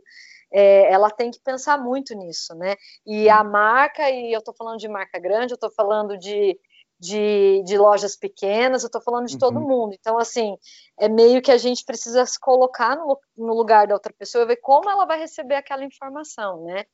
é, 0.53 0.93
ela 0.93 1.11
tem 1.11 1.31
que 1.31 1.41
pensar 1.41 1.79
muito 1.79 2.15
nisso, 2.15 2.55
né? 2.55 2.77
E 3.07 3.29
a 3.29 3.43
marca, 3.43 4.09
e 4.11 4.33
eu 4.33 4.39
estou 4.39 4.55
falando 4.55 4.79
de 4.79 4.89
marca 4.89 5.19
grande, 5.19 5.53
eu 5.53 5.57
estou 5.57 5.71
falando 5.71 6.17
de, 6.17 6.59
de, 6.99 7.63
de, 7.65 7.77
lojas 7.77 8.17
pequenas, 8.17 8.83
eu 8.83 8.87
estou 8.87 9.01
falando 9.01 9.27
de 9.27 9.35
uhum. 9.35 9.41
todo 9.41 9.61
mundo. 9.61 9.95
Então, 9.99 10.19
assim, 10.19 10.57
é 10.99 11.09
meio 11.09 11.43
que 11.43 11.51
a 11.51 11.59
gente 11.59 11.85
precisa 11.85 12.25
se 12.25 12.39
colocar 12.39 12.97
no, 12.97 13.19
no, 13.37 13.55
lugar 13.55 13.87
da 13.87 13.95
outra 13.95 14.13
pessoa 14.17 14.45
e 14.45 14.47
ver 14.47 14.57
como 14.57 14.89
ela 14.89 15.05
vai 15.05 15.19
receber 15.19 15.57
aquela 15.57 15.85
informação, 15.85 16.65
né? 16.65 16.85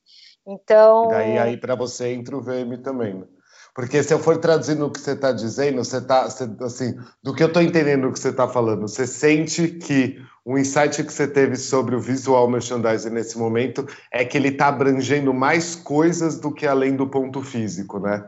Então. 0.47 1.07
E 1.07 1.15
daí 1.15 1.39
aí 1.39 1.57
para 1.57 1.75
você 1.75 2.13
entra 2.13 2.37
o 2.37 2.43
VM 2.43 2.83
também, 2.83 3.15
né? 3.15 3.27
Porque 3.75 4.03
se 4.03 4.13
eu 4.13 4.19
for 4.19 4.37
traduzindo 4.37 4.85
o 4.87 4.91
que 4.91 5.01
você 5.01 5.13
está 5.13 5.33
dizendo, 5.33 5.83
você 5.83 5.97
está 5.97 6.23
assim, 6.23 6.95
do 7.23 7.35
que 7.35 7.43
eu 7.43 7.49
estou 7.49 7.63
entendendo 7.63 8.07
o 8.07 8.13
que 8.13 8.19
você 8.19 8.29
está 8.29 8.47
falando, 8.47 8.83
você 8.83 9.07
sente 9.07 9.69
que 9.69 10.23
o 10.45 10.59
insight 10.59 11.03
que 11.03 11.13
você 11.13 11.27
teve 11.27 11.57
sobre 11.57 11.95
o 11.95 12.01
visual 12.01 12.49
merchandising 12.49 13.11
nesse 13.11 13.39
momento 13.39 13.87
é 14.11 14.25
que 14.25 14.37
ele 14.37 14.49
está 14.49 14.69
abrangendo 14.69 15.33
mais 15.33 15.75
coisas 15.75 16.39
do 16.39 16.53
que 16.53 16.67
além 16.67 16.97
do 16.97 17.09
ponto 17.09 17.41
físico, 17.43 17.99
né? 17.99 18.25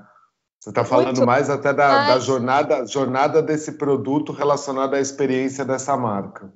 Você 0.65 0.71
está 0.71 0.83
falando 0.83 1.17
Muito 1.17 1.27
mais 1.27 1.51
até 1.51 1.75
da, 1.75 1.89
mais. 1.89 2.15
da, 2.15 2.21
jornada, 2.21 2.87
jornada 2.87 3.43
desse 3.43 3.73
produto 3.73 4.33
relacionada 4.33 4.97
à 4.97 5.01
experiência 5.01 5.63
dessa 5.63 5.95
marca. 5.95 6.51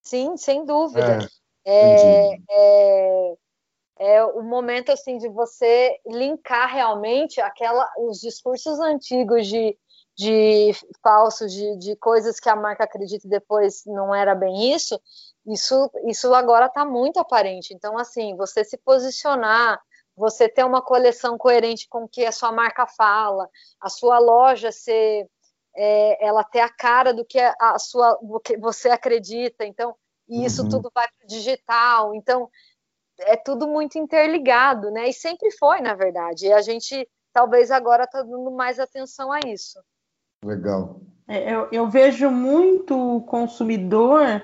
Sim, 0.00 0.38
sem 0.38 0.64
dúvida. 0.64 1.28
É, 1.62 2.30
é, 2.30 2.38
é, 2.50 3.34
é 4.02 4.24
o 4.24 4.42
momento 4.42 4.90
assim 4.90 5.16
de 5.16 5.28
você 5.28 5.96
linkar 6.04 6.68
realmente 6.68 7.40
aquela 7.40 7.88
os 7.98 8.18
discursos 8.18 8.80
antigos 8.80 9.46
de, 9.46 9.78
de 10.18 10.72
falsos 11.00 11.52
de, 11.52 11.78
de 11.78 11.94
coisas 11.94 12.40
que 12.40 12.48
a 12.48 12.56
marca 12.56 12.82
acredita 12.82 13.28
e 13.28 13.30
depois 13.30 13.84
não 13.86 14.12
era 14.12 14.34
bem 14.34 14.74
isso 14.74 15.00
isso 15.46 15.88
isso 16.06 16.34
agora 16.34 16.66
está 16.66 16.84
muito 16.84 17.20
aparente 17.20 17.72
então 17.72 17.96
assim 17.96 18.36
você 18.36 18.64
se 18.64 18.76
posicionar 18.76 19.80
você 20.16 20.48
ter 20.48 20.64
uma 20.64 20.82
coleção 20.82 21.38
coerente 21.38 21.86
com 21.88 22.02
o 22.02 22.08
que 22.08 22.26
a 22.26 22.32
sua 22.32 22.50
marca 22.50 22.88
fala 22.88 23.48
a 23.80 23.88
sua 23.88 24.18
loja 24.18 24.72
ser 24.72 25.28
é, 25.76 26.26
ela 26.26 26.42
ter 26.42 26.60
a 26.60 26.68
cara 26.68 27.14
do 27.14 27.24
que 27.24 27.38
a 27.38 27.78
sua 27.78 28.18
do 28.20 28.40
que 28.40 28.58
você 28.58 28.90
acredita 28.90 29.64
então 29.64 29.94
isso 30.28 30.62
uhum. 30.62 30.68
tudo 30.68 30.90
vai 30.92 31.06
para 31.06 31.24
o 31.24 31.28
digital 31.28 32.14
então 32.16 32.50
é 33.26 33.36
tudo 33.36 33.66
muito 33.66 33.98
interligado, 33.98 34.90
né? 34.90 35.08
E 35.08 35.12
sempre 35.12 35.50
foi, 35.52 35.80
na 35.80 35.94
verdade. 35.94 36.46
E 36.46 36.52
a 36.52 36.60
gente 36.60 37.08
talvez 37.32 37.70
agora 37.70 38.04
está 38.04 38.22
dando 38.22 38.50
mais 38.50 38.78
atenção 38.78 39.32
a 39.32 39.40
isso. 39.46 39.80
Legal. 40.44 41.00
É, 41.26 41.54
eu, 41.54 41.68
eu, 41.72 41.88
vejo 41.88 42.30
muito 42.30 43.22
consumidor 43.28 44.42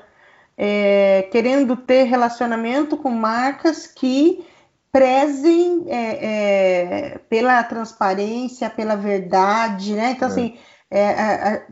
é, 0.56 1.28
querendo 1.30 1.76
ter 1.76 2.04
relacionamento 2.04 2.96
com 2.96 3.10
marcas 3.10 3.86
que 3.86 4.46
prezem 4.90 5.84
é, 5.88 7.14
é 7.14 7.18
pela 7.28 7.62
transparência, 7.64 8.70
pela 8.70 8.96
verdade, 8.96 9.94
né? 9.94 10.12
Então, 10.12 10.28
é. 10.28 10.30
assim, 10.30 10.58
é, 10.90 11.66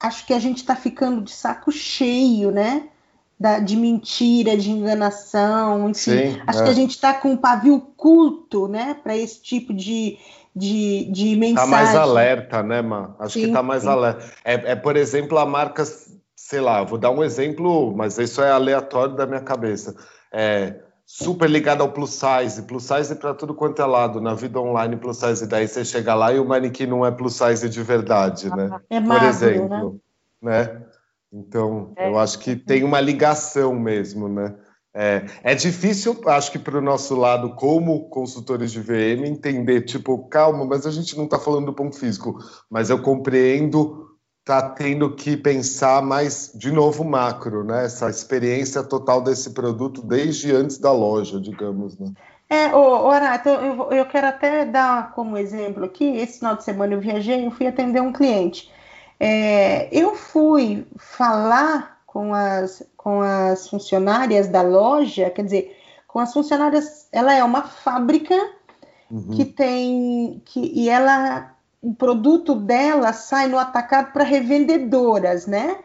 acho 0.00 0.26
que 0.26 0.34
a 0.34 0.38
gente 0.38 0.58
está 0.58 0.76
ficando 0.76 1.22
de 1.22 1.30
saco 1.30 1.72
cheio, 1.72 2.50
né? 2.50 2.88
Da, 3.38 3.58
de 3.58 3.76
mentira, 3.76 4.56
de 4.56 4.70
enganação, 4.70 5.90
enfim. 5.90 6.32
Sim, 6.32 6.42
acho 6.46 6.60
é. 6.60 6.64
que 6.64 6.70
a 6.70 6.74
gente 6.74 6.90
está 6.90 7.14
com 7.14 7.30
um 7.30 7.36
pavio 7.36 7.80
culto, 7.96 8.66
né, 8.66 8.96
para 9.02 9.16
esse 9.16 9.42
tipo 9.42 9.74
de, 9.74 10.18
de, 10.54 11.04
de 11.10 11.36
mensagem. 11.36 11.64
Está 11.64 11.66
mais 11.66 11.94
alerta, 11.94 12.62
né, 12.62 12.80
mano? 12.80 13.14
Acho 13.18 13.34
sim, 13.34 13.40
que 13.40 13.46
está 13.48 13.62
mais 13.62 13.82
sim. 13.82 13.88
alerta. 13.88 14.24
É, 14.44 14.72
é, 14.72 14.76
por 14.76 14.96
exemplo, 14.96 15.38
a 15.38 15.44
marca, 15.44 15.84
sei 16.34 16.60
lá, 16.60 16.82
vou 16.82 16.98
dar 16.98 17.10
um 17.10 17.22
exemplo, 17.22 17.94
mas 17.94 18.18
isso 18.18 18.42
é 18.42 18.50
aleatório 18.50 19.14
da 19.14 19.26
minha 19.26 19.40
cabeça. 19.40 19.94
É 20.32 20.76
super 21.06 21.48
ligada 21.48 21.84
ao 21.84 21.92
plus 21.92 22.10
size, 22.10 22.62
plus 22.62 22.82
size 22.82 23.14
para 23.14 23.32
tudo 23.32 23.54
quanto 23.54 23.80
é 23.80 23.84
lado, 23.84 24.20
na 24.20 24.34
vida 24.34 24.60
online 24.60 24.96
plus 24.96 25.18
size, 25.18 25.46
daí 25.46 25.68
você 25.68 25.84
chega 25.84 26.14
lá 26.14 26.32
e 26.32 26.40
o 26.40 26.44
manequim 26.44 26.86
não 26.86 27.06
é 27.06 27.12
plus 27.12 27.34
size 27.34 27.68
de 27.68 27.80
verdade, 27.80 28.50
né? 28.50 28.76
É 28.90 28.98
magro, 28.98 29.20
por 29.20 29.28
exemplo, 29.28 30.00
né? 30.42 30.64
né? 30.64 30.82
Então, 31.36 31.92
é. 31.96 32.08
eu 32.08 32.18
acho 32.18 32.38
que 32.38 32.56
tem 32.56 32.82
uma 32.82 33.00
ligação 33.00 33.74
mesmo, 33.74 34.28
né? 34.28 34.54
É, 34.94 35.26
é 35.42 35.54
difícil, 35.54 36.18
acho 36.26 36.50
que 36.50 36.58
para 36.58 36.78
o 36.78 36.80
nosso 36.80 37.14
lado, 37.14 37.54
como 37.54 38.08
consultores 38.08 38.72
de 38.72 38.80
VM, 38.80 39.26
entender, 39.26 39.82
tipo, 39.82 40.26
calma, 40.28 40.64
mas 40.64 40.86
a 40.86 40.90
gente 40.90 41.14
não 41.14 41.24
está 41.24 41.38
falando 41.38 41.66
do 41.66 41.74
ponto 41.74 41.98
físico, 41.98 42.38
mas 42.70 42.88
eu 42.88 43.02
compreendo 43.02 44.06
tá 44.42 44.62
tendo 44.70 45.12
que 45.14 45.36
pensar 45.36 46.00
mais, 46.00 46.52
de 46.54 46.70
novo, 46.70 47.04
macro, 47.04 47.64
né? 47.64 47.84
Essa 47.84 48.08
experiência 48.08 48.82
total 48.82 49.20
desse 49.20 49.50
produto 49.50 50.00
desde 50.00 50.52
antes 50.52 50.78
da 50.78 50.92
loja, 50.92 51.40
digamos, 51.40 51.98
né? 51.98 52.12
É, 52.48 52.74
ô, 52.74 53.08
Arato, 53.10 53.48
eu, 53.48 53.90
eu 53.90 54.06
quero 54.06 54.28
até 54.28 54.64
dar 54.64 55.12
como 55.14 55.36
exemplo 55.36 55.84
aqui, 55.84 56.04
esse 56.04 56.38
final 56.38 56.56
de 56.56 56.62
semana 56.62 56.94
eu 56.94 57.00
viajei, 57.00 57.44
eu 57.44 57.50
fui 57.50 57.66
atender 57.66 58.00
um 58.00 58.12
cliente. 58.12 58.70
É, 59.18 59.88
eu 59.96 60.14
fui 60.14 60.86
falar 60.98 62.02
com 62.06 62.34
as, 62.34 62.82
com 62.96 63.20
as 63.20 63.68
funcionárias 63.68 64.48
da 64.48 64.62
loja, 64.62 65.30
quer 65.30 65.42
dizer, 65.42 65.76
com 66.06 66.18
as 66.18 66.32
funcionárias, 66.32 67.08
ela 67.12 67.34
é 67.34 67.44
uma 67.44 67.62
fábrica 67.62 68.34
uhum. 69.10 69.30
que 69.30 69.44
tem, 69.44 70.42
que, 70.44 70.60
e 70.74 70.88
ela, 70.88 71.54
o 71.82 71.94
produto 71.94 72.54
dela 72.54 73.12
sai 73.12 73.48
no 73.48 73.58
atacado 73.58 74.12
para 74.12 74.24
revendedoras, 74.24 75.46
né? 75.46 75.78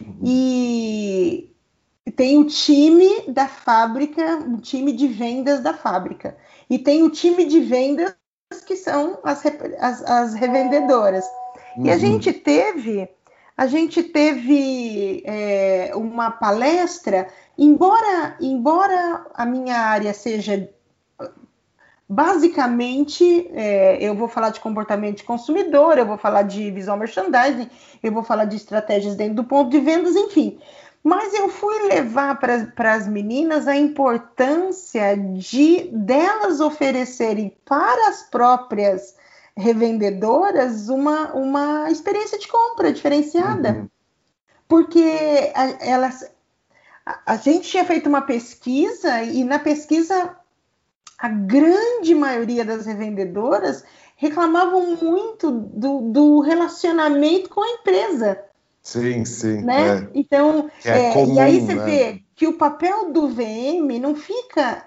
Uhum. 0.00 0.18
E 0.24 1.50
tem 2.16 2.38
o 2.38 2.44
time 2.44 3.22
da 3.28 3.46
fábrica, 3.46 4.38
o 4.38 4.58
time 4.58 4.92
de 4.92 5.08
vendas 5.08 5.60
da 5.60 5.74
fábrica, 5.74 6.36
e 6.68 6.78
tem 6.78 7.02
o 7.02 7.10
time 7.10 7.44
de 7.44 7.60
vendas 7.60 8.14
que 8.66 8.76
são 8.76 9.18
as, 9.22 9.42
as, 9.78 10.02
as 10.02 10.34
revendedoras. 10.34 11.24
Uhum. 11.76 11.86
E 11.86 11.90
a 11.90 11.94
uhum. 11.94 11.98
gente 11.98 12.32
teve, 12.32 13.08
a 13.56 13.66
gente 13.66 14.02
teve 14.02 15.22
é, 15.24 15.92
uma 15.94 16.30
palestra, 16.30 17.28
embora, 17.58 18.36
embora 18.40 19.26
a 19.34 19.44
minha 19.44 19.76
área 19.76 20.12
seja 20.14 20.68
basicamente, 22.12 23.48
é, 23.54 23.96
eu 24.00 24.16
vou 24.16 24.26
falar 24.26 24.50
de 24.50 24.58
comportamento 24.58 25.18
de 25.18 25.22
consumidor, 25.22 25.96
eu 25.96 26.04
vou 26.04 26.18
falar 26.18 26.42
de 26.42 26.68
visual 26.72 26.96
merchandising, 26.96 27.70
eu 28.02 28.10
vou 28.10 28.24
falar 28.24 28.46
de 28.46 28.56
estratégias 28.56 29.14
dentro 29.14 29.36
do 29.36 29.44
ponto 29.44 29.70
de 29.70 29.78
vendas, 29.78 30.16
enfim. 30.16 30.58
Mas 31.04 31.32
eu 31.32 31.48
fui 31.48 31.86
levar 31.86 32.38
para 32.40 32.94
as 32.94 33.06
meninas 33.06 33.68
a 33.68 33.76
importância 33.76 35.16
de 35.16 35.88
delas 35.92 36.60
oferecerem 36.60 37.56
para 37.64 38.08
as 38.08 38.28
próprias 38.28 39.14
revendedoras 39.60 40.88
uma, 40.88 41.32
uma 41.34 41.90
experiência 41.90 42.38
de 42.38 42.48
compra 42.48 42.92
diferenciada. 42.92 43.70
Uhum. 43.70 43.88
Porque 44.66 45.52
a, 45.54 45.84
elas, 45.84 46.30
a, 47.04 47.20
a 47.26 47.36
gente 47.36 47.68
tinha 47.68 47.84
feito 47.84 48.08
uma 48.08 48.22
pesquisa 48.22 49.22
e 49.22 49.44
na 49.44 49.58
pesquisa 49.58 50.36
a 51.18 51.28
grande 51.28 52.14
maioria 52.14 52.64
das 52.64 52.86
revendedoras 52.86 53.84
reclamavam 54.16 54.96
muito 54.96 55.50
do, 55.50 56.00
do 56.10 56.40
relacionamento 56.40 57.50
com 57.50 57.62
a 57.62 57.68
empresa. 57.68 58.42
Sim, 58.82 59.24
sim. 59.24 59.62
Né? 59.62 59.98
É. 59.98 60.08
Então, 60.14 60.70
é 60.84 61.12
comum, 61.12 61.34
e 61.34 61.40
aí 61.40 61.60
você 61.60 61.74
né? 61.74 61.84
vê 61.84 62.22
que 62.34 62.46
o 62.46 62.54
papel 62.54 63.12
do 63.12 63.28
VM 63.28 63.98
não 64.00 64.14
fica 64.14 64.84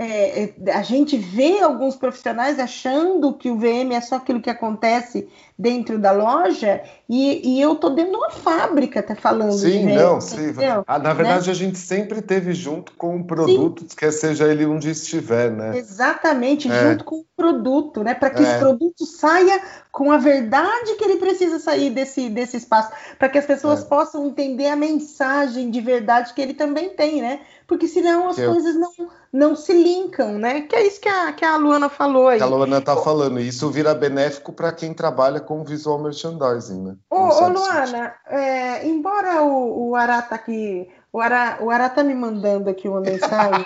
é, 0.00 0.44
é, 0.44 0.72
a 0.72 0.82
gente 0.82 1.16
vê 1.16 1.60
alguns 1.60 1.96
profissionais 1.96 2.60
achando 2.60 3.32
que 3.32 3.50
o 3.50 3.58
VM 3.58 3.92
é 3.92 4.00
só 4.00 4.14
aquilo 4.14 4.40
que 4.40 4.48
acontece 4.48 5.28
dentro 5.58 5.98
da 5.98 6.12
loja 6.12 6.80
e, 7.08 7.56
e 7.56 7.60
eu 7.60 7.74
tô 7.74 7.90
dentro 7.90 8.12
de 8.12 8.16
uma 8.16 8.30
fábrica 8.30 9.02
tá 9.02 9.16
falando 9.16 9.58
sim 9.58 9.88
de 9.88 9.94
não 9.94 10.20
sim 10.20 10.54
ah, 10.86 11.00
na 11.00 11.12
verdade 11.12 11.46
né? 11.46 11.52
a 11.52 11.54
gente 11.54 11.78
sempre 11.78 12.22
teve 12.22 12.52
junto 12.52 12.92
com 12.92 13.16
o 13.16 13.24
produto 13.24 13.80
sim. 13.80 13.96
quer 13.96 14.12
seja 14.12 14.46
ele 14.46 14.64
onde 14.64 14.88
estiver 14.88 15.50
né 15.50 15.76
exatamente 15.76 16.70
é. 16.70 16.90
junto 16.90 17.02
com 17.02 17.16
o 17.16 17.26
produto 17.36 18.04
né 18.04 18.14
para 18.14 18.30
que 18.30 18.40
é. 18.40 18.44
esse 18.44 18.58
produto 18.60 19.04
saia 19.04 19.60
com 19.90 20.12
a 20.12 20.16
verdade 20.16 20.94
que 20.94 21.02
ele 21.02 21.16
precisa 21.16 21.58
sair 21.58 21.90
desse 21.90 22.30
desse 22.30 22.56
espaço 22.56 22.92
para 23.18 23.28
que 23.28 23.38
as 23.38 23.46
pessoas 23.46 23.82
é. 23.82 23.86
possam 23.86 24.28
entender 24.28 24.68
a 24.68 24.76
mensagem 24.76 25.72
de 25.72 25.80
verdade 25.80 26.32
que 26.34 26.40
ele 26.40 26.54
também 26.54 26.90
tem 26.90 27.20
né 27.20 27.40
porque 27.68 27.86
senão 27.86 28.30
as 28.30 28.36
que 28.36 28.46
coisas 28.46 28.74
eu... 28.74 28.80
não, 28.80 28.92
não 29.30 29.54
se 29.54 29.74
linkam, 29.74 30.38
né? 30.38 30.62
Que 30.62 30.74
é 30.74 30.86
isso 30.86 30.98
que 30.98 31.08
a, 31.08 31.34
que 31.34 31.44
a 31.44 31.54
Luana 31.58 31.90
falou 31.90 32.28
aí. 32.28 32.38
Que 32.38 32.42
a 32.42 32.46
Luana 32.46 32.78
está 32.78 32.96
falando, 32.96 33.38
isso 33.38 33.70
vira 33.70 33.94
benéfico 33.94 34.54
para 34.54 34.72
quem 34.72 34.94
trabalha 34.94 35.38
com 35.38 35.62
visual 35.62 35.98
merchandising, 35.98 36.82
né? 36.82 36.96
Ô, 37.10 37.16
ô 37.16 37.48
Luana, 37.48 38.14
é, 38.26 38.88
embora 38.88 39.42
o, 39.42 39.90
o 39.90 39.94
Ará 39.94 40.22
tá 40.22 40.36
aqui, 40.36 40.88
o 41.12 41.20
Ará, 41.20 41.58
o 41.60 41.70
Ará 41.70 41.90
tá 41.90 42.02
me 42.02 42.14
mandando 42.14 42.70
aqui 42.70 42.88
uma 42.88 43.02
mensagem 43.02 43.62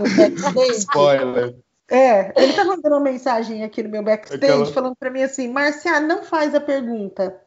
Spoiler. 0.78 1.54
É, 1.90 2.32
ele 2.42 2.54
tá 2.54 2.64
mandando 2.64 2.94
uma 2.94 3.00
mensagem 3.00 3.62
aqui 3.62 3.82
no 3.82 3.90
meu 3.90 4.02
backstage 4.02 4.42
Aquela... 4.42 4.66
falando 4.72 4.96
para 4.96 5.10
mim 5.10 5.22
assim, 5.22 5.48
Marcia, 5.48 6.00
não 6.00 6.22
faz 6.22 6.54
a 6.54 6.60
pergunta. 6.60 7.38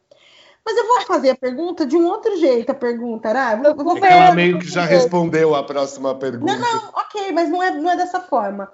Mas 0.68 0.76
eu 0.76 0.86
vou 0.86 1.02
fazer 1.04 1.30
a 1.30 1.36
pergunta 1.38 1.86
de 1.86 1.96
um 1.96 2.06
outro 2.06 2.36
jeito, 2.36 2.70
a 2.70 2.76
pergunta, 2.76 3.34
né? 3.34 3.56
Vou, 3.56 3.86
vou 3.86 3.98
é 4.06 4.12
ela 4.12 4.36
meio 4.36 4.60
que 4.60 4.70
já 4.70 4.84
respondeu 4.84 5.56
a 5.56 5.64
próxima 5.64 6.14
pergunta. 6.14 6.58
Não, 6.58 6.60
não, 6.60 6.90
ok, 6.90 7.32
mas 7.32 7.50
não 7.50 7.64
é, 7.64 7.72
não 7.72 7.90
é 7.90 7.96
dessa 7.96 8.20
forma. 8.20 8.70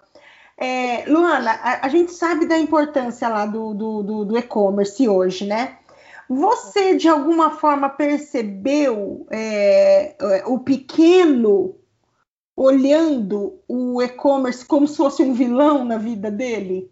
É, 0.58 1.06
Luana, 1.06 1.52
a, 1.52 1.86
a, 1.86 1.90
gente 1.90 2.12
sabe 2.12 2.48
da 2.48 2.58
importância 2.58 3.30
lá 3.30 3.46
do, 3.46 3.76
do, 3.76 4.02
do, 4.02 4.26
do 4.26 4.38
e-commerce 4.40 5.08
hoje, 5.08 5.46
né? 5.46 5.78
Você, 6.28 6.96
de 6.96 7.08
alguma 7.08 7.52
forma, 7.52 7.88
percebeu 7.88 9.28
é, 9.30 10.16
o 10.48 10.62
pequeno 10.62 11.76
olhando 12.58 13.62
o 13.68 14.02
e-commerce 14.02 14.66
como 14.66 14.88
se 14.88 14.98
fosse 14.98 15.22
um 15.22 15.36
vilão 15.36 15.86
na 15.86 16.00
vida 16.00 16.32
dele? 16.32 16.92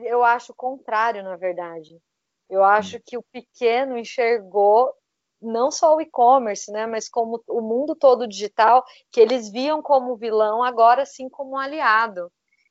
Eu 0.00 0.24
acho 0.24 0.52
o 0.52 0.56
contrário, 0.56 1.22
na 1.22 1.36
verdade. 1.36 2.00
Eu 2.48 2.64
acho 2.64 2.98
que 3.04 3.16
o 3.18 3.22
pequeno 3.30 3.98
enxergou 3.98 4.92
não 5.40 5.70
só 5.70 5.94
o 5.94 6.00
e-commerce, 6.00 6.70
né, 6.72 6.86
mas 6.86 7.08
como 7.08 7.42
o 7.48 7.60
mundo 7.60 7.94
todo 7.94 8.26
digital, 8.26 8.84
que 9.10 9.20
eles 9.20 9.50
viam 9.50 9.80
como 9.80 10.16
vilão, 10.16 10.62
agora 10.62 11.06
sim 11.06 11.28
como 11.28 11.52
um 11.52 11.58
aliado. 11.58 12.30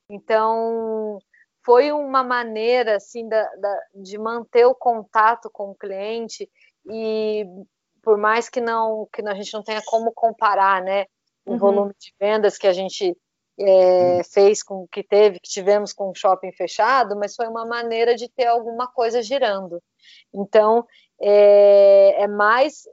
Então, 0.09 1.19
foi 1.65 1.91
uma 1.91 2.23
maneira 2.23 2.95
assim 2.95 3.27
da, 3.27 3.43
da, 3.55 3.81
de 3.95 4.17
manter 4.17 4.65
o 4.65 4.75
contato 4.75 5.49
com 5.51 5.71
o 5.71 5.75
cliente 5.75 6.49
e 6.89 7.45
por 8.01 8.17
mais 8.17 8.49
que 8.49 8.61
não 8.61 9.07
que 9.11 9.21
a 9.21 9.33
gente 9.33 9.53
não 9.53 9.63
tenha 9.63 9.81
como 9.85 10.11
comparar, 10.13 10.81
né, 10.81 11.05
o 11.45 11.53
uhum. 11.53 11.57
volume 11.57 11.93
de 11.99 12.13
vendas 12.19 12.57
que 12.57 12.67
a 12.67 12.73
gente 12.73 13.15
é, 13.59 14.21
fez 14.23 14.61
com 14.61 14.87
que 14.87 15.03
teve, 15.03 15.39
que 15.39 15.49
tivemos 15.49 15.93
com 15.93 16.09
o 16.09 16.15
shopping 16.15 16.51
fechado, 16.51 17.15
mas 17.15 17.35
foi 17.35 17.47
uma 17.47 17.65
maneira 17.65 18.15
de 18.15 18.29
ter 18.29 18.45
alguma 18.45 18.87
coisa 18.87 19.21
girando. 19.21 19.81
Então, 20.33 20.85
é, 21.19 22.23
é 22.23 22.27
mais, 22.27 22.83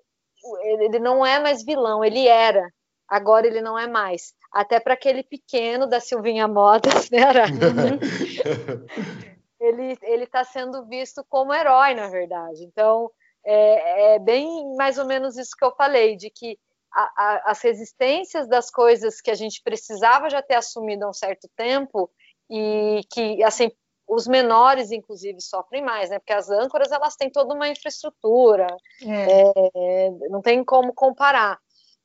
ele 0.81 0.99
não 0.99 1.25
é 1.25 1.39
mais 1.39 1.65
vilão, 1.65 2.05
ele 2.05 2.27
era, 2.27 2.69
agora 3.09 3.47
ele 3.47 3.61
não 3.61 3.79
é 3.79 3.87
mais. 3.87 4.33
Até 4.53 4.81
para 4.81 4.95
aquele 4.95 5.23
pequeno 5.23 5.87
da 5.87 6.01
Silvinha 6.01 6.49
Modas, 6.49 7.09
né, 7.11 7.21
ele 9.61 9.99
ele 10.03 10.25
está 10.25 10.45
sendo 10.45 10.87
visto 10.87 11.25
como 11.29 11.53
herói, 11.53 11.95
na 11.95 12.09
verdade. 12.09 12.65
Então, 12.65 13.11
é, 13.45 14.15
é 14.15 14.19
bem 14.19 14.75
mais 14.77 14.99
ou 14.99 15.05
menos 15.05 15.37
isso 15.37 15.57
que 15.57 15.65
eu 15.65 15.75
falei, 15.75 16.17
de 16.17 16.31
que 16.31 16.59
a, 16.95 17.13
a, 17.17 17.51
as 17.51 17.61
resistências 17.61 18.49
das 18.49 18.71
coisas 18.71 19.21
que 19.21 19.31
a 19.31 19.35
gente 19.35 19.61
precisava 19.63 20.31
já 20.31 20.41
ter 20.41 20.55
assumido 20.55 21.05
há 21.05 21.11
um 21.11 21.13
certo 21.13 21.49
tempo 21.57 22.09
e 22.49 23.01
que, 23.13 23.43
assim, 23.43 23.71
os 24.07 24.29
menores, 24.29 24.93
inclusive, 24.93 25.41
sofrem 25.41 25.83
mais, 25.83 26.11
né? 26.11 26.19
Porque 26.19 26.33
as 26.33 26.51
âncoras, 26.51 26.93
elas 26.93 27.17
têm 27.17 27.31
toda 27.31 27.55
uma 27.55 27.69
infraestrutura, 27.69 28.67
é. 29.03 29.53
É, 29.75 30.11
não 30.31 30.41
tem 30.41 30.63
como 30.63 30.95
comparar. 30.95 31.59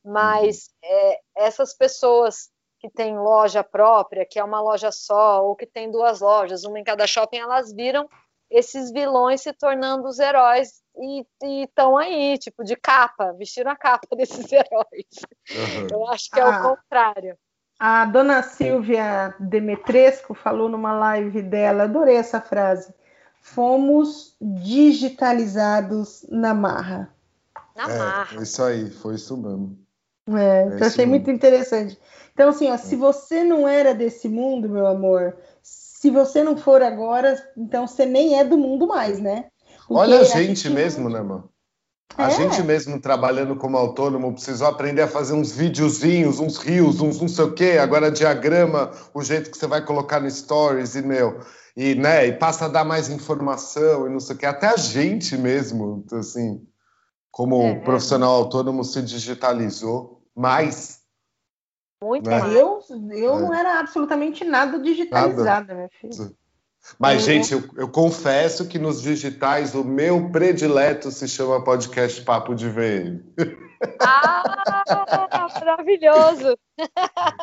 Mas 0.04 0.70
uhum. 0.84 0.90
é, 0.90 1.20
essas 1.36 1.76
pessoas 1.76 2.50
que 2.80 2.90
têm 2.90 3.18
loja 3.18 3.64
própria, 3.64 4.26
que 4.26 4.40
é 4.40 4.44
uma 4.44 4.62
loja 4.62 4.92
só, 4.92 5.46
ou 5.46 5.56
que 5.56 5.66
tem 5.66 5.92
duas 5.92 6.22
lojas, 6.22 6.64
uma 6.64 6.80
em 6.80 6.84
cada 6.84 7.06
shopping, 7.06 7.38
elas 7.38 7.74
viram 7.74 8.10
esses 8.50 8.92
vilões 8.92 9.42
se 9.42 9.54
tornando 9.54 10.08
os 10.08 10.20
heróis 10.20 10.82
e 10.98 11.26
estão 11.64 11.98
aí, 11.98 12.38
tipo, 12.38 12.64
de 12.64 12.76
capa, 12.76 13.34
vestiram 13.34 13.72
a 13.72 13.76
capa 13.76 14.08
desses 14.18 14.52
heróis. 14.52 15.08
Uhum. 15.52 15.88
Eu 15.92 16.08
acho 16.08 16.30
que 16.30 16.40
é 16.40 16.44
ah, 16.44 16.50
o 16.50 16.76
contrário. 16.76 17.38
A 17.80 18.06
dona 18.06 18.44
Silvia 18.44 19.34
Demetresco 19.40 20.34
falou 20.34 20.68
numa 20.68 20.92
live 20.94 21.42
dela, 21.42 21.84
adorei 21.84 22.16
essa 22.16 22.42
frase. 22.42 22.94
Fomos 23.42 24.36
digitalizados 24.42 26.26
na 26.30 26.54
marra. 26.54 27.14
Na 27.76 27.90
é, 27.90 27.98
marra. 27.98 28.44
Isso 28.44 28.62
aí, 28.62 28.90
foi 28.90 29.16
isso 29.16 29.38
mesmo. 29.38 29.78
É, 30.38 30.78
é 30.82 30.86
achei 30.86 31.06
muito 31.06 31.32
interessante. 31.32 31.98
Então, 32.34 32.50
assim, 32.50 32.70
ó, 32.70 32.78
se 32.78 32.96
você 32.96 33.44
não 33.44 33.68
era 33.68 33.94
desse 33.94 34.28
mundo, 34.28 34.70
meu 34.70 34.86
amor, 34.86 35.36
se 36.00 36.10
você 36.10 36.42
não 36.46 36.56
for 36.56 36.82
agora, 36.82 37.36
então 37.58 37.86
você 37.86 38.06
nem 38.06 38.40
é 38.40 38.44
do 38.46 38.58
mundo 38.58 38.88
mais, 38.88 39.20
né? 39.20 39.48
Porque 39.86 40.02
Olha 40.02 40.22
a 40.22 40.24
gente, 40.24 40.70
mesmo, 40.70 41.10
né, 41.10 41.20
mano? 41.20 41.50
A 42.18 42.28
é. 42.28 42.32
gente 42.32 42.64
mesmo 42.64 43.02
trabalhando 43.02 43.54
como 43.58 43.76
autônomo 43.76 44.32
precisou 44.32 44.68
aprender 44.68 45.02
a 45.02 45.10
fazer 45.10 45.34
uns 45.34 45.52
videozinhos, 45.52 46.40
uns 46.40 46.56
rios, 46.56 47.02
uns 47.02 47.20
não 47.20 47.28
sei 47.28 47.44
o 47.44 47.54
quê, 47.54 47.78
agora 47.82 48.10
diagrama 48.10 48.92
o 49.14 49.22
jeito 49.22 49.52
que 49.52 49.58
você 49.58 49.68
vai 49.68 49.84
colocar 49.84 50.22
no 50.22 50.32
stories 50.32 50.96
e 50.96 51.02
meu, 51.02 51.42
e 51.76 51.96
né, 51.96 52.28
e 52.28 52.32
passa 52.32 52.66
a 52.66 52.70
dar 52.70 52.86
mais 52.86 53.10
informação 53.10 54.08
e 54.08 54.10
não 54.10 54.22
sei 54.22 54.38
o 54.38 54.40
quê. 54.40 54.46
Até 54.46 54.68
a 54.68 54.78
gente 54.78 55.38
mesmo, 55.38 56.06
assim, 56.14 56.66
como 57.30 57.62
é. 57.62 57.76
profissional 57.82 58.36
autônomo 58.36 58.86
se 58.86 59.02
digitalizou 59.02 60.22
mais. 60.34 60.99
Muito 62.02 62.30
né? 62.30 62.40
Eu, 62.54 62.80
eu 63.12 63.36
é. 63.36 63.42
não 63.42 63.54
era 63.54 63.80
absolutamente 63.80 64.46
nada 64.46 64.80
digitalizada, 64.80 65.44
nada. 65.44 65.76
minha 65.76 65.90
filha. 65.90 66.32
Mas, 66.98 67.20
uhum. 67.20 67.26
gente, 67.26 67.54
eu, 67.54 67.64
eu, 67.76 67.90
confesso 67.90 68.66
que 68.68 68.80
nos 68.80 69.02
digitais 69.02 69.76
o 69.76 69.84
meu 69.84 70.32
predileto 70.32 71.12
se 71.12 71.28
chama 71.28 71.64
podcast 71.64 72.22
Papo 72.22 72.56
de 72.56 72.70
VM. 72.70 73.22
Ah, 74.02 74.44
maravilhoso! 75.60 76.58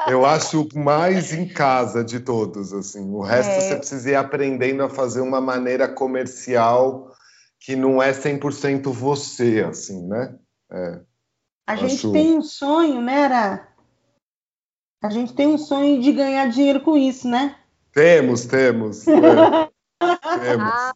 Eu 0.09 0.27
acho 0.27 0.63
o 0.63 0.79
mais 0.79 1.33
em 1.33 1.49
casa 1.49 2.03
de 2.05 2.21
todos, 2.21 2.73
assim. 2.73 3.11
O 3.11 3.21
resto 3.21 3.51
é. 3.51 3.61
você 3.61 3.77
precisa 3.77 4.11
ir 4.11 4.15
aprendendo 4.15 4.83
a 4.83 4.89
fazer 4.89 5.21
uma 5.21 5.41
maneira 5.41 5.89
comercial 5.89 7.11
que 7.61 7.75
não 7.77 8.03
é 8.03 8.13
100% 8.13 8.93
você, 8.93 9.65
assim, 9.69 10.07
né? 10.07 10.35
É. 10.71 11.01
A 11.67 11.73
acho... 11.73 11.89
gente 11.89 12.13
tem 12.13 12.39
um 12.39 12.43
sonho, 12.43 13.01
né, 13.01 13.25
Ara? 13.25 13.76
A 15.03 15.11
gente 15.11 15.35
tem 15.35 15.47
um 15.47 15.59
sonho 15.59 16.01
de 16.01 16.13
ganhar 16.13 16.49
dinheiro 16.49 16.81
com 16.81 16.97
isso, 16.97 17.29
né? 17.29 17.57
Temos, 17.93 18.47
temos. 18.47 19.07
É. 19.07 19.13
temos. 20.41 20.73
Ah, 20.73 20.93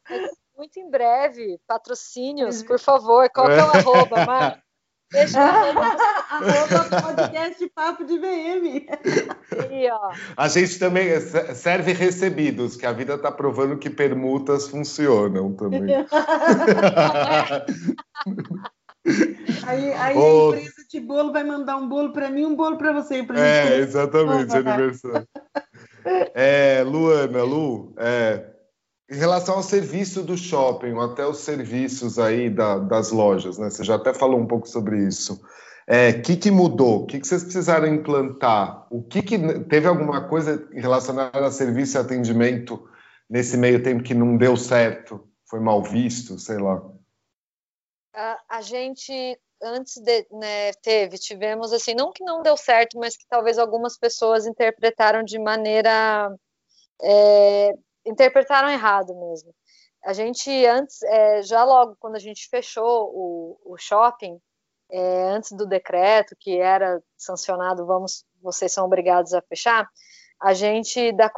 muito 0.57 0.79
em 0.79 0.91
breve, 0.91 1.59
patrocínios, 1.67 2.63
por 2.63 2.79
favor. 2.79 3.29
Qual 3.31 3.51
é 3.51 3.65
o 3.65 3.71
arroba, 3.71 4.27
Mar? 4.27 4.63
Deixa 5.13 5.41
arroba 5.43 7.03
podcast 7.03 7.69
Papo 7.75 8.05
de 8.05 8.17
VM. 8.17 8.87
Aí, 9.59 9.91
ó. 9.91 10.13
A 10.37 10.47
gente 10.49 10.79
também 10.79 11.09
serve 11.55 11.93
recebidos, 11.93 12.77
que 12.77 12.87
a 12.87 12.93
vida 12.93 13.15
está 13.15 13.33
provando 13.33 13.77
que 13.77 13.91
permutas 13.91 14.69
funcionam 14.69 15.53
também. 15.53 15.97
Aí, 19.67 19.93
aí 19.93 20.17
a 20.17 20.49
empresa 20.49 20.85
de 20.91 21.01
bolo 21.01 21.33
vai 21.33 21.45
mandar 21.45 21.77
um 21.77 21.89
bolo 21.89 22.13
para 22.13 22.31
mim, 22.31 22.45
um 22.47 22.57
bolo 22.57 22.77
para 22.77 22.93
você. 22.93 23.23
Pra 23.23 23.39
é, 23.39 23.79
exatamente, 23.79 24.57
aniversário. 24.57 25.29
É, 26.35 26.83
Luana, 26.83 27.43
Lu, 27.43 27.93
é, 27.99 28.47
em 29.11 29.17
relação 29.17 29.57
ao 29.57 29.63
serviço 29.63 30.23
do 30.23 30.37
shopping, 30.37 30.99
até 30.99 31.27
os 31.27 31.39
serviços 31.39 32.19
aí 32.19 32.49
da, 32.49 32.79
das 32.79 33.11
lojas, 33.11 33.59
né? 33.59 33.69
Você 33.69 33.85
já 33.85 33.97
até 33.97 34.15
falou 34.15 34.39
um 34.39 34.47
pouco 34.47 34.69
sobre 34.69 35.07
isso. 35.07 35.35
O 35.35 35.39
é, 35.93 36.13
que, 36.13 36.37
que 36.37 36.51
mudou? 36.51 37.03
O 37.03 37.07
que, 37.07 37.19
que 37.19 37.27
vocês 37.27 37.43
precisaram 37.43 37.89
implantar? 37.89 38.87
O 38.91 39.03
que, 39.03 39.23
que 39.23 39.39
teve 39.65 39.89
alguma 39.89 40.29
coisa 40.29 40.69
relacionada 40.73 41.45
a 41.45 41.51
serviço 41.51 41.97
e 41.97 42.01
atendimento 42.01 42.81
nesse 43.29 43.57
meio 43.57 43.83
tempo 43.83 44.03
que 44.03 44.15
não 44.15 44.37
deu 44.37 44.57
certo? 44.57 45.25
Foi 45.49 45.59
mal 45.59 45.83
visto, 45.83 46.39
sei 46.39 46.59
lá. 46.59 46.81
A, 48.13 48.39
a 48.49 48.61
gente 48.61 49.39
antes 49.63 49.99
de, 49.99 50.27
né, 50.31 50.73
teve, 50.83 51.19
tivemos 51.19 51.73
assim, 51.73 51.95
não 51.95 52.13
que 52.13 52.25
não 52.25 52.43
deu 52.43 52.57
certo, 52.57 52.99
mas 52.99 53.17
que 53.17 53.27
talvez 53.29 53.59
algumas 53.59 53.97
pessoas 53.99 54.47
interpretaram 54.47 55.23
de 55.23 55.39
maneira 55.39 56.35
é, 57.03 57.75
interpretaram 58.07 58.71
errado 58.71 59.15
mesmo. 59.15 59.55
A 60.05 60.13
gente 60.13 60.51
antes, 60.67 61.03
é, 61.03 61.43
já 61.43 61.63
logo 61.65 61.97
quando 62.01 62.17
a 62.17 62.21
gente 62.21 62.49
fechou 62.49 63.11
o, 63.15 63.61
o 63.65 63.77
shopping, 63.77 64.41
é, 64.91 65.29
antes 65.31 65.53
do 65.53 65.67
decreto 65.67 66.35
que 66.39 66.59
era 66.59 67.01
sancionado, 67.17 67.87
vamos, 67.87 68.25
vocês 68.43 68.73
são 68.73 68.87
obrigados 68.87 69.35
a 69.35 69.43
fechar, 69.43 69.89
a 70.41 70.55
gente 70.55 71.13
da 71.13 71.31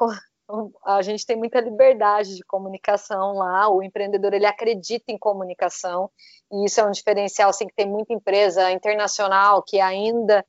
a 0.85 1.03
gente 1.03 1.25
tem 1.25 1.37
muita 1.37 1.61
liberdade 1.61 2.37
de 2.37 2.45
comunicação 2.45 3.35
lá, 3.35 3.69
o 3.69 3.83
empreendedor 3.83 4.35
ele 4.35 4.47
acredita 4.47 5.11
em 5.11 5.19
comunicação, 5.19 6.11
e 6.51 6.67
isso 6.67 6.81
é 6.81 6.85
um 6.85 6.91
diferencial, 6.91 7.51
assim, 7.51 7.67
que 7.67 7.75
tem 7.75 7.89
muita 7.89 8.13
empresa 8.13 8.71
internacional 8.71 9.63
que 9.63 9.81
ainda 9.81 10.45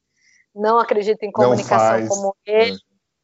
não 0.54 0.78
acredita 0.78 1.26
em 1.26 1.32
comunicação 1.32 2.08
como 2.08 2.36
ele. 2.46 2.78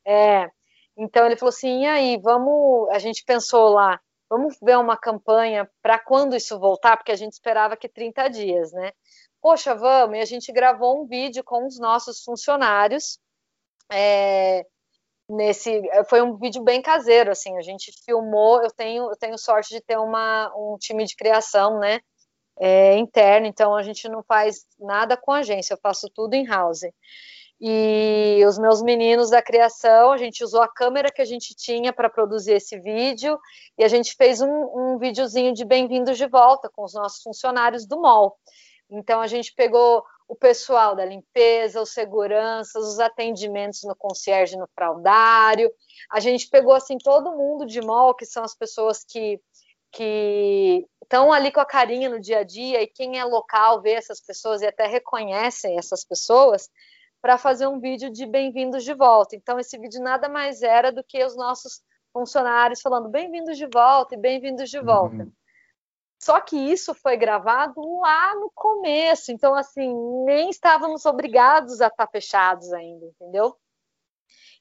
É. 0.05 0.43
é. 0.43 0.51
Então 0.97 1.25
ele 1.25 1.35
falou 1.35 1.49
assim, 1.49 1.83
e 1.83 1.85
aí, 1.85 2.17
vamos, 2.17 2.89
a 2.89 2.99
gente 2.99 3.23
pensou 3.25 3.69
lá, 3.69 3.99
vamos 4.29 4.57
ver 4.61 4.77
uma 4.77 4.97
campanha 4.97 5.69
para 5.81 5.99
quando 5.99 6.35
isso 6.35 6.59
voltar, 6.59 6.97
porque 6.97 7.11
a 7.11 7.15
gente 7.15 7.33
esperava 7.33 7.77
que 7.77 7.89
30 7.89 8.27
dias, 8.29 8.71
né? 8.71 8.91
Poxa, 9.41 9.73
vamos, 9.73 10.17
e 10.17 10.21
a 10.21 10.25
gente 10.25 10.51
gravou 10.51 11.01
um 11.01 11.05
vídeo 11.05 11.43
com 11.43 11.65
os 11.65 11.79
nossos 11.79 12.23
funcionários, 12.23 13.17
é, 13.91 14.65
nesse 15.29 15.71
eh, 15.91 16.03
foi 16.05 16.21
um 16.21 16.35
vídeo 16.37 16.63
bem 16.63 16.81
caseiro 16.81 17.31
assim 17.31 17.55
a 17.57 17.61
gente 17.61 17.93
filmou 18.03 18.61
eu 18.63 18.71
tenho 18.71 19.09
eu 19.09 19.15
tenho 19.15 19.37
sorte 19.37 19.69
de 19.69 19.81
ter 19.81 19.97
uma 19.97 20.51
um 20.55 20.77
time 20.77 21.05
de 21.05 21.15
criação 21.15 21.79
né 21.79 21.99
é, 22.59 22.97
interno 22.97 23.47
então 23.47 23.75
a 23.75 23.83
gente 23.83 24.09
não 24.09 24.23
faz 24.23 24.65
nada 24.79 25.15
com 25.15 25.31
agência 25.31 25.73
eu 25.73 25.79
faço 25.81 26.09
tudo 26.13 26.33
em 26.33 26.45
house 26.45 26.81
e 27.61 28.41
os 28.47 28.57
meus 28.57 28.81
meninos 28.81 29.29
da 29.29 29.41
criação 29.41 30.11
a 30.11 30.17
gente 30.17 30.43
usou 30.43 30.61
a 30.61 30.67
câmera 30.67 31.11
que 31.11 31.21
a 31.21 31.25
gente 31.25 31.53
tinha 31.53 31.91
para 31.91 32.09
produzir 32.09 32.53
esse 32.53 32.79
vídeo 32.79 33.37
e 33.77 33.83
a 33.83 33.87
gente 33.89 34.15
fez 34.15 34.41
um, 34.41 34.47
um 34.47 34.97
videozinho 34.97 35.53
de 35.53 35.65
bem-vindos 35.65 36.17
de 36.17 36.25
volta 36.25 36.69
com 36.69 36.85
os 36.85 36.93
nossos 36.93 37.21
funcionários 37.21 37.85
do 37.85 37.99
mall. 37.99 38.37
Então 38.89 39.19
a 39.19 39.27
gente 39.27 39.53
pegou 39.53 40.03
o 40.29 40.35
pessoal 40.35 40.95
da 40.95 41.03
limpeza, 41.03 41.81
os 41.81 41.89
seguranças, 41.89 42.85
os 42.85 42.99
atendimentos 42.99 43.81
no 43.83 43.95
concierge 43.95 44.55
no 44.55 44.69
fraudário. 44.75 45.71
A 46.11 46.19
gente 46.19 46.47
pegou 46.47 46.73
assim 46.73 46.99
todo 46.99 47.35
mundo 47.35 47.65
de 47.65 47.81
mall, 47.81 48.13
que 48.13 48.27
são 48.27 48.43
as 48.43 48.55
pessoas 48.55 49.03
que 49.03 49.41
que 49.91 50.87
estão 51.01 51.33
ali 51.33 51.51
com 51.51 51.59
a 51.59 51.65
carinha 51.65 52.07
no 52.11 52.19
dia 52.19 52.41
a 52.41 52.43
dia 52.43 52.79
e 52.79 52.85
quem 52.85 53.17
é 53.17 53.25
local 53.25 53.81
vê 53.81 53.93
essas 53.93 54.21
pessoas 54.21 54.61
e 54.61 54.67
até 54.67 54.85
reconhecem 54.85 55.79
essas 55.79 56.05
pessoas 56.05 56.69
para 57.19 57.39
fazer 57.39 57.65
um 57.65 57.79
vídeo 57.79 58.11
de 58.11 58.27
bem-vindos 58.27 58.83
de 58.83 58.93
volta. 58.93 59.35
Então 59.35 59.57
esse 59.57 59.79
vídeo 59.79 59.99
nada 59.99 60.29
mais 60.29 60.61
era 60.61 60.91
do 60.91 61.03
que 61.03 61.25
os 61.25 61.35
nossos 61.35 61.81
funcionários 62.13 62.81
falando 62.81 63.09
bem-vindos 63.09 63.57
de 63.57 63.65
volta 63.65 64.13
e 64.13 64.17
bem-vindos 64.19 64.69
de 64.69 64.79
volta. 64.79 65.23
Uhum. 65.23 65.31
Só 66.19 66.41
que 66.41 66.57
isso 66.57 66.93
foi 66.93 67.15
gravado 67.15 67.81
lá 68.01 68.35
no 68.35 68.51
começo, 68.53 69.31
então 69.31 69.55
assim, 69.55 69.93
nem 70.25 70.49
estávamos 70.49 71.05
obrigados 71.05 71.79
a 71.79 71.87
estar 71.87 72.07
fechados 72.07 72.73
ainda, 72.73 73.05
entendeu? 73.05 73.55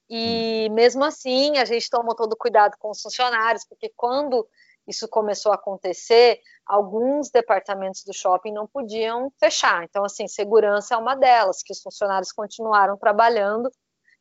E 0.08 0.68
mesmo 0.70 1.04
assim, 1.04 1.58
a 1.58 1.64
gente 1.64 1.90
tomou 1.90 2.14
todo 2.14 2.36
cuidado 2.36 2.76
com 2.78 2.90
os 2.90 3.02
funcionários, 3.02 3.66
porque 3.68 3.92
quando 3.96 4.48
isso 4.86 5.06
começou 5.08 5.52
a 5.52 5.56
acontecer, 5.56 6.40
alguns 6.64 7.28
departamentos 7.28 8.04
do 8.04 8.14
shopping 8.14 8.52
não 8.52 8.66
podiam 8.66 9.30
fechar. 9.38 9.84
Então, 9.84 10.04
assim, 10.04 10.26
segurança 10.26 10.94
é 10.94 10.96
uma 10.96 11.14
delas, 11.14 11.62
que 11.62 11.72
os 11.72 11.82
funcionários 11.82 12.32
continuaram 12.32 12.96
trabalhando, 12.96 13.70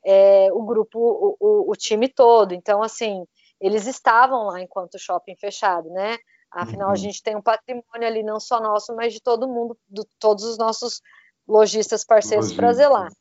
é, 0.05 0.49
o 0.51 0.63
grupo, 0.65 0.99
o, 0.99 1.38
o, 1.39 1.71
o 1.71 1.75
time 1.75 2.09
todo. 2.09 2.53
Então, 2.53 2.83
assim, 2.83 3.25
eles 3.61 3.88
estavam 3.88 4.47
lá 4.47 4.59
enquanto 4.59 4.95
o 4.95 4.99
shopping 4.99 5.38
fechado, 5.38 5.89
né? 5.91 6.17
Afinal, 6.52 6.88
uhum. 6.88 6.93
a 6.93 6.98
gente 6.98 7.22
tem 7.22 7.36
um 7.36 7.41
patrimônio 7.41 8.08
ali, 8.08 8.24
não 8.24 8.39
só 8.39 8.60
nosso, 8.60 8.95
mas 8.95 9.14
de 9.14 9.22
todo 9.22 9.48
mundo, 9.48 9.78
de 9.89 10.04
todos 10.20 10.43
os 10.43 10.58
nossos 10.58 11.02
lojistas 11.48 12.06
parceiros 12.06 12.54
para 12.54 12.74
zelar. 12.74 13.12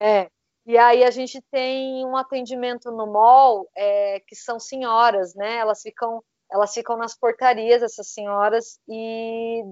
É. 0.00 0.28
E 0.66 0.76
aí 0.76 1.04
a 1.04 1.10
gente 1.10 1.40
tem 1.50 2.04
um 2.04 2.16
atendimento 2.16 2.90
no 2.90 3.06
mall 3.06 3.68
é, 3.76 4.20
que 4.26 4.34
são 4.34 4.58
senhoras, 4.58 5.34
né? 5.34 5.56
Elas 5.58 5.80
ficam, 5.80 6.22
elas 6.50 6.74
ficam 6.74 6.96
nas 6.96 7.16
portarias, 7.16 7.82
essas 7.82 8.08
senhoras, 8.08 8.80
e 8.88 9.62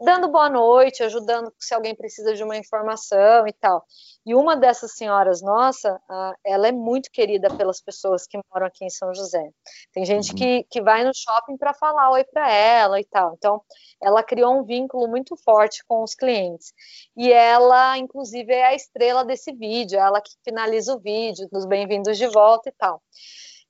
dando 0.00 0.28
boa 0.28 0.48
noite, 0.48 1.02
ajudando 1.02 1.52
se 1.58 1.74
alguém 1.74 1.94
precisa 1.94 2.34
de 2.34 2.42
uma 2.42 2.56
informação 2.56 3.46
e 3.46 3.52
tal. 3.52 3.84
E 4.24 4.34
uma 4.34 4.56
dessas 4.56 4.96
senhoras 4.96 5.42
nossa, 5.42 6.00
ela 6.44 6.68
é 6.68 6.72
muito 6.72 7.10
querida 7.10 7.48
pelas 7.56 7.80
pessoas 7.80 8.26
que 8.26 8.38
moram 8.52 8.66
aqui 8.66 8.84
em 8.84 8.90
São 8.90 9.12
José. 9.14 9.50
Tem 9.92 10.04
gente 10.04 10.30
uhum. 10.30 10.38
que, 10.38 10.66
que 10.70 10.80
vai 10.80 11.04
no 11.04 11.12
shopping 11.14 11.56
para 11.56 11.74
falar 11.74 12.10
oi 12.12 12.24
para 12.24 12.50
ela 12.50 13.00
e 13.00 13.04
tal. 13.04 13.34
Então, 13.36 13.60
ela 14.00 14.22
criou 14.22 14.58
um 14.58 14.64
vínculo 14.64 15.08
muito 15.08 15.36
forte 15.36 15.84
com 15.86 16.02
os 16.02 16.14
clientes. 16.14 16.72
E 17.16 17.32
ela, 17.32 17.98
inclusive, 17.98 18.52
é 18.52 18.66
a 18.66 18.74
estrela 18.74 19.24
desse 19.24 19.52
vídeo, 19.52 19.98
ela 19.98 20.20
que 20.20 20.30
finaliza 20.44 20.94
o 20.94 21.00
vídeo, 21.00 21.48
dos 21.50 21.66
bem-vindos 21.66 22.16
de 22.16 22.28
volta 22.28 22.68
e 22.68 22.72
tal. 22.72 23.02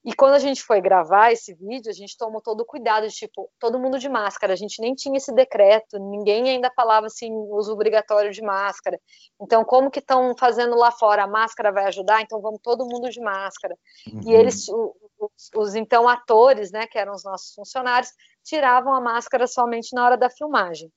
E 0.05 0.13
quando 0.13 0.35
a 0.35 0.39
gente 0.41 0.65
foi 0.65 0.81
gravar 0.81 1.31
esse 1.31 1.55
vídeo, 1.55 1.89
a 1.89 1.95
gente 1.95 2.17
tomou 2.17 2.41
todo 2.41 2.63
o 2.63 2.67
cuidado 2.67 3.07
de, 3.07 3.15
tipo, 3.15 3.49
todo 3.61 3.79
mundo 3.79 4.01
de 4.01 4.09
máscara. 4.09 4.53
A 4.53 4.57
gente 4.57 4.81
nem 4.81 4.95
tinha 4.95 5.17
esse 5.17 5.33
decreto, 5.33 5.97
ninguém 5.99 6.49
ainda 6.51 6.73
falava 6.75 7.07
assim, 7.07 7.33
uso 7.33 7.73
obrigatório 7.73 8.33
de 8.33 8.43
máscara. 8.43 9.01
Então, 9.41 9.65
como 9.65 9.93
que 9.93 10.01
estão 10.01 10.35
fazendo 10.37 10.75
lá 10.75 10.91
fora? 10.91 11.23
A 11.23 11.29
máscara 11.29 11.71
vai 11.71 11.85
ajudar? 11.85 12.21
Então, 12.21 12.41
vamos 12.41 12.59
todo 12.61 12.85
mundo 12.85 13.09
de 13.11 13.21
máscara. 13.21 13.77
Uhum. 14.13 14.21
E 14.27 14.35
eles, 14.35 14.67
os, 14.69 15.51
os, 15.55 15.75
então 15.77 16.09
atores, 16.09 16.73
né, 16.73 16.85
que 16.89 16.99
eram 16.99 17.13
os 17.13 17.23
nossos 17.23 17.55
funcionários, 17.55 18.11
tiravam 18.43 18.93
a 18.93 19.01
máscara 19.01 19.47
somente 19.47 19.95
na 19.95 20.05
hora 20.05 20.17
da 20.17 20.29
filmagem. 20.29 20.91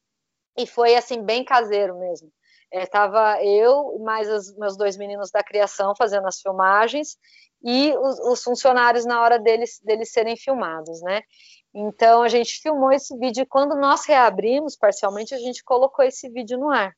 E 0.57 0.65
foi 0.65 0.95
assim 0.95 1.21
bem 1.21 1.45
caseiro 1.45 1.99
mesmo. 1.99 2.31
Estava 2.71 3.37
é, 3.37 3.45
eu 3.45 3.99
mais 3.99 4.27
os 4.29 4.55
meus 4.57 4.75
dois 4.75 4.97
meninos 4.97 5.29
da 5.29 5.43
criação 5.43 5.93
fazendo 5.95 6.27
as 6.27 6.41
filmagens 6.41 7.17
e 7.65 7.97
os, 7.97 8.19
os, 8.19 8.43
funcionários 8.43 9.05
na 9.05 9.19
hora 9.23 9.39
deles, 9.39 9.81
deles 9.83 10.11
serem 10.11 10.37
filmados, 10.37 11.01
né? 11.01 11.23
Então 11.73 12.21
a 12.21 12.27
gente 12.27 12.61
filmou 12.61 12.91
esse 12.91 13.17
vídeo 13.17 13.41
e 13.41 13.47
quando 13.47 13.75
nós 13.75 14.05
reabrimos 14.05 14.77
parcialmente 14.77 15.33
a 15.33 15.39
gente 15.39 15.63
colocou 15.63 16.05
esse 16.05 16.29
vídeo 16.29 16.59
no 16.59 16.69
ar. 16.69 16.93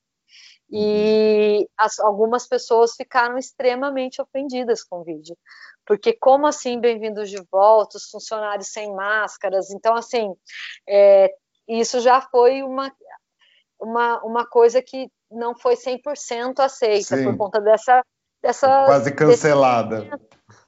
E 0.69 1.59
uhum. 1.59 1.65
as, 1.77 1.97
algumas 1.99 2.45
pessoas 2.45 2.95
ficaram 2.95 3.37
extremamente 3.37 4.21
ofendidas 4.21 4.83
com 4.83 4.97
o 4.97 5.03
vídeo, 5.05 5.37
porque 5.85 6.11
como 6.11 6.45
assim 6.45 6.77
bem-vindos 6.81 7.29
de 7.29 7.41
volta, 7.49 7.95
os 7.95 8.09
funcionários 8.09 8.67
sem 8.67 8.93
máscaras, 8.93 9.71
então 9.71 9.95
assim 9.95 10.35
é, 10.85 11.33
isso 11.65 12.01
já 12.01 12.19
foi 12.19 12.61
uma, 12.61 12.91
uma, 13.79 14.21
uma 14.21 14.45
coisa 14.45 14.81
que 14.81 15.09
não 15.31 15.57
foi 15.57 15.75
100% 15.75 16.59
aceita 16.59 17.15
Sim. 17.15 17.23
por 17.23 17.37
conta 17.37 17.61
dessa 17.61 18.03
dessa 18.41 18.85
quase 18.85 19.11
cancelada. 19.13 20.09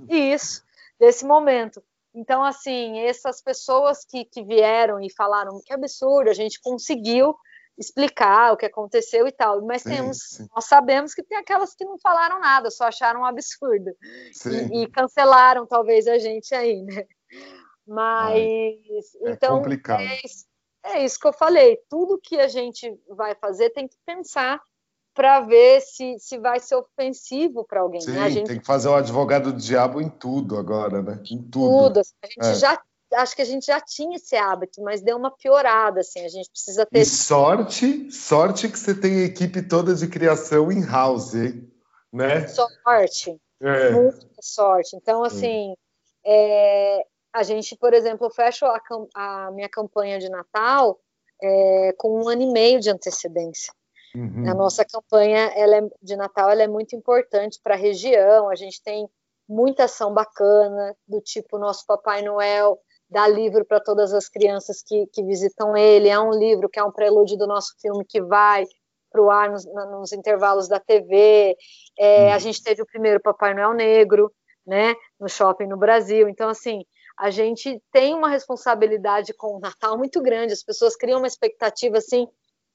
Isso, 0.08 0.64
desse 1.00 1.26
momento. 1.26 1.84
Então, 2.14 2.44
assim, 2.44 3.00
essas 3.00 3.42
pessoas 3.42 4.04
que, 4.06 4.26
que 4.26 4.44
vieram 4.44 5.00
e 5.00 5.12
falaram 5.12 5.62
que 5.64 5.74
absurdo, 5.74 6.30
a 6.30 6.34
gente 6.34 6.60
conseguiu 6.62 7.36
explicar 7.78 8.52
o 8.52 8.58
que 8.58 8.66
aconteceu 8.66 9.26
e 9.26 9.32
tal, 9.32 9.66
mas 9.66 9.84
sim, 9.84 9.90
temos, 9.90 10.18
sim. 10.18 10.48
nós 10.54 10.66
sabemos 10.66 11.14
que 11.14 11.24
tem 11.24 11.38
aquelas 11.38 11.74
que 11.74 11.86
não 11.86 11.98
falaram 11.98 12.40
nada, 12.40 12.70
só 12.70 12.86
acharam 12.86 13.22
um 13.22 13.26
absurdo 13.26 13.96
e, 14.74 14.84
e, 14.84 14.88
cancelaram 14.92 15.66
talvez 15.66 16.06
a 16.06 16.18
gente 16.18 16.54
aí, 16.54 16.82
né? 16.84 17.06
Mas 17.88 18.36
Ai, 18.36 18.82
é 19.24 19.32
então 19.32 19.64
é, 19.98 20.98
é 20.98 21.06
isso 21.06 21.20
que 21.20 21.28
eu 21.28 21.34
falei. 21.34 21.80
Tudo 21.90 22.20
que 22.22 22.38
a 22.40 22.48
gente 22.48 22.94
vai 23.08 23.34
fazer 23.36 23.70
tem 23.72 23.88
que 23.88 23.98
pensar 24.06 24.62
para 25.20 25.42
ver 25.42 25.82
se, 25.82 26.16
se 26.18 26.38
vai 26.38 26.62
ser 26.62 26.76
ofensivo 26.76 27.66
para 27.66 27.82
alguém. 27.82 28.00
Sim, 28.00 28.12
né? 28.12 28.24
a 28.24 28.30
gente... 28.30 28.48
tem 28.48 28.58
que 28.58 28.66
fazer 28.66 28.88
o 28.88 28.96
advogado 28.96 29.52
do 29.52 29.60
diabo 29.60 30.00
em 30.00 30.08
tudo 30.08 30.58
agora, 30.58 31.02
né? 31.02 31.22
Em 31.30 31.44
tudo. 31.44 31.90
Tudo. 31.90 32.02
A 32.24 32.28
gente 32.28 32.56
é. 32.56 32.56
já 32.56 32.82
acho 33.16 33.36
que 33.36 33.42
a 33.42 33.46
gente 33.46 33.66
já 33.66 33.82
tinha 33.82 34.16
esse 34.16 34.38
hábito, 34.38 34.82
mas 34.82 35.02
deu 35.02 35.18
uma 35.18 35.30
piorada, 35.30 36.00
assim, 36.00 36.24
a 36.24 36.30
gente 36.30 36.50
precisa 36.50 36.86
ter... 36.86 37.00
E 37.00 37.06
sorte, 37.06 38.10
sorte 38.14 38.70
que 38.70 38.80
você 38.80 38.96
tem 38.96 39.20
a 39.20 39.26
equipe 39.26 39.62
toda 39.62 39.94
de 39.94 40.08
criação 40.08 40.72
in-house, 40.72 41.34
né? 42.14 42.48
Sorte, 42.48 43.38
é. 43.62 43.90
muita 43.90 44.26
sorte. 44.42 44.96
Então, 44.96 45.26
assim, 45.26 45.74
é, 46.26 47.04
a 47.34 47.44
gente, 47.44 47.76
por 47.76 47.94
exemplo, 47.94 48.30
fecha 48.30 48.66
a, 48.68 49.48
a 49.48 49.52
minha 49.52 49.68
campanha 49.68 50.18
de 50.18 50.30
Natal 50.30 50.98
é, 51.42 51.94
com 51.98 52.24
um 52.24 52.30
ano 52.30 52.44
e 52.44 52.54
meio 52.54 52.80
de 52.80 52.90
antecedência. 52.90 53.74
Uhum. 54.16 54.50
A 54.50 54.54
nossa 54.54 54.84
campanha 54.86 55.52
ela 55.56 55.78
é, 55.78 55.82
de 56.02 56.16
Natal 56.16 56.50
ela 56.50 56.64
é 56.64 56.68
muito 56.68 56.96
importante 56.96 57.60
para 57.64 57.76
a 57.76 57.78
região. 57.78 58.50
A 58.50 58.56
gente 58.56 58.82
tem 58.82 59.08
muita 59.48 59.86
ação 59.86 60.14
bacana, 60.14 60.96
do 61.08 61.22
tipo 61.22 61.58
nosso 61.58 61.86
Papai 61.86 62.22
Noel 62.22 62.80
dá 63.10 63.28
livro 63.28 63.66
para 63.66 63.80
todas 63.80 64.14
as 64.14 64.30
crianças 64.30 64.84
que, 64.84 65.08
que 65.08 65.24
visitam 65.24 65.76
ele. 65.76 66.08
É 66.08 66.20
um 66.20 66.32
livro 66.32 66.70
que 66.70 66.80
é 66.80 66.84
um 66.84 66.92
prelúdio 66.92 67.38
do 67.38 67.48
nosso 67.48 67.74
filme 67.82 68.06
que 68.06 68.22
vai 68.22 68.66
para 69.12 69.22
o 69.22 69.32
ar 69.32 69.50
nos, 69.50 69.66
nos, 69.66 70.14
intervalos 70.14 70.68
da 70.68 70.80
TV. 70.80 71.58
É, 71.98 72.28
uhum. 72.28 72.34
A 72.34 72.40
gente 72.40 72.62
teve 72.62 72.82
o 72.82 72.86
primeiro 72.86 73.20
Papai 73.20 73.56
Noel 73.56 73.74
Negro, 73.74 74.32
né, 74.66 74.94
no 75.20 75.28
shopping 75.28 75.66
no 75.66 75.78
Brasil. 75.78 76.30
Então, 76.30 76.48
assim, 76.48 76.86
a 77.18 77.32
gente 77.32 77.82
tem 77.92 78.14
uma 78.14 78.30
responsabilidade 78.30 79.34
com 79.34 79.58
o 79.58 79.60
Natal 79.60 79.98
muito 79.98 80.22
grande. 80.22 80.54
As 80.54 80.64
pessoas 80.64 80.96
criam 80.96 81.18
uma 81.18 81.28
expectativa 81.28 81.98
assim 81.98 82.28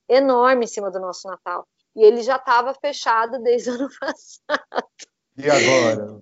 enorme 0.09 0.65
em 0.65 0.69
cima 0.69 0.91
do 0.91 1.01
nosso 1.01 1.29
Natal. 1.29 1.67
E 1.97 2.03
ele 2.03 2.23
já 2.23 2.37
estava 2.37 2.75
fechado 2.75 3.39
desde 3.43 3.71
o 3.71 3.75
ano 3.75 3.89
passado. 4.01 4.89
E 5.37 5.51
agora? 5.51 6.21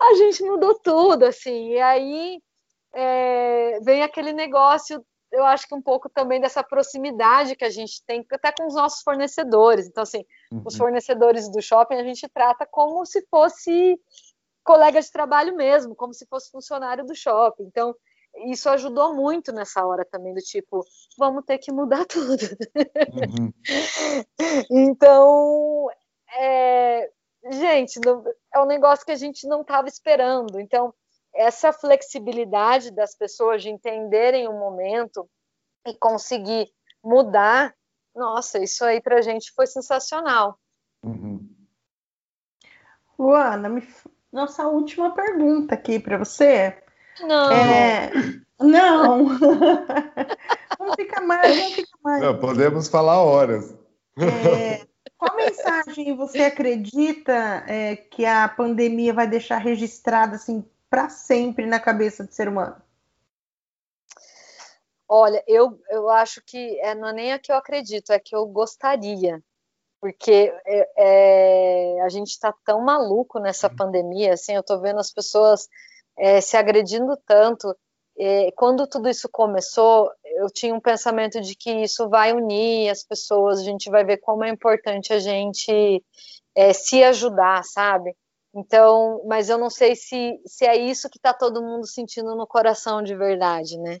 A 0.00 0.14
gente 0.14 0.42
mudou 0.42 0.74
tudo, 0.80 1.24
assim. 1.24 1.70
E 1.72 1.80
aí 1.80 2.40
é, 2.94 3.78
vem 3.80 4.02
aquele 4.02 4.32
negócio, 4.32 5.04
eu 5.30 5.44
acho 5.44 5.68
que 5.68 5.74
um 5.74 5.82
pouco 5.82 6.08
também 6.08 6.40
dessa 6.40 6.62
proximidade 6.62 7.56
que 7.56 7.64
a 7.64 7.70
gente 7.70 8.02
tem 8.06 8.24
até 8.32 8.52
com 8.52 8.66
os 8.66 8.74
nossos 8.74 9.02
fornecedores. 9.02 9.86
Então, 9.86 10.02
assim, 10.02 10.24
uhum. 10.50 10.62
os 10.64 10.76
fornecedores 10.76 11.50
do 11.50 11.60
shopping 11.60 11.96
a 11.96 12.04
gente 12.04 12.28
trata 12.28 12.66
como 12.66 13.04
se 13.04 13.24
fosse 13.30 14.00
colega 14.64 15.00
de 15.00 15.10
trabalho 15.12 15.54
mesmo, 15.54 15.94
como 15.94 16.12
se 16.12 16.26
fosse 16.26 16.50
funcionário 16.50 17.04
do 17.04 17.14
shopping. 17.14 17.64
Então, 17.64 17.94
isso 18.44 18.68
ajudou 18.68 19.14
muito 19.14 19.52
nessa 19.52 19.84
hora 19.84 20.04
também, 20.04 20.34
do 20.34 20.40
tipo, 20.40 20.84
vamos 21.18 21.44
ter 21.44 21.58
que 21.58 21.72
mudar 21.72 22.04
tudo. 22.06 22.42
Uhum. 23.38 23.52
então, 24.70 25.88
é, 26.38 27.10
gente, 27.50 27.98
é 28.52 28.60
um 28.60 28.66
negócio 28.66 29.04
que 29.04 29.12
a 29.12 29.16
gente 29.16 29.46
não 29.46 29.62
estava 29.62 29.88
esperando. 29.88 30.60
Então, 30.60 30.92
essa 31.34 31.72
flexibilidade 31.72 32.90
das 32.90 33.14
pessoas 33.14 33.62
de 33.62 33.70
entenderem 33.70 34.48
o 34.48 34.52
momento 34.52 35.28
e 35.86 35.94
conseguir 35.94 36.70
mudar, 37.02 37.74
nossa, 38.14 38.58
isso 38.58 38.84
aí 38.84 39.00
para 39.00 39.18
a 39.18 39.22
gente 39.22 39.52
foi 39.52 39.66
sensacional. 39.66 40.58
Uhum. 41.02 41.48
Luana, 43.18 43.68
me... 43.68 43.86
nossa 44.32 44.66
última 44.66 45.14
pergunta 45.14 45.74
aqui 45.74 45.98
para 45.98 46.18
você 46.18 46.82
não. 47.20 47.52
É... 47.52 48.10
Não. 48.58 49.26
vamos 50.78 50.94
ficar 50.96 51.20
mais, 51.20 51.56
vamos 51.56 51.74
ficar 51.74 51.98
mais. 52.02 52.22
Não, 52.22 52.38
podemos 52.38 52.88
falar 52.88 53.22
horas. 53.22 53.74
É... 54.18 54.86
Qual 55.18 55.34
mensagem 55.36 56.14
você 56.14 56.42
acredita 56.42 57.64
é, 57.66 57.96
que 57.96 58.26
a 58.26 58.48
pandemia 58.48 59.14
vai 59.14 59.26
deixar 59.26 59.56
registrada 59.58 60.36
assim 60.36 60.64
para 60.90 61.08
sempre 61.08 61.66
na 61.66 61.80
cabeça 61.80 62.24
do 62.24 62.32
ser 62.32 62.48
humano? 62.48 62.76
Olha, 65.08 65.42
eu, 65.46 65.80
eu 65.88 66.10
acho 66.10 66.42
que 66.44 66.78
é, 66.80 66.94
não 66.94 67.08
é 67.08 67.12
nem 67.12 67.32
a 67.32 67.38
que 67.38 67.50
eu 67.50 67.56
acredito, 67.56 68.12
é 68.12 68.18
que 68.18 68.34
eu 68.34 68.44
gostaria, 68.46 69.42
porque 70.00 70.52
é, 70.66 70.90
é 70.96 72.02
a 72.02 72.08
gente 72.08 72.30
está 72.30 72.52
tão 72.64 72.80
maluco 72.80 73.38
nessa 73.38 73.68
uhum. 73.68 73.76
pandemia, 73.76 74.34
assim, 74.34 74.54
eu 74.54 74.60
estou 74.60 74.80
vendo 74.80 74.98
as 74.98 75.12
pessoas 75.12 75.68
é, 76.18 76.40
se 76.40 76.56
agredindo 76.56 77.16
tanto. 77.26 77.74
É, 78.18 78.50
quando 78.52 78.86
tudo 78.86 79.08
isso 79.08 79.28
começou, 79.30 80.10
eu 80.24 80.48
tinha 80.50 80.74
um 80.74 80.80
pensamento 80.80 81.40
de 81.40 81.54
que 81.54 81.70
isso 81.70 82.08
vai 82.08 82.32
unir 82.32 82.88
as 82.88 83.02
pessoas, 83.02 83.60
a 83.60 83.64
gente 83.64 83.90
vai 83.90 84.04
ver 84.04 84.18
como 84.18 84.44
é 84.44 84.48
importante 84.48 85.12
a 85.12 85.18
gente 85.18 86.02
é, 86.54 86.72
se 86.72 87.04
ajudar, 87.04 87.62
sabe? 87.64 88.16
Então, 88.54 89.22
mas 89.26 89.50
eu 89.50 89.58
não 89.58 89.68
sei 89.68 89.94
se, 89.94 90.40
se 90.46 90.64
é 90.64 90.74
isso 90.74 91.10
que 91.10 91.18
está 91.18 91.34
todo 91.34 91.62
mundo 91.62 91.86
sentindo 91.86 92.34
no 92.34 92.46
coração 92.46 93.02
de 93.02 93.14
verdade, 93.14 93.78
né? 93.78 93.98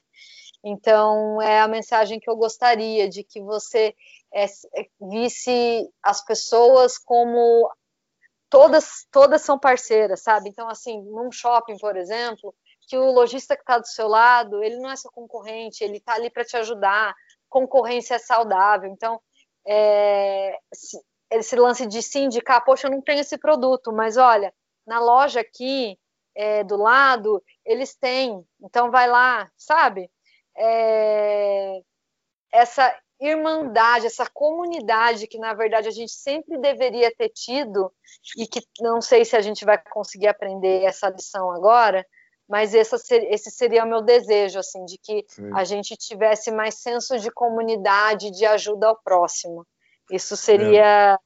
Então, 0.64 1.40
é 1.42 1.60
a 1.60 1.68
mensagem 1.68 2.18
que 2.18 2.28
eu 2.28 2.36
gostaria 2.36 3.06
de 3.08 3.22
que 3.22 3.40
você 3.40 3.94
é, 4.34 4.46
visse 5.00 5.88
as 6.02 6.24
pessoas 6.24 6.98
como 6.98 7.70
todas 8.48 9.06
todas 9.10 9.42
são 9.42 9.58
parceiras, 9.58 10.22
sabe? 10.22 10.48
Então, 10.48 10.68
assim, 10.68 11.02
num 11.02 11.30
shopping, 11.30 11.78
por 11.78 11.96
exemplo, 11.96 12.54
que 12.88 12.96
o 12.96 13.10
lojista 13.12 13.56
que 13.56 13.62
está 13.62 13.78
do 13.78 13.86
seu 13.86 14.08
lado, 14.08 14.62
ele 14.62 14.76
não 14.78 14.90
é 14.90 14.96
seu 14.96 15.10
concorrente, 15.10 15.82
ele 15.82 15.98
está 15.98 16.14
ali 16.14 16.30
para 16.30 16.44
te 16.44 16.56
ajudar. 16.56 17.14
Concorrência 17.48 18.14
é 18.14 18.18
saudável. 18.18 18.90
Então, 18.90 19.20
é, 19.66 20.58
esse 21.30 21.56
lance 21.56 21.86
de 21.86 22.02
se 22.02 22.20
indicar, 22.20 22.64
poxa, 22.64 22.86
eu 22.86 22.90
não 22.90 23.02
tenho 23.02 23.20
esse 23.20 23.36
produto, 23.36 23.92
mas 23.92 24.16
olha, 24.16 24.54
na 24.86 25.00
loja 25.00 25.40
aqui 25.40 25.98
é, 26.34 26.62
do 26.62 26.76
lado, 26.76 27.42
eles 27.64 27.96
têm, 27.96 28.46
então 28.60 28.90
vai 28.90 29.08
lá, 29.08 29.50
sabe? 29.56 30.10
É, 30.56 31.80
essa 32.52 32.96
irmandade, 33.20 34.06
essa 34.06 34.26
comunidade 34.26 35.26
que 35.26 35.38
na 35.38 35.54
verdade 35.54 35.88
a 35.88 35.92
gente 35.92 36.12
sempre 36.12 36.58
deveria 36.58 37.14
ter 37.14 37.30
tido 37.30 37.90
e 38.36 38.46
que 38.46 38.60
não 38.80 39.00
sei 39.00 39.24
se 39.24 39.36
a 39.36 39.40
gente 39.40 39.64
vai 39.64 39.78
conseguir 39.90 40.28
aprender 40.28 40.82
essa 40.84 41.08
lição 41.08 41.50
agora, 41.50 42.04
mas 42.48 42.74
essa, 42.74 42.96
esse 43.10 43.50
seria 43.50 43.84
o 43.84 43.88
meu 43.88 44.02
desejo, 44.02 44.58
assim, 44.58 44.84
de 44.84 44.98
que 44.98 45.24
Sim. 45.28 45.50
a 45.52 45.64
gente 45.64 45.96
tivesse 45.96 46.50
mais 46.50 46.76
senso 46.76 47.18
de 47.18 47.30
comunidade, 47.30 48.30
de 48.30 48.46
ajuda 48.46 48.88
ao 48.88 49.00
próximo. 49.02 49.66
Isso 50.10 50.36
seria 50.36 51.14
é. 51.14 51.16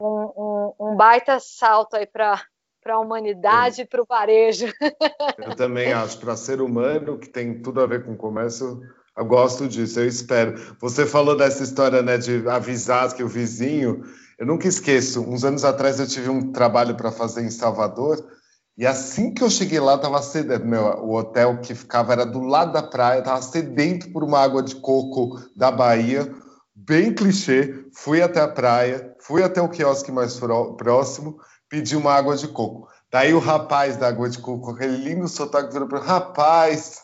um, 0.00 0.32
um, 0.36 0.74
um, 0.80 0.96
baita 0.96 1.38
salto 1.38 1.94
aí 1.94 2.06
para 2.06 2.42
para 2.82 2.96
a 2.96 3.00
humanidade 3.00 3.80
e 3.80 3.86
para 3.86 4.02
o 4.02 4.06
varejo. 4.06 4.66
Eu 5.38 5.56
também 5.56 5.90
acho, 5.90 6.20
para 6.20 6.36
ser 6.36 6.60
humano, 6.60 7.18
que 7.18 7.30
tem 7.30 7.62
tudo 7.62 7.80
a 7.80 7.86
ver 7.86 8.04
com 8.04 8.14
comércio, 8.14 8.78
eu 9.16 9.24
gosto 9.24 9.68
disso, 9.68 10.00
eu 10.00 10.08
espero. 10.08 10.60
Você 10.80 11.06
falou 11.06 11.36
dessa 11.36 11.62
história 11.62 12.02
né, 12.02 12.18
de 12.18 12.48
avisar 12.48 13.12
que 13.14 13.22
o 13.22 13.28
vizinho. 13.28 14.02
Eu 14.38 14.46
nunca 14.46 14.66
esqueço, 14.66 15.20
uns 15.20 15.44
anos 15.44 15.64
atrás 15.64 16.00
eu 16.00 16.08
tive 16.08 16.28
um 16.28 16.50
trabalho 16.50 16.96
para 16.96 17.12
fazer 17.12 17.42
em 17.42 17.50
Salvador, 17.50 18.18
e 18.76 18.84
assim 18.84 19.32
que 19.32 19.44
eu 19.44 19.48
cheguei 19.48 19.78
lá, 19.78 19.94
estava 19.94 20.20
sedento. 20.20 20.66
Meu, 20.66 20.82
o 21.04 21.14
hotel 21.14 21.58
que 21.58 21.74
ficava 21.74 22.12
era 22.12 22.26
do 22.26 22.40
lado 22.40 22.72
da 22.72 22.82
praia, 22.82 23.20
estava 23.20 23.40
sedento 23.40 24.10
por 24.10 24.24
uma 24.24 24.40
água 24.40 24.62
de 24.62 24.74
coco 24.74 25.40
da 25.54 25.70
Bahia. 25.70 26.34
bem 26.74 27.14
clichê, 27.14 27.86
fui 27.94 28.20
até 28.20 28.40
a 28.40 28.48
praia, 28.48 29.14
fui 29.20 29.44
até 29.44 29.62
o 29.62 29.68
quiosque 29.68 30.10
mais 30.10 30.40
próximo, 30.76 31.38
pedi 31.68 31.96
uma 31.96 32.12
água 32.12 32.36
de 32.36 32.48
coco. 32.48 32.88
Daí 33.12 33.32
o 33.32 33.38
rapaz 33.38 33.96
da 33.96 34.08
água 34.08 34.28
de 34.28 34.38
coco, 34.38 34.72
aquele 34.72 34.96
lindo 34.96 35.28
sotaque, 35.28 35.72
virou 35.72 35.86
para 35.86 36.00
rapaz, 36.00 37.03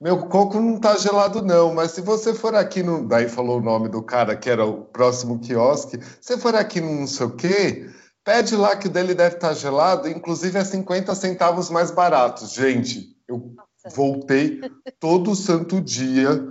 meu 0.00 0.28
coco 0.28 0.60
não 0.60 0.78
tá 0.78 0.96
gelado 0.96 1.42
não, 1.42 1.74
mas 1.74 1.92
se 1.92 2.00
você 2.00 2.34
for 2.34 2.54
aqui 2.54 2.82
no... 2.82 3.06
Daí 3.06 3.28
falou 3.28 3.58
o 3.58 3.62
nome 3.62 3.88
do 3.88 4.02
cara, 4.02 4.36
que 4.36 4.50
era 4.50 4.64
o 4.64 4.84
próximo 4.84 5.38
quiosque. 5.38 5.98
Se 6.20 6.36
for 6.38 6.54
aqui 6.54 6.80
no 6.80 7.00
não 7.00 7.06
sei 7.06 7.26
o 7.26 7.34
quê, 7.34 7.90
pede 8.22 8.56
lá 8.56 8.76
que 8.76 8.88
o 8.88 8.90
dele 8.90 9.14
deve 9.14 9.36
estar 9.36 9.48
tá 9.48 9.54
gelado, 9.54 10.08
inclusive 10.08 10.58
é 10.58 10.64
50 10.64 11.14
centavos 11.14 11.70
mais 11.70 11.90
barato. 11.90 12.46
Gente, 12.46 13.16
eu 13.26 13.54
voltei 13.94 14.60
todo 15.00 15.34
santo 15.34 15.80
dia 15.80 16.44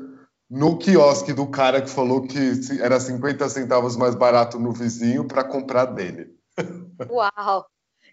no 0.49 0.77
quiosque 0.77 1.33
do 1.33 1.47
cara 1.47 1.81
que 1.81 1.89
falou 1.89 2.21
que 2.23 2.51
era 2.81 2.99
50 2.99 3.47
centavos 3.49 3.95
mais 3.95 4.15
barato 4.15 4.59
no 4.59 4.71
vizinho 4.71 5.27
para 5.27 5.43
comprar 5.43 5.85
dele. 5.85 6.33
Uau! 7.09 7.65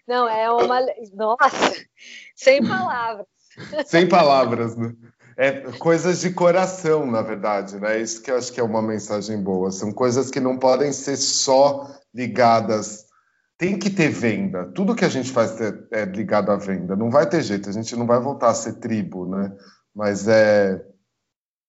Não, 0.07 0.27
é 0.27 0.51
uma. 0.51 0.79
Nossa! 1.13 1.73
Sem 2.35 2.61
palavras. 2.61 3.25
Sem 3.85 4.09
palavras, 4.09 4.75
né? 4.75 4.93
É 5.37 5.71
coisas 5.77 6.21
de 6.21 6.31
coração, 6.33 7.09
na 7.09 7.21
verdade, 7.21 7.79
né? 7.79 7.99
Isso 7.99 8.21
que 8.21 8.31
eu 8.31 8.37
acho 8.37 8.51
que 8.51 8.59
é 8.59 8.63
uma 8.63 8.81
mensagem 8.81 9.41
boa. 9.41 9.71
São 9.71 9.91
coisas 9.91 10.29
que 10.29 10.39
não 10.39 10.57
podem 10.57 10.91
ser 10.91 11.17
só 11.17 11.87
ligadas. 12.13 13.05
Tem 13.57 13.77
que 13.77 13.89
ter 13.89 14.09
venda. 14.09 14.71
Tudo 14.73 14.95
que 14.95 15.05
a 15.05 15.09
gente 15.09 15.31
faz 15.31 15.59
é, 15.59 15.73
é 15.91 16.05
ligado 16.05 16.51
à 16.51 16.55
venda. 16.55 16.95
Não 16.95 17.09
vai 17.09 17.27
ter 17.27 17.41
jeito. 17.41 17.69
A 17.69 17.73
gente 17.73 17.95
não 17.95 18.05
vai 18.05 18.19
voltar 18.19 18.49
a 18.49 18.53
ser 18.53 18.73
tribo, 18.73 19.25
né? 19.25 19.55
Mas 19.95 20.27
é 20.27 20.83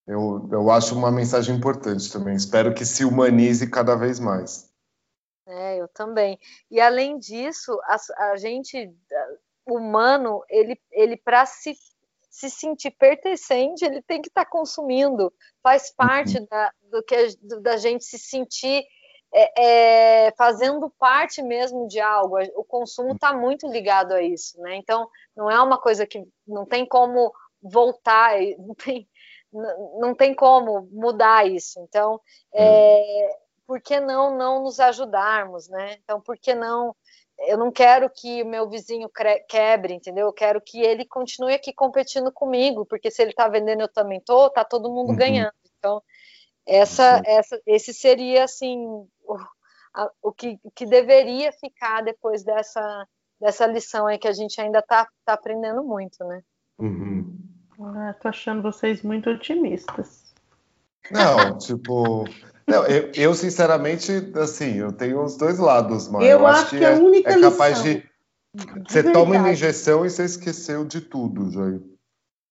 eu, 0.06 0.48
eu 0.52 0.70
acho 0.70 0.96
uma 0.96 1.10
mensagem 1.10 1.56
importante 1.56 2.12
também. 2.12 2.36
Espero 2.36 2.74
que 2.74 2.84
se 2.84 3.04
humanize 3.04 3.70
cada 3.70 3.94
vez 3.96 4.20
mais. 4.20 4.70
É, 5.46 5.80
eu 5.80 5.88
também. 5.88 6.38
E 6.70 6.80
além 6.80 7.18
disso, 7.18 7.78
a, 7.84 8.30
a 8.30 8.36
gente 8.36 8.94
humano, 9.66 10.42
ele, 10.48 10.78
ele 10.92 11.16
para 11.16 11.46
se, 11.46 11.74
se 12.35 12.51
sentir 12.51 12.91
pertencente, 12.91 13.85
ele 13.85 14.03
tem 14.03 14.20
que 14.20 14.26
estar 14.26 14.45
tá 14.45 14.51
consumindo. 14.51 15.32
Faz 15.62 15.95
parte 15.95 16.37
uhum. 16.37 16.47
da, 16.51 16.72
do 16.91 17.03
que 17.05 17.28
do, 17.41 17.61
da 17.61 17.76
gente 17.76 18.05
se 18.05 18.18
sentir 18.18 18.85
é, 19.32 20.26
é, 20.26 20.32
fazendo 20.37 20.93
parte 20.99 21.41
mesmo 21.43 21.87
de 21.87 22.01
algo. 22.01 22.37
O 22.57 22.64
consumo 22.64 23.12
está 23.12 23.32
muito 23.32 23.68
ligado 23.68 24.12
a 24.12 24.20
isso, 24.20 24.61
né? 24.61 24.74
Então, 24.74 25.09
não 25.37 25.49
é 25.49 25.62
uma 25.62 25.80
coisa 25.80 26.05
que 26.05 26.26
não 26.45 26.66
tem 26.66 26.85
como 26.85 27.32
voltar, 27.62 28.35
não 28.59 28.74
tem, 28.74 29.09
não 30.01 30.12
tem 30.12 30.35
como 30.35 30.89
mudar 30.91 31.47
isso. 31.47 31.78
Então, 31.82 32.20
é, 32.53 33.30
hum. 33.30 33.37
por 33.64 33.80
que 33.80 34.01
não 34.01 34.37
não 34.37 34.64
nos 34.64 34.80
ajudarmos, 34.80 35.68
né? 35.68 35.99
Então, 36.03 36.20
por 36.20 36.37
que 36.37 36.53
não? 36.53 36.97
Eu 37.39 37.59
não 37.59 37.70
quero 37.72 38.09
que 38.09 38.43
o 38.43 38.47
meu 38.47 38.68
vizinho 38.68 39.11
quebre, 39.49 39.95
entendeu? 39.95 40.26
Eu 40.26 40.32
quero 40.32 40.61
que 40.61 40.80
ele 40.80 41.05
continue 41.05 41.55
aqui 41.55 41.72
competindo 41.72 42.30
comigo, 42.32 42.87
porque 42.87 43.11
se 43.11 43.22
ele 43.22 43.30
está 43.30 43.49
vendendo, 43.49 43.82
eu 43.82 43.89
também 43.89 44.20
tô, 44.20 44.49
tá 44.51 44.64
todo 44.64 44.93
mundo 44.93 45.11
uhum. 45.11 45.16
ganhando. 45.16 45.53
Então, 45.78 46.03
essa, 46.66 47.20
essa, 47.26 47.61
esse 47.66 47.93
seria 47.93 48.45
assim 48.45 48.78
o, 49.22 49.37
a, 49.95 50.11
o, 50.22 50.32
que, 50.32 50.59
que 50.74 50.87
deveria 50.87 51.53
ficar 51.53 52.03
depois 52.03 52.43
dessa 52.43 53.07
dessa 53.41 53.66
lição 53.66 54.07
aí 54.07 54.18
que 54.18 54.28
a 54.28 54.32
gente 54.32 54.59
ainda 54.61 54.78
está 54.78 55.07
tá 55.24 55.35
aprendendo 55.35 55.82
muito, 55.82 56.24
né? 56.24 56.43
Uhum. 56.78 57.39
Ah, 57.80 58.14
tô 58.14 58.28
achando 58.28 58.62
vocês 58.62 59.03
muito 59.03 59.28
otimistas. 59.28 60.35
Não, 61.11 61.59
tipo. 61.59 62.24
Não, 62.66 62.86
eu, 62.86 63.10
eu, 63.14 63.34
sinceramente, 63.34 64.10
assim, 64.36 64.76
eu 64.76 64.90
tenho 64.92 65.22
os 65.22 65.36
dois 65.36 65.58
lados, 65.58 66.08
mas 66.08 66.22
eu, 66.22 66.38
eu 66.38 66.46
acho, 66.46 66.70
que, 66.70 66.78
que 66.78 66.84
é, 66.84 66.94
a 66.94 66.98
única 66.98 67.30
é 67.32 67.40
capaz 67.40 67.82
lição, 67.82 68.00
de. 68.00 68.14
Você 68.88 69.02
verdade. 69.02 69.12
toma 69.12 69.36
uma 69.36 69.52
injeção 69.52 70.06
e 70.06 70.10
você 70.10 70.24
esqueceu 70.24 70.84
de 70.84 71.00
tudo, 71.00 71.50
Jair. 71.50 71.82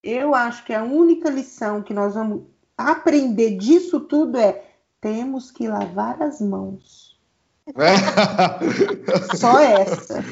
Eu 0.03 0.35
acho 0.35 0.65
que 0.65 0.73
a 0.73 0.83
única 0.83 1.29
lição 1.29 1.81
que 1.81 1.93
nós 1.93 2.13
vamos 2.13 2.43
aprender 2.77 3.57
disso 3.57 4.01
tudo 4.01 4.37
é 4.37 4.63
temos 4.99 5.49
que 5.49 5.67
lavar 5.67 6.21
as 6.21 6.41
mãos. 6.41 7.17
Só 9.35 9.59
essa. 9.59 10.19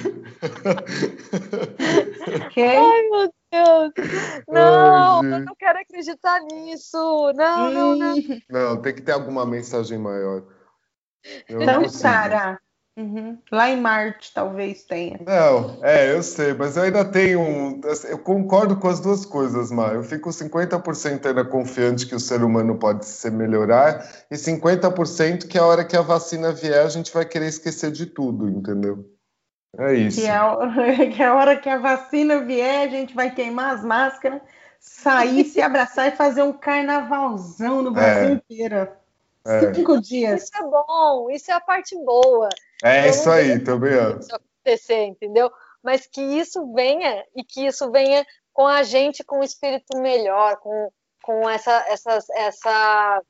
ok? 2.46 2.64
Ai, 2.64 3.10
meu 3.10 3.41
Deus! 3.52 3.92
Não, 4.48 5.24
eu 5.24 5.40
não 5.42 5.56
quero 5.56 5.80
acreditar 5.80 6.40
nisso! 6.42 7.34
Não, 7.36 7.72
não, 7.72 7.96
não. 7.96 8.16
Não, 8.50 8.82
tem 8.82 8.96
que 8.96 9.02
ter 9.02 9.12
alguma 9.12 9.46
mensagem 9.46 9.98
maior. 9.98 10.44
Eu 11.48 11.62
então, 11.62 11.88
Sara, 11.90 12.60
uhum. 12.98 13.38
lá 13.52 13.70
em 13.70 13.80
Marte 13.80 14.34
talvez 14.34 14.84
tenha. 14.84 15.20
Não, 15.26 15.80
é, 15.84 16.14
eu 16.14 16.24
sei, 16.24 16.54
mas 16.54 16.78
eu 16.78 16.84
ainda 16.84 17.06
tenho 17.06 17.40
um. 17.40 17.82
Assim, 17.86 18.08
eu 18.08 18.20
concordo 18.20 18.76
com 18.78 18.88
as 18.88 19.00
duas 19.00 19.26
coisas, 19.26 19.72
Mar. 19.72 19.96
Eu 19.96 20.04
fico 20.04 20.30
50% 20.30 21.26
ainda 21.26 21.46
confiante 21.46 22.08
que 22.08 22.16
o 22.16 22.20
ser 22.20 22.44
humano 22.44 22.80
pode 22.80 23.06
se 23.06 23.30
melhorar 23.30 24.26
e 24.32 24.36
50% 24.36 25.48
que 25.48 25.58
a 25.58 25.66
hora 25.66 25.86
que 25.86 25.96
a 25.96 26.02
vacina 26.02 26.52
vier 26.52 26.86
a 26.86 26.90
gente 26.90 27.14
vai 27.14 27.26
querer 27.26 27.48
esquecer 27.48 27.92
de 27.92 28.06
tudo, 28.06 28.50
entendeu? 28.50 29.06
É 29.78 29.94
isso. 29.94 30.22
Que, 30.22 30.28
é, 30.28 31.08
que 31.10 31.24
a 31.24 31.36
hora 31.36 31.58
que 31.58 31.70
a 31.70 31.78
vacina 31.78 32.44
vier, 32.44 32.88
a 32.88 32.92
gente 32.92 33.14
vai 33.14 33.34
queimar 33.34 33.76
as 33.76 33.84
máscaras, 33.84 34.42
sair, 34.80 35.44
se 35.46 35.62
abraçar 35.62 36.08
e 36.08 36.16
fazer 36.16 36.44
um 36.44 36.54
carnavalzão 36.54 37.82
no 37.82 37.92
Brasil 37.92 38.30
é. 38.30 38.32
inteiro. 38.34 38.90
É. 39.46 39.74
Cinco 39.74 40.00
dias. 40.00 40.44
Isso 40.44 40.58
é 40.58 40.64
bom, 40.64 41.30
isso 41.32 41.52
é 41.52 41.54
a 41.54 41.60
parte 41.60 41.96
boa. 41.96 42.50
É 42.84 43.10
isso 43.10 43.30
aí, 43.30 43.60
também 43.60 43.94
Isso 44.20 44.36
acontecer, 44.36 45.06
entendeu? 45.06 45.52
Mas 45.84 46.06
que 46.06 46.22
isso 46.22 46.74
venha 46.74 47.26
e 47.36 47.44
que 47.44 47.66
isso 47.66 47.92
venha 47.92 48.26
com 48.54 48.68
a 48.68 48.84
gente 48.84 49.24
com 49.24 49.40
um 49.40 49.44
espírito 49.44 49.98
melhor, 49.98 50.58
com, 50.58 50.92
com 51.24 51.50
essa, 51.50 51.72
essa, 51.88 52.20
essa 52.36 53.22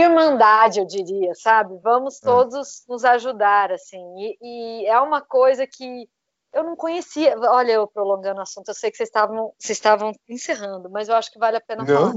irmandade, 0.00 0.80
eu 0.80 0.86
diria, 0.86 1.34
sabe? 1.34 1.78
Vamos 1.82 2.20
é. 2.22 2.24
todos 2.24 2.82
é. 2.82 2.92
nos 2.92 3.04
ajudar, 3.04 3.72
assim. 3.72 4.02
E, 4.18 4.38
e, 4.42 4.86
é 4.86 4.98
uma 5.00 5.20
coisa 5.20 5.66
que 5.66 6.08
eu 6.52 6.64
não 6.64 6.76
conhecia. 6.76 7.36
Olha, 7.38 7.72
eu 7.72 7.86
prolongando 7.86 8.40
o 8.40 8.42
assunto, 8.42 8.68
eu 8.68 8.74
sei 8.74 8.90
que 8.90 8.96
vocês 8.96 9.08
estavam, 9.08 9.52
vocês 9.58 9.78
estavam 9.78 10.12
encerrando, 10.28 10.90
mas 10.90 11.08
eu 11.08 11.14
acho 11.14 11.30
que 11.30 11.38
vale 11.38 11.56
a 11.56 11.60
pena 11.60 11.84
não. 11.84 11.94
falar. 11.94 12.14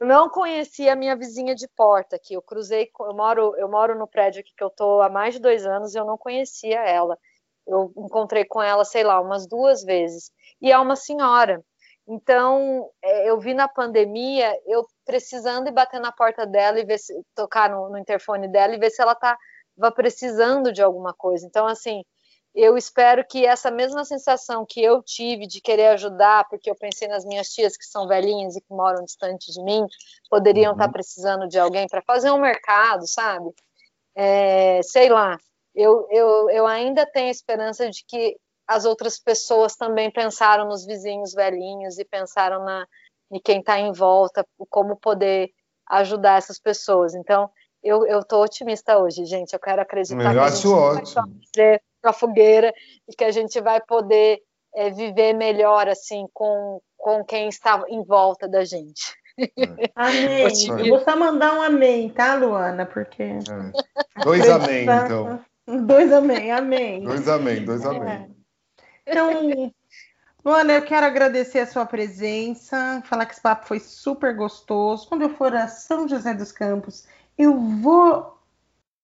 Eu 0.00 0.06
não 0.06 0.28
conhecia 0.28 0.92
a 0.92 0.96
minha 0.96 1.16
vizinha 1.16 1.54
de 1.54 1.66
porta 1.68 2.16
aqui. 2.16 2.34
Eu 2.34 2.42
cruzei, 2.42 2.88
eu 3.00 3.14
moro, 3.14 3.54
eu 3.56 3.68
moro 3.68 3.98
no 3.98 4.06
prédio 4.06 4.40
aqui 4.40 4.52
que 4.56 4.62
eu 4.62 4.70
tô 4.70 5.02
há 5.02 5.08
mais 5.08 5.34
de 5.34 5.40
dois 5.40 5.66
anos 5.66 5.94
e 5.94 5.98
eu 5.98 6.04
não 6.04 6.16
conhecia 6.16 6.78
ela. 6.80 7.18
Eu 7.66 7.92
encontrei 7.96 8.44
com 8.44 8.62
ela, 8.62 8.84
sei 8.84 9.02
lá, 9.02 9.20
umas 9.20 9.46
duas 9.46 9.82
vezes. 9.82 10.30
E 10.62 10.70
é 10.70 10.78
uma 10.78 10.94
senhora. 10.94 11.62
Então, 12.08 12.90
é, 13.02 13.28
eu 13.28 13.38
vi 13.38 13.52
na 13.52 13.68
pandemia, 13.68 14.58
eu 14.66 14.86
precisando 15.04 15.68
e 15.68 15.72
bater 15.72 16.00
na 16.00 16.10
porta 16.10 16.46
dela 16.46 16.80
e 16.80 16.84
ver 16.84 16.98
se 16.98 17.12
tocar 17.34 17.68
no, 17.68 17.90
no 17.90 17.98
interfone 17.98 18.48
dela 18.48 18.74
e 18.74 18.78
ver 18.78 18.90
se 18.90 19.02
ela 19.02 19.12
estava 19.12 19.92
precisando 19.94 20.72
de 20.72 20.82
alguma 20.82 21.12
coisa. 21.12 21.46
Então, 21.46 21.66
assim, 21.66 22.02
eu 22.54 22.78
espero 22.78 23.22
que 23.26 23.44
essa 23.44 23.70
mesma 23.70 24.06
sensação 24.06 24.64
que 24.66 24.82
eu 24.82 25.02
tive 25.02 25.46
de 25.46 25.60
querer 25.60 25.88
ajudar, 25.88 26.48
porque 26.48 26.70
eu 26.70 26.74
pensei 26.74 27.06
nas 27.08 27.26
minhas 27.26 27.50
tias 27.50 27.76
que 27.76 27.84
são 27.84 28.08
velhinhas 28.08 28.56
e 28.56 28.60
que 28.62 28.70
moram 28.70 29.04
distante 29.04 29.52
de 29.52 29.62
mim, 29.62 29.86
poderiam 30.30 30.72
estar 30.72 30.84
uhum. 30.84 30.88
tá 30.88 30.92
precisando 30.92 31.46
de 31.46 31.58
alguém 31.58 31.86
para 31.86 32.00
fazer 32.02 32.30
um 32.30 32.40
mercado, 32.40 33.06
sabe? 33.06 33.50
É, 34.16 34.80
sei 34.82 35.10
lá, 35.10 35.38
eu, 35.74 36.08
eu, 36.10 36.50
eu 36.50 36.66
ainda 36.66 37.04
tenho 37.06 37.30
esperança 37.30 37.88
de 37.90 38.02
que 38.04 38.36
as 38.68 38.84
outras 38.84 39.18
pessoas 39.18 39.74
também 39.74 40.10
pensaram 40.10 40.68
nos 40.68 40.84
vizinhos 40.84 41.32
velhinhos 41.32 41.98
e 41.98 42.04
pensaram 42.04 42.64
na 42.64 42.86
em 43.30 43.40
quem 43.40 43.60
está 43.60 43.78
em 43.78 43.92
volta, 43.92 44.46
como 44.70 44.96
poder 44.96 45.50
ajudar 45.90 46.38
essas 46.38 46.58
pessoas. 46.58 47.14
Então, 47.14 47.50
eu 47.82 48.06
estou 48.20 48.42
otimista 48.42 48.98
hoje, 48.98 49.24
gente. 49.26 49.52
Eu 49.52 49.60
quero 49.60 49.82
acreditar 49.82 50.16
eu 50.16 50.32
que 50.32 50.38
a 50.38 50.48
gente 50.48 50.66
ótimo. 50.66 51.40
vai 51.56 51.80
a 52.02 52.12
fogueira 52.12 52.72
e 53.08 53.14
que 53.14 53.24
a 53.24 53.30
gente 53.30 53.60
vai 53.60 53.80
poder 53.80 54.40
é, 54.74 54.90
viver 54.90 55.34
melhor 55.34 55.88
assim 55.88 56.26
com, 56.32 56.80
com 56.96 57.24
quem 57.24 57.48
está 57.48 57.84
em 57.88 58.02
volta 58.02 58.48
da 58.48 58.64
gente. 58.64 59.14
É. 59.38 59.90
Amém. 59.94 60.46
Eu 60.80 60.88
vou 60.88 61.00
só 61.04 61.16
mandar 61.16 61.54
um 61.54 61.62
amém, 61.62 62.08
tá, 62.08 62.34
Luana? 62.34 62.86
Porque. 62.86 63.22
É. 63.22 64.22
Dois 64.22 64.48
amém, 64.48 64.82
então. 64.82 65.40
Dois 65.86 66.12
amém, 66.12 66.50
amém. 66.50 67.04
Dois 67.04 67.28
amém, 67.28 67.64
dois 67.64 67.84
amém. 67.84 68.37
Então, 69.08 69.72
Luana, 70.44 70.74
eu 70.74 70.82
quero 70.82 71.06
agradecer 71.06 71.60
a 71.60 71.66
sua 71.66 71.86
presença, 71.86 73.02
falar 73.06 73.26
que 73.26 73.32
esse 73.32 73.40
papo 73.40 73.66
foi 73.66 73.80
super 73.80 74.34
gostoso. 74.36 75.08
Quando 75.08 75.22
eu 75.22 75.30
for 75.30 75.54
a 75.54 75.66
São 75.66 76.06
José 76.06 76.34
dos 76.34 76.52
Campos, 76.52 77.06
eu 77.36 77.58
vou. 77.58 78.38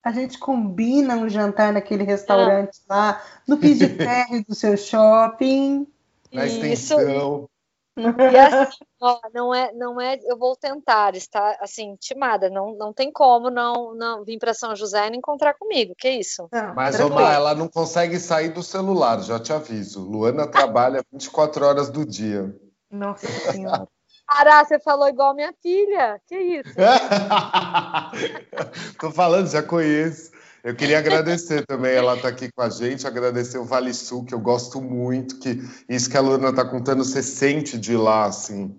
A 0.03 0.13
gente 0.13 0.39
combina 0.39 1.17
um 1.17 1.29
jantar 1.29 1.73
naquele 1.73 2.05
restaurante 2.05 2.79
ah. 2.89 2.95
lá, 2.95 3.23
no 3.49 3.57
piso 3.57 3.87
de 3.87 3.97
terra 3.97 4.45
do 4.47 4.55
seu 4.55 4.77
shopping. 4.77 5.87
Na 6.31 6.47
extensão. 6.47 7.49
E 8.35 8.37
assim, 8.37 8.85
ó, 9.01 9.21
não 9.33 9.55
é, 9.55 9.73
não 9.73 10.01
é, 10.01 10.19
eu 10.25 10.37
vou 10.37 10.57
tentar 10.57 11.15
estar 11.15 11.57
assim, 11.61 11.91
intimada, 11.91 12.51
não, 12.51 12.75
não 12.77 12.93
tem 12.93 13.13
como 13.13 13.51
não, 13.51 13.95
não 13.95 14.25
vir 14.25 14.39
para 14.39 14.53
São 14.53 14.75
José 14.75 15.07
e 15.07 15.11
não 15.11 15.19
encontrar 15.19 15.55
comigo, 15.55 15.95
que 15.97 16.11
isso? 16.11 16.49
Não, 16.53 16.75
Mas, 16.75 16.99
Omar, 16.99 17.33
ela 17.33 17.55
não 17.55 17.69
consegue 17.69 18.19
sair 18.19 18.49
do 18.49 18.63
celular, 18.63 19.23
já 19.23 19.39
te 19.39 19.53
aviso. 19.53 20.03
Luana 20.03 20.47
trabalha 20.47 21.05
24 21.13 21.65
horas 21.65 21.89
do 21.89 22.05
dia. 22.05 22.55
Nossa 22.91 23.29
Senhora. 23.53 23.89
Ará, 24.27 24.65
você 24.65 24.81
falou 24.81 25.07
igual 25.07 25.35
minha 25.35 25.53
filha. 25.63 26.19
Que 26.27 26.37
isso? 26.37 26.75
Tô 28.99 29.11
falando, 29.11 29.49
já 29.49 29.63
conheço. 29.63 30.34
Eu 30.65 30.75
queria 30.75 30.99
agradecer 30.99 31.67
também, 31.67 31.93
ela 31.93 32.17
está 32.17 32.29
aqui 32.29 32.51
com 32.51 32.63
a 32.63 32.71
gente, 32.71 33.07
agradecer 33.07 33.59
o 33.59 33.67
Vale 33.67 33.93
Sul, 33.93 34.25
que 34.25 34.35
eu 34.35 34.41
gosto 34.41 34.81
muito, 34.81 35.39
que 35.39 35.63
isso 35.87 36.09
que 36.09 36.17
a 36.17 36.23
Luna 36.23 36.49
está 36.49 36.65
contando, 36.65 37.05
você 37.05 37.23
sente 37.23 37.77
de 37.77 37.95
lá, 37.95 38.25
assim, 38.25 38.75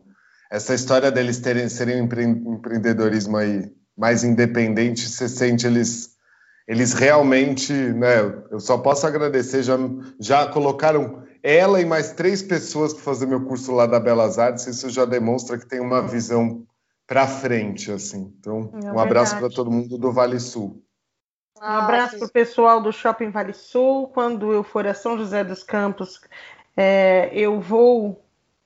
essa 0.51 0.73
história 0.73 1.11
deles 1.11 1.37
terem, 1.37 1.69
serem 1.69 2.01
um 2.01 2.05
empre, 2.05 2.23
empreendedorismo 2.23 3.37
aí 3.37 3.71
mais 3.95 4.23
independente, 4.23 5.07
você 5.07 5.29
sente 5.29 5.67
eles, 5.67 6.15
eles 6.67 6.93
realmente, 6.93 7.71
né, 7.71 8.33
eu 8.49 8.59
só 8.59 8.79
posso 8.79 9.05
agradecer, 9.05 9.61
já, 9.61 9.77
já 10.19 10.47
colocaram 10.47 11.23
ela 11.43 11.79
e 11.79 11.85
mais 11.85 12.13
três 12.13 12.41
pessoas 12.41 12.95
para 12.95 13.03
fazer 13.03 13.27
meu 13.27 13.45
curso 13.45 13.71
lá 13.71 13.85
da 13.85 13.99
Belas 13.99 14.39
Artes, 14.39 14.65
isso 14.65 14.89
já 14.89 15.05
demonstra 15.05 15.55
que 15.55 15.67
tem 15.67 15.79
uma 15.79 16.01
visão 16.01 16.65
para 17.05 17.27
frente, 17.27 17.91
assim. 17.91 18.33
Então, 18.39 18.71
é 18.83 18.91
um 18.91 18.97
abraço 18.97 19.37
para 19.37 19.49
todo 19.49 19.69
mundo 19.69 19.99
do 19.99 20.11
Vale 20.11 20.39
Sul. 20.39 20.83
Um 21.61 21.63
abraço 21.65 22.17
para 22.17 22.27
o 22.27 22.31
pessoal 22.31 22.81
do 22.81 22.91
Shopping 22.91 23.29
Vale 23.29 23.53
Sul. 23.53 24.07
Quando 24.09 24.51
eu 24.51 24.63
for 24.63 24.85
a 24.85 24.93
São 24.93 25.17
José 25.17 25.43
dos 25.43 25.63
Campos, 25.63 26.21
é, 26.75 27.29
eu 27.33 27.59
vou 27.59 28.21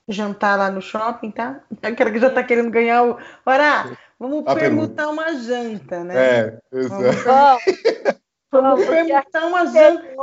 jantar 0.07 0.57
lá 0.57 0.71
no 0.71 0.81
shopping, 0.81 1.31
tá? 1.31 1.61
Aquela 1.83 2.11
que 2.11 2.19
já 2.19 2.27
está 2.27 2.43
querendo 2.43 2.71
ganhar 2.71 3.03
o. 3.03 3.17
Ora, 3.45 3.97
vamos 4.19 4.43
a 4.47 4.55
permutar 4.55 5.05
pergunta. 5.05 5.09
uma 5.09 5.33
janta, 5.35 6.03
né? 6.03 6.15
É, 6.17 6.59
exato. 6.71 7.59
Vamos, 8.51 8.83
vamos 8.83 8.89
permutar 8.89 9.45
uma 9.45 9.65
janta. 9.67 10.15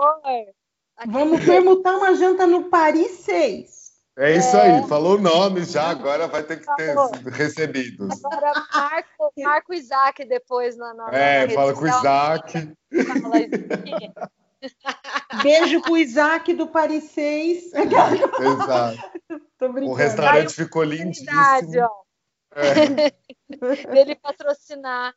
Vamos 1.07 1.45
permutar 1.45 1.97
uma 1.97 2.15
janta 2.17 2.45
no 2.45 2.65
Paris 2.65 3.13
6. 3.21 3.76
É 4.19 4.35
isso 4.35 4.57
é. 4.57 4.79
aí, 4.79 4.89
falou 4.89 5.17
o 5.17 5.21
nome 5.21 5.63
já, 5.65 5.91
agora 5.91 6.27
vai 6.27 6.43
ter 6.43 6.59
que 6.59 6.67
ter 6.77 6.97
recebidos. 7.31 8.25
Agora 8.25 8.67
marco, 8.75 9.31
marco 9.37 9.73
o 9.73 9.75
Isaac 9.75 10.25
depois 10.25 10.75
na, 10.77 10.95
na 10.95 11.11
É, 11.11 11.47
na 11.47 11.53
fala 11.53 11.75
com 11.75 11.83
o 11.83 11.87
Isaac. 11.87 12.73
Beijo 15.43 15.83
pro 15.83 15.99
Isaac 15.99 16.55
do 16.55 16.67
Paris 16.67 17.05
6. 17.11 17.75
Exato. 17.75 19.17
O 19.59 19.95
restaurante 19.95 20.53
ficou 20.53 20.85
lindíssimo. 20.85 21.89
É. 22.55 23.11
Ele 23.99 24.15
patrocinar 24.17 25.15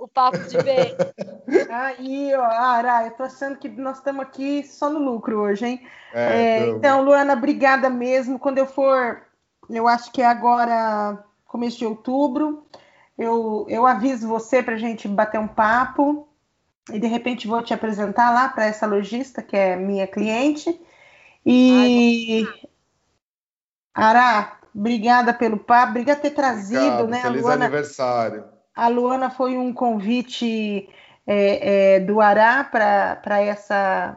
o 0.00 0.08
papo 0.08 0.38
de 0.38 0.60
bem. 0.62 0.96
Aí, 1.70 2.34
ó, 2.34 2.42
Ara, 2.42 3.06
eu 3.06 3.10
tô 3.12 3.22
achando 3.22 3.58
que 3.58 3.68
nós 3.68 3.98
estamos 3.98 4.22
aqui 4.22 4.64
só 4.64 4.88
no 4.88 4.98
lucro 4.98 5.38
hoje, 5.40 5.66
hein? 5.66 5.86
É, 6.12 6.32
é, 6.32 6.68
então, 6.68 7.02
Luana, 7.02 7.34
obrigada 7.34 7.90
mesmo. 7.90 8.38
Quando 8.38 8.58
eu 8.58 8.66
for, 8.66 9.22
eu 9.68 9.86
acho 9.86 10.10
que 10.10 10.22
é 10.22 10.26
agora, 10.26 11.22
começo 11.46 11.78
de 11.78 11.86
outubro, 11.86 12.66
eu, 13.16 13.66
eu 13.68 13.86
aviso 13.86 14.26
você 14.26 14.62
para 14.62 14.74
a 14.74 14.78
gente 14.78 15.06
bater 15.06 15.38
um 15.38 15.46
papo 15.46 16.26
e 16.90 16.98
de 16.98 17.06
repente 17.06 17.46
vou 17.46 17.62
te 17.62 17.74
apresentar 17.74 18.30
lá 18.30 18.48
para 18.48 18.64
essa 18.64 18.86
lojista 18.86 19.42
que 19.42 19.56
é 19.56 19.76
minha 19.76 20.06
cliente. 20.06 20.80
E 21.44 22.46
Ai, 22.48 22.70
Ara, 23.94 24.58
obrigada 24.74 25.34
pelo 25.34 25.58
papo, 25.58 25.90
obrigada 25.90 26.20
por 26.20 26.28
ter 26.28 26.34
trazido, 26.34 26.80
Obrigado, 26.80 27.08
né? 27.08 27.20
Feliz 27.20 27.42
Luana, 27.42 27.64
aniversário. 27.66 28.59
A 28.80 28.88
Luana 28.88 29.28
foi 29.28 29.58
um 29.58 29.74
convite 29.74 30.88
é, 31.26 31.96
é, 31.96 32.00
do 32.00 32.18
Ará 32.18 32.64
para 32.64 33.42
essa 33.42 34.16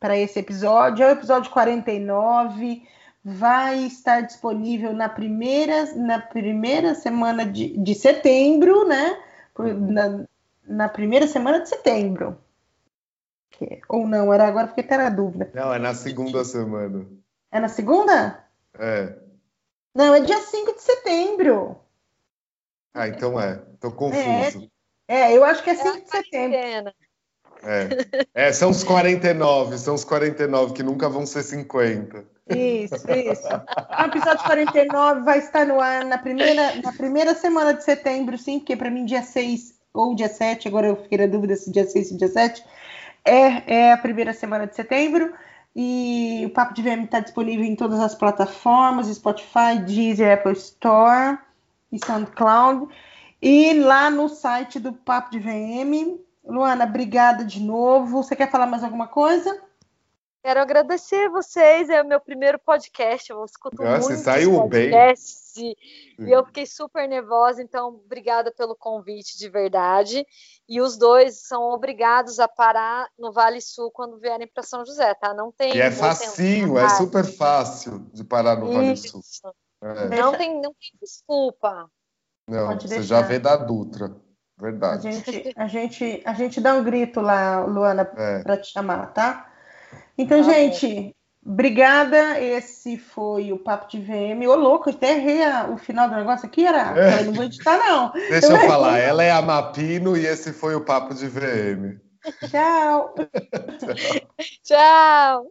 para 0.00 0.18
esse 0.18 0.40
episódio. 0.40 1.04
É 1.04 1.10
o 1.10 1.12
episódio 1.12 1.52
49. 1.52 2.82
Vai 3.24 3.84
estar 3.84 4.22
disponível 4.22 4.92
na 4.92 5.08
primeira, 5.08 5.94
na 5.94 6.18
primeira 6.18 6.96
semana 6.96 7.46
de, 7.46 7.78
de 7.78 7.94
setembro, 7.94 8.88
né? 8.88 9.22
Na, 9.56 10.24
na 10.66 10.88
primeira 10.88 11.28
semana 11.28 11.60
de 11.60 11.68
setembro. 11.68 12.36
Ou 13.88 14.04
não, 14.04 14.34
era 14.34 14.48
agora 14.48 14.66
porque 14.66 14.80
até 14.80 14.96
na 14.96 15.10
dúvida. 15.10 15.48
Não, 15.54 15.72
é 15.72 15.78
na 15.78 15.94
segunda 15.94 16.44
semana. 16.44 17.06
É 17.52 17.60
na 17.60 17.68
segunda? 17.68 18.44
É. 18.76 19.16
Não, 19.94 20.12
é 20.12 20.20
dia 20.22 20.40
5 20.40 20.74
de 20.74 20.82
setembro. 20.82 21.81
Ah, 22.94 23.08
então 23.08 23.40
é. 23.40 23.60
Tô 23.80 23.90
confuso. 23.90 24.70
É, 25.08 25.32
é 25.32 25.36
eu 25.36 25.44
acho 25.44 25.62
que 25.62 25.70
é 25.70 25.74
5 25.74 26.00
de 26.00 26.10
setembro. 26.10 26.92
É. 27.64 28.48
é, 28.48 28.52
são 28.52 28.70
os 28.70 28.82
49, 28.82 29.78
são 29.78 29.94
os 29.94 30.04
49 30.04 30.74
que 30.74 30.82
nunca 30.82 31.08
vão 31.08 31.24
ser 31.24 31.42
50. 31.42 32.24
Isso, 32.50 32.94
isso. 32.94 33.48
O 33.98 34.04
episódio 34.04 34.44
49 34.44 35.20
vai 35.20 35.38
estar 35.38 35.64
no 35.64 35.80
ar 35.80 36.04
na 36.04 36.18
primeira, 36.18 36.74
na 36.82 36.92
primeira 36.92 37.34
semana 37.34 37.72
de 37.72 37.84
setembro, 37.84 38.36
sim, 38.36 38.58
porque 38.58 38.76
para 38.76 38.90
mim 38.90 39.04
dia 39.04 39.22
6 39.22 39.74
ou 39.94 40.14
dia 40.14 40.28
7, 40.28 40.66
agora 40.66 40.88
eu 40.88 40.96
fiquei 40.96 41.18
na 41.18 41.26
dúvida 41.26 41.54
se 41.54 41.70
dia 41.70 41.86
6 41.86 42.12
ou 42.12 42.18
dia 42.18 42.28
7, 42.28 42.64
é, 43.24 43.74
é 43.74 43.92
a 43.92 43.96
primeira 43.96 44.32
semana 44.32 44.66
de 44.66 44.74
setembro. 44.74 45.32
E 45.74 46.42
o 46.44 46.50
Papo 46.50 46.74
de 46.74 46.82
VM 46.82 47.04
está 47.04 47.20
disponível 47.20 47.64
em 47.64 47.74
todas 47.74 47.98
as 48.00 48.14
plataformas, 48.14 49.06
Spotify, 49.06 49.78
Deezer, 49.86 50.34
Apple 50.34 50.52
Store 50.52 51.38
e 51.92 52.04
SoundCloud. 52.04 52.88
E 53.40 53.74
lá 53.74 54.10
no 54.10 54.28
site 54.28 54.80
do 54.80 54.92
Papo 54.92 55.30
de 55.30 55.38
VM. 55.38 56.18
Luana, 56.44 56.84
obrigada 56.84 57.44
de 57.44 57.60
novo. 57.60 58.22
Você 58.22 58.34
quer 58.34 58.50
falar 58.50 58.66
mais 58.66 58.82
alguma 58.82 59.06
coisa? 59.06 59.62
Quero 60.42 60.60
agradecer 60.60 61.28
vocês, 61.28 61.88
é 61.88 62.02
o 62.02 62.06
meu 62.06 62.20
primeiro 62.20 62.58
podcast, 62.58 63.30
eu 63.30 63.44
escuto 63.44 63.80
Nossa, 63.80 64.08
muito 64.08 64.24
saiu 64.24 64.66
bem. 64.66 64.90
E, 65.56 65.76
e 66.18 66.32
eu 66.32 66.44
fiquei 66.46 66.66
super 66.66 67.08
nervosa, 67.08 67.62
então 67.62 68.00
obrigada 68.04 68.50
pelo 68.50 68.74
convite 68.74 69.38
de 69.38 69.48
verdade. 69.48 70.26
E 70.68 70.80
os 70.80 70.96
dois 70.96 71.46
são 71.46 71.70
obrigados 71.70 72.40
a 72.40 72.48
parar 72.48 73.08
no 73.16 73.30
Vale 73.30 73.60
Sul 73.60 73.92
quando 73.92 74.18
vierem 74.18 74.48
para 74.52 74.64
São 74.64 74.84
José, 74.84 75.14
tá? 75.14 75.32
Não 75.32 75.52
tem. 75.52 75.76
E 75.76 75.80
é 75.80 75.92
facinho, 75.92 76.76
é 76.76 76.88
super 76.88 77.24
fácil 77.24 78.00
de 78.12 78.24
parar 78.24 78.56
no 78.56 78.72
Vale 78.72 78.96
Sul. 78.96 79.22
É. 79.82 80.08
Não, 80.08 80.32
tem, 80.36 80.54
não 80.54 80.72
tem 80.74 80.92
desculpa. 81.00 81.90
Não, 82.48 82.68
Pode 82.68 82.88
você 82.88 82.98
deixar. 82.98 83.20
já 83.20 83.22
vê 83.22 83.38
da 83.38 83.56
Dutra. 83.56 84.14
Verdade. 84.58 85.08
A 85.08 85.10
gente, 85.10 85.52
a 85.56 85.66
gente, 85.66 86.22
a 86.24 86.34
gente 86.34 86.60
dá 86.60 86.74
um 86.74 86.84
grito 86.84 87.20
lá, 87.20 87.64
Luana, 87.64 88.08
é. 88.16 88.42
para 88.42 88.56
te 88.56 88.70
chamar, 88.70 89.12
tá? 89.12 89.50
Então, 90.16 90.38
tá 90.38 90.52
gente, 90.52 91.16
obrigada. 91.44 92.40
Esse 92.40 92.96
foi 92.96 93.50
o 93.50 93.58
Papo 93.58 93.88
de 93.88 93.98
VM. 93.98 94.46
Ô, 94.46 94.54
louco, 94.54 94.88
eu 94.88 94.94
até 94.94 95.16
errei 95.16 95.40
o 95.72 95.76
final 95.76 96.08
do 96.08 96.14
negócio 96.14 96.46
aqui, 96.46 96.64
era? 96.64 96.96
É. 96.96 97.20
Eu 97.20 97.24
não 97.26 97.32
vou 97.32 97.44
editar, 97.44 97.76
não. 97.76 98.12
Deixa 98.12 98.46
eu, 98.46 98.56
eu 98.56 98.68
falar, 98.68 98.98
ela 98.98 99.24
é 99.24 99.32
a 99.32 99.42
Mapino 99.42 100.16
e 100.16 100.26
esse 100.26 100.52
foi 100.52 100.76
o 100.76 100.84
Papo 100.84 101.12
de 101.12 101.26
VM. 101.26 101.98
Tchau. 102.48 103.14
Tchau. 104.62 105.40